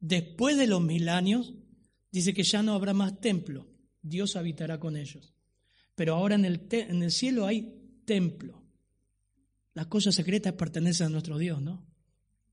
después 0.00 0.56
de 0.56 0.66
los 0.66 0.80
mil 0.80 1.08
años, 1.08 1.54
dice 2.10 2.34
que 2.34 2.42
ya 2.42 2.62
no 2.62 2.74
habrá 2.74 2.92
más 2.92 3.20
templo, 3.20 3.68
Dios 4.02 4.36
habitará 4.36 4.80
con 4.80 4.96
ellos. 4.96 5.34
Pero 5.94 6.14
ahora 6.14 6.36
en 6.36 6.44
el, 6.44 6.66
en 6.70 7.02
el 7.02 7.10
cielo 7.10 7.46
hay 7.46 8.00
templo. 8.04 8.62
Las 9.74 9.86
cosas 9.86 10.14
secretas 10.14 10.54
pertenecen 10.54 11.08
a 11.08 11.10
nuestro 11.10 11.38
Dios, 11.38 11.60
¿no? 11.60 11.86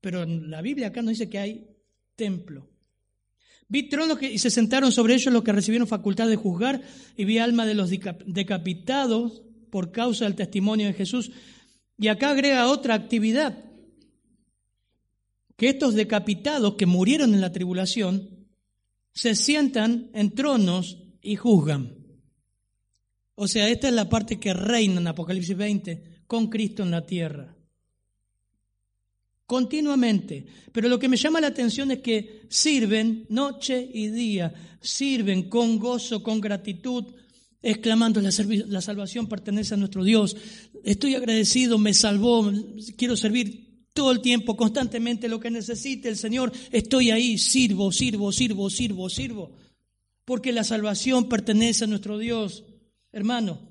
Pero 0.00 0.24
la 0.24 0.62
Biblia 0.62 0.88
acá 0.88 1.02
nos 1.02 1.10
dice 1.10 1.28
que 1.28 1.38
hay 1.38 1.68
templo. 2.14 2.68
Vi 3.68 3.88
tronos 3.88 4.22
y 4.22 4.38
se 4.38 4.50
sentaron 4.50 4.92
sobre 4.92 5.14
ellos 5.14 5.32
los 5.32 5.42
que 5.42 5.52
recibieron 5.52 5.88
facultad 5.88 6.28
de 6.28 6.36
juzgar, 6.36 6.82
y 7.16 7.24
vi 7.24 7.38
alma 7.38 7.66
de 7.66 7.74
los 7.74 7.90
decapitados 7.90 9.42
por 9.70 9.90
causa 9.90 10.24
del 10.24 10.36
testimonio 10.36 10.86
de 10.86 10.92
Jesús. 10.92 11.32
Y 11.98 12.08
acá 12.08 12.30
agrega 12.30 12.68
otra 12.68 12.94
actividad, 12.94 13.64
que 15.56 15.70
estos 15.70 15.94
decapitados 15.94 16.74
que 16.74 16.86
murieron 16.86 17.34
en 17.34 17.40
la 17.40 17.52
tribulación 17.52 18.46
se 19.12 19.34
sientan 19.34 20.10
en 20.12 20.34
tronos 20.34 20.98
y 21.22 21.36
juzgan. 21.36 21.96
O 23.34 23.48
sea, 23.48 23.68
esta 23.68 23.88
es 23.88 23.94
la 23.94 24.08
parte 24.08 24.38
que 24.38 24.54
reina 24.54 25.00
en 25.00 25.06
Apocalipsis 25.08 25.56
20 25.56 26.22
con 26.26 26.48
Cristo 26.48 26.82
en 26.82 26.90
la 26.90 27.04
tierra 27.04 27.55
continuamente. 29.46 30.46
Pero 30.72 30.88
lo 30.88 30.98
que 30.98 31.08
me 31.08 31.16
llama 31.16 31.40
la 31.40 31.46
atención 31.48 31.90
es 31.90 32.00
que 32.00 32.42
sirven 32.48 33.26
noche 33.28 33.88
y 33.92 34.08
día, 34.08 34.52
sirven 34.80 35.48
con 35.48 35.78
gozo, 35.78 36.22
con 36.22 36.40
gratitud, 36.40 37.04
exclamando, 37.62 38.20
la, 38.20 38.80
salvación 38.80 39.26
pertenece 39.26 39.74
a 39.74 39.76
nuestro 39.76 40.04
Dios, 40.04 40.36
estoy 40.84 41.14
agradecido, 41.14 41.78
me 41.78 41.94
salvó, 41.94 42.52
quiero 42.96 43.16
servir 43.16 43.86
todo 43.92 44.12
el 44.12 44.20
tiempo, 44.20 44.56
constantemente, 44.56 45.28
lo 45.28 45.40
que 45.40 45.50
necesite 45.50 46.08
el 46.08 46.16
Señor, 46.16 46.52
estoy 46.70 47.10
ahí, 47.10 47.38
sirvo, 47.38 47.90
sirvo, 47.90 48.30
sirvo, 48.30 48.70
sirvo, 48.70 49.08
sirvo, 49.08 49.56
porque 50.24 50.52
la 50.52 50.64
salvación 50.64 51.28
pertenece 51.28 51.84
a 51.84 51.88
nuestro 51.88 52.18
Dios. 52.18 52.64
Hermano, 53.10 53.68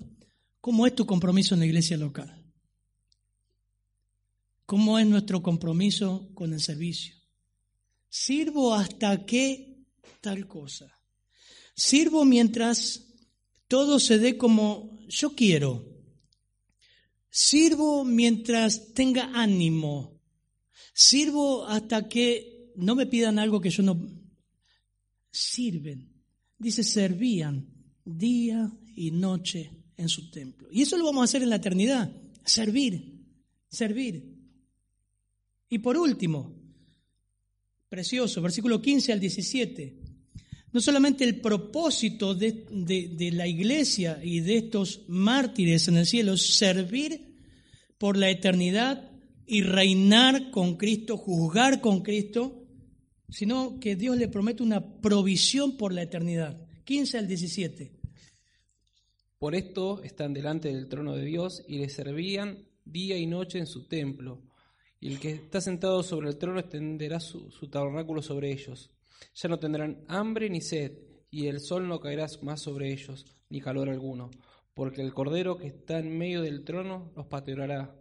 ¿cómo 0.59 0.87
es 0.87 0.95
tu 0.95 1.05
compromiso 1.05 1.53
en 1.53 1.59
la 1.59 1.67
iglesia 1.67 1.95
local? 1.95 2.44
¿Cómo 4.65 4.97
es 4.97 5.05
nuestro 5.05 5.43
compromiso 5.43 6.31
con 6.33 6.53
el 6.53 6.59
servicio? 6.59 7.15
Sirvo 8.09 8.73
hasta 8.73 9.25
que 9.25 9.85
tal 10.21 10.47
cosa. 10.47 10.91
Sirvo 11.75 12.25
mientras 12.25 13.05
todo 13.67 13.99
se 13.99 14.17
dé 14.17 14.37
como 14.37 14.97
yo 15.07 15.35
quiero. 15.35 15.85
Sirvo 17.29 18.05
mientras 18.05 18.93
tenga 18.93 19.31
ánimo. 19.33 20.21
Sirvo 20.93 21.65
hasta 21.65 22.07
que 22.07 22.71
no 22.75 22.95
me 22.95 23.05
pidan 23.05 23.37
algo 23.37 23.61
que 23.61 23.69
yo 23.69 23.83
no... 23.83 23.99
Sirven. 25.29 26.13
Dice, 26.57 26.83
servían 26.83 27.67
día 28.05 28.71
y 28.95 29.11
noche 29.11 29.69
en 29.97 30.07
su 30.07 30.31
templo. 30.31 30.69
Y 30.71 30.81
eso 30.81 30.97
lo 30.97 31.05
vamos 31.05 31.21
a 31.21 31.25
hacer 31.25 31.43
en 31.43 31.49
la 31.49 31.57
eternidad. 31.57 32.09
Servir. 32.45 33.25
Servir. 33.67 34.34
Y 35.75 35.79
por 35.79 35.97
último, 35.97 36.55
precioso, 37.89 38.41
versículo 38.41 38.81
15 38.81 39.11
al 39.11 39.19
17, 39.19 39.99
no 40.71 40.79
solamente 40.79 41.25
el 41.25 41.41
propósito 41.41 42.33
de, 42.33 42.65
de, 42.71 43.31
la 43.33 43.45
iglesia 43.45 44.21
y 44.23 44.39
de 44.39 44.55
estos 44.55 45.03
mártires 45.09 45.89
en 45.89 45.97
el 45.97 46.05
cielo, 46.05 46.37
servir 46.37 47.41
por 47.97 48.15
la 48.15 48.29
eternidad 48.29 49.11
y 49.45 49.63
reinar 49.63 50.49
con 50.49 50.77
Cristo, 50.77 51.17
juzgar 51.17 51.81
con 51.81 52.03
Cristo, 52.03 52.65
sino 53.27 53.77
que 53.77 53.97
Dios 53.97 54.15
le 54.15 54.29
promete 54.29 54.63
una 54.63 55.01
provisión 55.01 55.75
por 55.75 55.91
la 55.91 56.03
eternidad. 56.03 56.65
15 56.85 57.17
al 57.17 57.27
17. 57.27 57.91
Por 59.37 59.55
esto 59.55 60.01
están 60.03 60.33
delante 60.33 60.69
del 60.69 60.87
trono 60.87 61.17
de 61.17 61.25
Dios 61.25 61.65
y 61.67 61.79
le 61.79 61.89
servían 61.89 62.65
día 62.85 63.17
y 63.17 63.25
noche 63.27 63.59
en 63.59 63.67
su 63.67 63.89
templo 63.89 64.44
y 65.05 65.09
el 65.09 65.19
que 65.19 65.33
está 65.33 65.61
sentado 65.61 66.01
sobre 66.01 66.29
el 66.29 66.37
trono 66.39 66.59
extenderá 66.59 67.19
su, 67.19 67.51
tabernáculo 67.69 68.23
sobre 68.23 68.51
ellos. 68.51 68.89
Ya 69.35 69.47
no 69.47 69.59
tendrán 69.59 70.03
hambre 70.07 70.49
ni 70.49 70.61
sed, 70.61 70.93
y 71.29 71.45
el 71.45 71.59
sol 71.59 71.87
no 71.87 71.99
caerá 71.99 72.25
más 72.41 72.63
sobre 72.63 72.91
ellos, 72.91 73.23
ni 73.51 73.61
calor 73.61 73.87
alguno, 73.87 74.31
porque 74.73 75.03
el 75.03 75.13
Cordero 75.13 75.57
que 75.57 75.67
está 75.67 75.99
en 75.99 76.17
medio 76.17 76.41
del 76.41 76.63
trono 76.63 77.11
los 77.15 77.27
pateará 77.27 77.95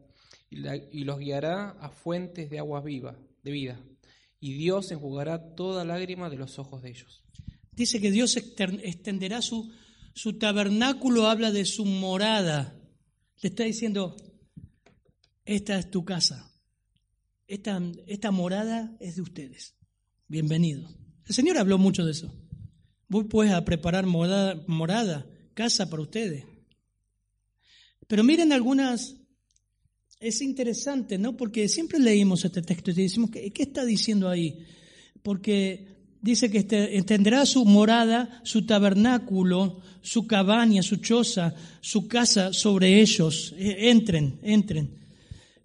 y, 0.49 1.05
los 1.05 1.19
guiará 1.19 1.73
a 1.73 1.91
fuentes 1.91 2.49
de 2.49 2.59
aguas 2.59 2.83
vivas, 2.83 3.19
de 3.43 3.51
vida, 3.51 3.85
y 4.41 4.55
Dios 4.55 4.91
enjugará 4.91 5.55
toda 5.55 5.85
lágrima 5.85 6.31
de 6.31 6.39
los 6.39 6.59
ojos 6.59 6.81
de 6.81 6.89
ellos. 6.89 7.23
Dice 7.71 8.01
que 8.01 8.13
Dios 8.13 8.35
extenderá 8.39 9.43
su, 9.43 9.71
su 10.15 10.39
tabernáculo, 10.39 11.27
habla 11.27 11.53
de 11.53 11.67
su 11.67 11.85
morada. 11.85 12.81
Le 13.43 13.51
está 13.51 13.65
diciendo, 13.65 14.17
esta 15.45 15.79
es 15.79 15.91
tu 15.91 16.03
casa, 16.07 16.51
esta, 17.47 18.31
morada 18.31 18.97
es 19.01 19.17
de 19.17 19.23
ustedes. 19.23 19.75
Bienvenidos. 20.29 20.97
El 21.27 21.35
Señor 21.35 21.59
habló 21.59 21.79
mucho 21.79 22.05
de 22.05 22.13
eso. 22.13 22.33
Voy 23.09 23.25
pues 23.25 23.53
a 23.53 23.65
preparar 23.65 24.07
morada, 24.07 25.27
casa 25.55 25.89
para 25.91 26.03
ustedes. 26.03 26.45
Pero 28.07 28.25
miren 28.25 28.53
algunas, 28.53 29.17
es 30.21 30.41
interesante, 30.41 31.19
¿no? 31.19 31.37
Porque 31.37 31.69
siempre 31.69 31.99
leímos 31.99 32.45
este 32.45 32.63
texto 32.63 32.91
y 32.91 32.95
decimos, 32.95 33.31
¿qué, 33.31 33.53
está 33.55 33.85
diciendo 33.85 34.29
ahí? 34.29 34.67
Porque 35.23 36.17
dice 36.21 36.51
que 36.51 36.59
este, 36.59 37.03
tendrá 37.03 37.47
su 37.47 37.65
morada, 37.65 38.41
su 38.45 38.67
tabernáculo, 38.67 39.81
su 40.03 40.27
cabaña, 40.27 40.83
su 40.83 40.97
choza, 40.97 41.55
su 41.81 42.09
casa 42.09 42.53
sobre 42.53 43.01
ellos. 43.01 43.55
E, 43.57 43.91
entren, 43.91 44.39
entren. 44.43 45.04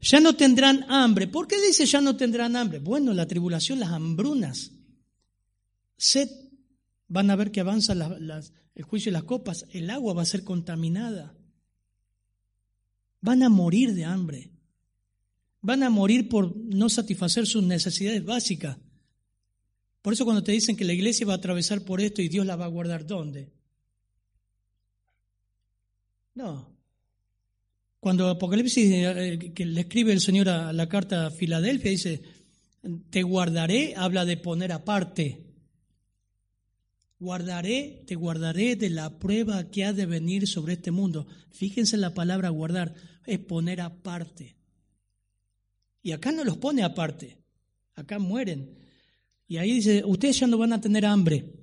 Ya 0.01 0.19
no 0.19 0.35
tendrán 0.35 0.85
hambre. 0.89 1.27
¿Por 1.27 1.47
qué 1.47 1.61
dice 1.61 1.85
ya 1.85 2.01
no 2.01 2.15
tendrán 2.15 2.55
hambre? 2.55 2.79
Bueno, 2.79 3.13
la 3.13 3.27
tribulación, 3.27 3.79
las 3.79 3.89
hambrunas. 3.89 4.71
Sed, 5.97 6.29
van 7.07 7.29
a 7.29 7.35
ver 7.35 7.51
que 7.51 7.59
avanza 7.59 7.93
el 7.93 8.83
juicio 8.83 9.09
y 9.09 9.13
las 9.13 9.23
copas. 9.23 9.65
El 9.71 9.89
agua 9.89 10.13
va 10.13 10.21
a 10.21 10.25
ser 10.25 10.43
contaminada. 10.43 11.35
Van 13.21 13.43
a 13.43 13.49
morir 13.49 13.93
de 13.93 14.05
hambre. 14.05 14.51
Van 15.61 15.83
a 15.83 15.89
morir 15.89 16.29
por 16.29 16.55
no 16.55 16.87
satisfacer 16.87 17.45
sus 17.45 17.63
necesidades 17.63 18.23
básicas. 18.23 18.77
Por 20.01 20.13
eso 20.13 20.23
cuando 20.23 20.43
te 20.43 20.53
dicen 20.53 20.77
que 20.77 20.85
la 20.85 20.93
iglesia 20.93 21.27
va 21.27 21.33
a 21.33 21.37
atravesar 21.37 21.81
por 21.83 21.99
esto 21.99 22.21
y 22.21 22.29
Dios 22.29 22.45
la 22.45 22.55
va 22.55 22.65
a 22.65 22.69
guardar, 22.69 23.05
¿dónde? 23.05 23.51
No. 26.35 26.78
Cuando 27.99 28.29
Apocalipsis, 28.29 28.91
eh, 28.91 29.51
que 29.53 29.65
le 29.65 29.81
escribe 29.81 30.13
el 30.13 30.21
Señor 30.21 30.47
a 30.49 30.71
la 30.71 30.87
carta 30.87 31.27
a 31.27 31.31
Filadelfia, 31.31 31.91
dice, 31.91 32.21
te 33.09 33.23
guardaré, 33.23 33.93
habla 33.97 34.23
de 34.25 34.37
poner 34.37 34.71
aparte. 34.71 35.45
Guardaré, 37.19 38.03
te 38.07 38.15
guardaré 38.15 38.77
de 38.77 38.89
la 38.89 39.19
prueba 39.19 39.69
que 39.69 39.83
ha 39.83 39.91
de 39.91 40.05
venir 40.05 40.47
sobre 40.47 40.73
este 40.73 40.91
mundo. 40.91 41.27
Fíjense 41.51 41.97
en 41.97 42.01
la 42.01 42.13
palabra 42.13 42.49
guardar, 42.49 42.95
es 43.25 43.39
poner 43.39 43.81
aparte. 43.81 44.55
Y 46.01 46.13
acá 46.13 46.31
no 46.31 46.45
los 46.45 46.55
pone 46.55 46.83
aparte, 46.83 47.37
acá 47.95 48.17
mueren. 48.17 48.77
Y 49.45 49.57
ahí 49.57 49.73
dice, 49.73 50.03
ustedes 50.05 50.39
ya 50.39 50.47
no 50.47 50.57
van 50.57 50.71
a 50.71 50.79
tener 50.79 51.05
hambre, 51.05 51.53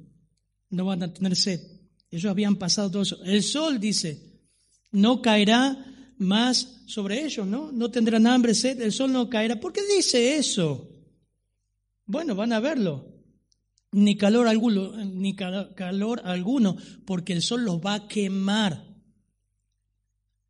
no 0.69 0.85
van 0.85 1.03
a 1.03 1.13
tener 1.15 1.35
sed. 1.35 1.61
Ellos 2.11 2.31
habían 2.31 2.57
pasado 2.57 2.91
todo 2.91 3.03
eso. 3.03 3.25
El 3.25 3.43
sol, 3.43 3.81
dice, 3.81 4.21
no 4.93 5.23
caerá 5.23 5.96
más 6.19 6.83
sobre 6.87 7.25
ellos, 7.25 7.47
¿no? 7.47 7.73
No 7.73 7.91
tendrán 7.91 8.27
hambre, 8.27 8.55
sed, 8.55 8.81
el 8.81 8.93
sol 8.93 9.13
no 9.13 9.29
caerá. 9.29 9.61
¿Por 9.61 9.73
qué 9.73 9.83
dice 9.97 10.37
eso? 10.37 10.91
Bueno, 12.07 12.35
van 12.35 12.53
a 12.53 12.61
verlo. 12.61 13.13
Ni 13.93 14.17
calor 14.17 14.49
alguno, 14.49 15.05
ni 15.05 15.35
calor 15.35 16.21
alguno, 16.25 16.77
porque 17.07 17.33
el 17.33 17.43
sol 17.43 17.65
los 17.65 17.81
va 17.81 17.95
a 17.95 18.09
quemar. 18.09 18.85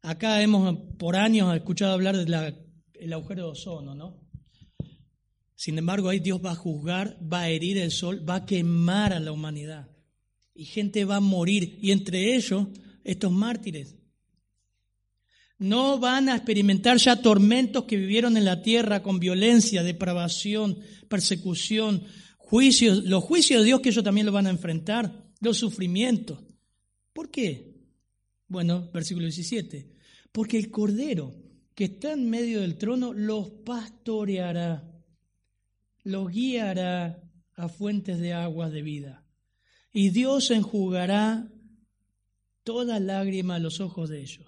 Acá 0.03 0.43
hemos 0.43 0.77
por 0.99 1.17
años 1.17 1.55
escuchado 1.55 1.93
hablar 1.93 2.17
del 2.17 3.13
agujero 3.13 3.45
de 3.45 3.51
ozono, 3.51 3.95
¿no? 3.95 4.27
Sin 5.57 5.79
embargo, 5.79 6.11
ahí 6.11 6.21
Dios 6.21 6.41
va 6.45 6.53
a 6.53 6.57
juzgar, 6.57 7.19
va 7.21 7.41
a 7.41 7.49
herir 7.49 7.79
el 7.79 7.91
sol, 7.91 8.29
va 8.29 8.37
a 8.37 8.47
quemar 8.47 9.15
a 9.15 9.21
la 9.21 9.33
humanidad. 9.33 9.89
Y 10.55 10.67
gente 10.67 11.05
va 11.05 11.17
a 11.17 11.21
morir. 11.21 11.79
Y 11.81 11.93
entre 11.93 12.37
ellos, 12.37 12.67
estos 13.05 13.33
mártires. 13.33 13.97
No 15.59 15.99
van 15.99 16.29
a 16.29 16.37
experimentar 16.37 16.99
ya 16.99 17.23
tormentos 17.23 17.85
que 17.85 17.97
vivieron 17.97 18.37
en 18.37 18.45
la 18.45 18.63
tierra 18.63 19.03
con 19.03 19.19
violencia, 19.19 19.83
depravación, 19.83 20.79
persecución, 21.09 22.03
juicios, 22.37 23.05
los 23.05 23.25
juicios 23.25 23.61
de 23.61 23.67
Dios 23.67 23.81
que 23.81 23.89
ellos 23.89 24.05
también 24.05 24.27
lo 24.27 24.33
van 24.33 24.47
a 24.47 24.51
enfrentar, 24.51 25.31
los 25.41 25.57
sufrimientos. 25.57 26.43
¿Por 27.13 27.31
qué? 27.31 27.75
Bueno, 28.49 28.91
versículo 28.93 29.25
17. 29.25 29.91
Porque 30.33 30.59
el 30.59 30.71
Cordero 30.71 31.35
que 31.75 31.85
está 31.85 32.13
en 32.13 32.29
medio 32.29 32.61
del 32.61 32.77
trono 32.77 33.13
los 33.13 33.51
pastoreará 33.65 34.97
los 36.07 36.31
guiará 36.31 37.21
a 37.57 37.69
fuentes 37.69 38.21
de 38.21 38.33
aguas 38.33 38.71
de 38.71 38.81
vida. 38.81 39.25
Y 39.93 40.11
Dios 40.11 40.53
enjugará 40.53 41.51
toda 42.63 43.01
lágrima 43.01 43.57
a 43.57 43.59
los 43.59 43.81
ojos 43.81 44.09
de 44.09 44.21
ellos. 44.21 44.47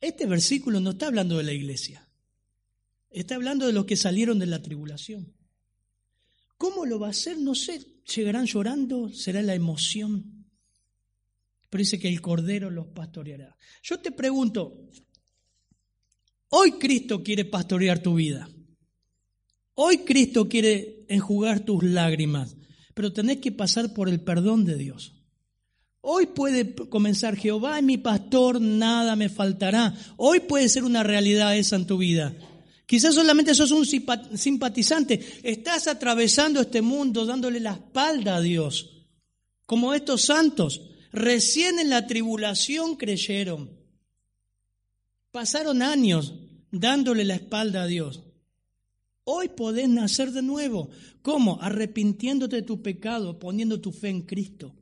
Este 0.00 0.26
versículo 0.26 0.80
no 0.80 0.90
está 0.90 1.08
hablando 1.08 1.36
de 1.38 1.44
la 1.44 1.52
iglesia, 1.52 2.08
está 3.10 3.34
hablando 3.34 3.66
de 3.66 3.72
los 3.72 3.84
que 3.84 3.96
salieron 3.96 4.38
de 4.38 4.46
la 4.46 4.62
tribulación. 4.62 5.34
¿Cómo 6.56 6.86
lo 6.86 6.98
va 6.98 7.08
a 7.08 7.10
hacer? 7.10 7.38
No 7.38 7.54
sé, 7.54 7.80
llegarán 8.14 8.46
llorando, 8.46 9.12
será 9.12 9.42
la 9.42 9.54
emoción. 9.54 10.46
Pero 11.70 11.82
dice 11.82 11.98
que 11.98 12.08
el 12.08 12.20
Cordero 12.20 12.70
los 12.70 12.88
pastoreará. 12.88 13.56
Yo 13.82 14.00
te 14.00 14.10
pregunto, 14.10 14.88
hoy 16.48 16.72
Cristo 16.72 17.22
quiere 17.22 17.44
pastorear 17.44 18.00
tu 18.00 18.14
vida. 18.14 18.48
Hoy 19.74 19.98
Cristo 19.98 20.48
quiere 20.48 21.04
enjugar 21.08 21.60
tus 21.60 21.84
lágrimas, 21.84 22.56
pero 22.94 23.12
tenés 23.12 23.38
que 23.38 23.52
pasar 23.52 23.94
por 23.94 24.08
el 24.08 24.20
perdón 24.20 24.64
de 24.64 24.76
Dios. 24.76 25.17
Hoy 26.10 26.24
puede 26.24 26.74
comenzar 26.74 27.36
Jehová 27.36 27.76
es 27.76 27.84
mi 27.84 27.98
pastor, 27.98 28.62
nada 28.62 29.14
me 29.14 29.28
faltará. 29.28 29.94
Hoy 30.16 30.40
puede 30.40 30.70
ser 30.70 30.84
una 30.84 31.02
realidad 31.02 31.54
esa 31.54 31.76
en 31.76 31.86
tu 31.86 31.98
vida. 31.98 32.34
Quizás 32.86 33.14
solamente 33.14 33.54
sos 33.54 33.72
un 33.72 33.84
simpatizante. 33.84 35.20
Estás 35.42 35.86
atravesando 35.86 36.62
este 36.62 36.80
mundo 36.80 37.26
dándole 37.26 37.60
la 37.60 37.72
espalda 37.72 38.36
a 38.36 38.40
Dios. 38.40 39.06
Como 39.66 39.92
estos 39.92 40.22
santos, 40.22 40.80
recién 41.12 41.78
en 41.78 41.90
la 41.90 42.06
tribulación 42.06 42.96
creyeron. 42.96 43.70
Pasaron 45.30 45.82
años 45.82 46.32
dándole 46.70 47.26
la 47.26 47.34
espalda 47.34 47.82
a 47.82 47.86
Dios. 47.86 48.22
Hoy 49.24 49.50
podés 49.50 49.90
nacer 49.90 50.32
de 50.32 50.40
nuevo. 50.40 50.88
¿Cómo? 51.20 51.58
Arrepintiéndote 51.60 52.56
de 52.56 52.62
tu 52.62 52.80
pecado, 52.80 53.38
poniendo 53.38 53.82
tu 53.82 53.92
fe 53.92 54.08
en 54.08 54.22
Cristo, 54.22 54.74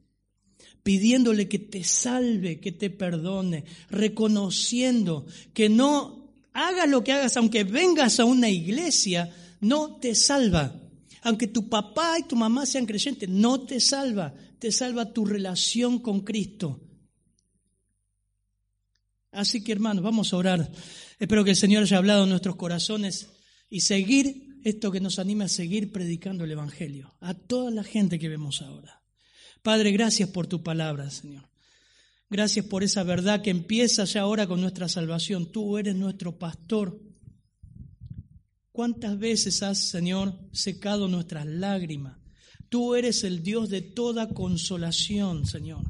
pidiéndole 0.86 1.48
que 1.48 1.58
te 1.58 1.82
salve, 1.82 2.60
que 2.60 2.70
te 2.70 2.90
perdone, 2.90 3.64
reconociendo 3.90 5.26
que 5.52 5.68
no 5.68 6.30
hagas 6.52 6.88
lo 6.88 7.02
que 7.02 7.10
hagas, 7.10 7.36
aunque 7.36 7.64
vengas 7.64 8.20
a 8.20 8.24
una 8.24 8.48
iglesia, 8.48 9.34
no 9.60 9.96
te 9.96 10.14
salva. 10.14 10.80
Aunque 11.22 11.48
tu 11.48 11.68
papá 11.68 12.20
y 12.20 12.22
tu 12.22 12.36
mamá 12.36 12.66
sean 12.66 12.86
creyentes, 12.86 13.28
no 13.28 13.62
te 13.62 13.80
salva. 13.80 14.32
Te 14.60 14.70
salva 14.70 15.12
tu 15.12 15.24
relación 15.24 15.98
con 15.98 16.20
Cristo. 16.20 16.80
Así 19.32 19.64
que 19.64 19.72
hermanos, 19.72 20.04
vamos 20.04 20.32
a 20.32 20.36
orar. 20.36 20.70
Espero 21.18 21.42
que 21.42 21.50
el 21.50 21.56
Señor 21.56 21.82
haya 21.82 21.96
hablado 21.96 22.22
en 22.22 22.30
nuestros 22.30 22.54
corazones 22.54 23.28
y 23.68 23.80
seguir 23.80 24.60
esto 24.62 24.92
que 24.92 25.00
nos 25.00 25.18
anima 25.18 25.46
a 25.46 25.48
seguir 25.48 25.90
predicando 25.90 26.44
el 26.44 26.52
Evangelio 26.52 27.16
a 27.20 27.34
toda 27.34 27.72
la 27.72 27.82
gente 27.82 28.20
que 28.20 28.28
vemos 28.28 28.62
ahora. 28.62 28.95
Padre, 29.66 29.90
gracias 29.90 30.28
por 30.28 30.46
tu 30.46 30.62
palabra, 30.62 31.10
Señor. 31.10 31.42
Gracias 32.30 32.64
por 32.66 32.84
esa 32.84 33.02
verdad 33.02 33.42
que 33.42 33.50
empieza 33.50 34.04
ya 34.04 34.20
ahora 34.20 34.46
con 34.46 34.60
nuestra 34.60 34.88
salvación. 34.88 35.50
Tú 35.50 35.76
eres 35.76 35.96
nuestro 35.96 36.38
pastor. 36.38 37.02
¿Cuántas 38.70 39.18
veces 39.18 39.64
has, 39.64 39.88
Señor, 39.88 40.38
secado 40.52 41.08
nuestras 41.08 41.46
lágrimas? 41.46 42.16
Tú 42.68 42.94
eres 42.94 43.24
el 43.24 43.42
Dios 43.42 43.68
de 43.68 43.82
toda 43.82 44.28
consolación, 44.28 45.46
Señor. 45.46 45.82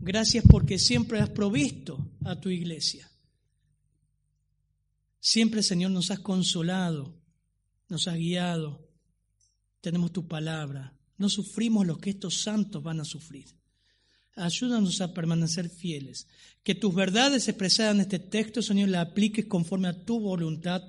Gracias 0.00 0.44
porque 0.50 0.80
siempre 0.80 1.20
has 1.20 1.30
provisto 1.30 2.10
a 2.24 2.40
tu 2.40 2.48
iglesia. 2.48 3.08
Siempre, 5.20 5.62
Señor, 5.62 5.92
nos 5.92 6.10
has 6.10 6.18
consolado, 6.18 7.14
nos 7.88 8.08
has 8.08 8.16
guiado. 8.16 8.84
Tenemos 9.80 10.10
tu 10.10 10.26
palabra. 10.26 10.97
No 11.18 11.28
sufrimos 11.28 11.86
lo 11.86 11.98
que 11.98 12.10
estos 12.10 12.40
santos 12.40 12.82
van 12.82 13.00
a 13.00 13.04
sufrir. 13.04 13.46
Ayúdanos 14.36 15.00
a 15.00 15.12
permanecer 15.12 15.68
fieles. 15.68 16.28
Que 16.62 16.74
tus 16.74 16.94
verdades 16.94 17.48
expresadas 17.48 17.96
en 17.96 18.00
este 18.02 18.20
texto, 18.20 18.62
Señor, 18.62 18.88
las 18.88 19.08
apliques 19.08 19.46
conforme 19.46 19.88
a 19.88 20.04
tu 20.04 20.20
voluntad 20.20 20.82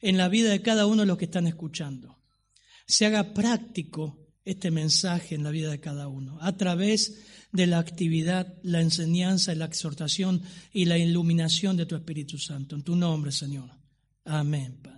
en 0.00 0.16
la 0.16 0.28
vida 0.28 0.50
de 0.50 0.62
cada 0.62 0.86
uno 0.86 1.02
de 1.02 1.06
los 1.06 1.16
que 1.16 1.26
están 1.26 1.46
escuchando. 1.46 2.18
Se 2.86 3.06
haga 3.06 3.32
práctico 3.32 4.28
este 4.44 4.70
mensaje 4.70 5.34
en 5.34 5.44
la 5.44 5.50
vida 5.50 5.70
de 5.70 5.80
cada 5.80 6.08
uno, 6.08 6.38
a 6.40 6.56
través 6.56 7.22
de 7.52 7.66
la 7.66 7.78
actividad, 7.78 8.54
la 8.62 8.80
enseñanza, 8.80 9.54
la 9.54 9.66
exhortación 9.66 10.42
y 10.72 10.86
la 10.86 10.98
iluminación 10.98 11.76
de 11.76 11.86
tu 11.86 11.96
Espíritu 11.96 12.38
Santo. 12.38 12.74
En 12.74 12.82
tu 12.82 12.96
nombre, 12.96 13.30
Señor. 13.30 13.70
Amén, 14.24 14.78
Padre. 14.82 14.97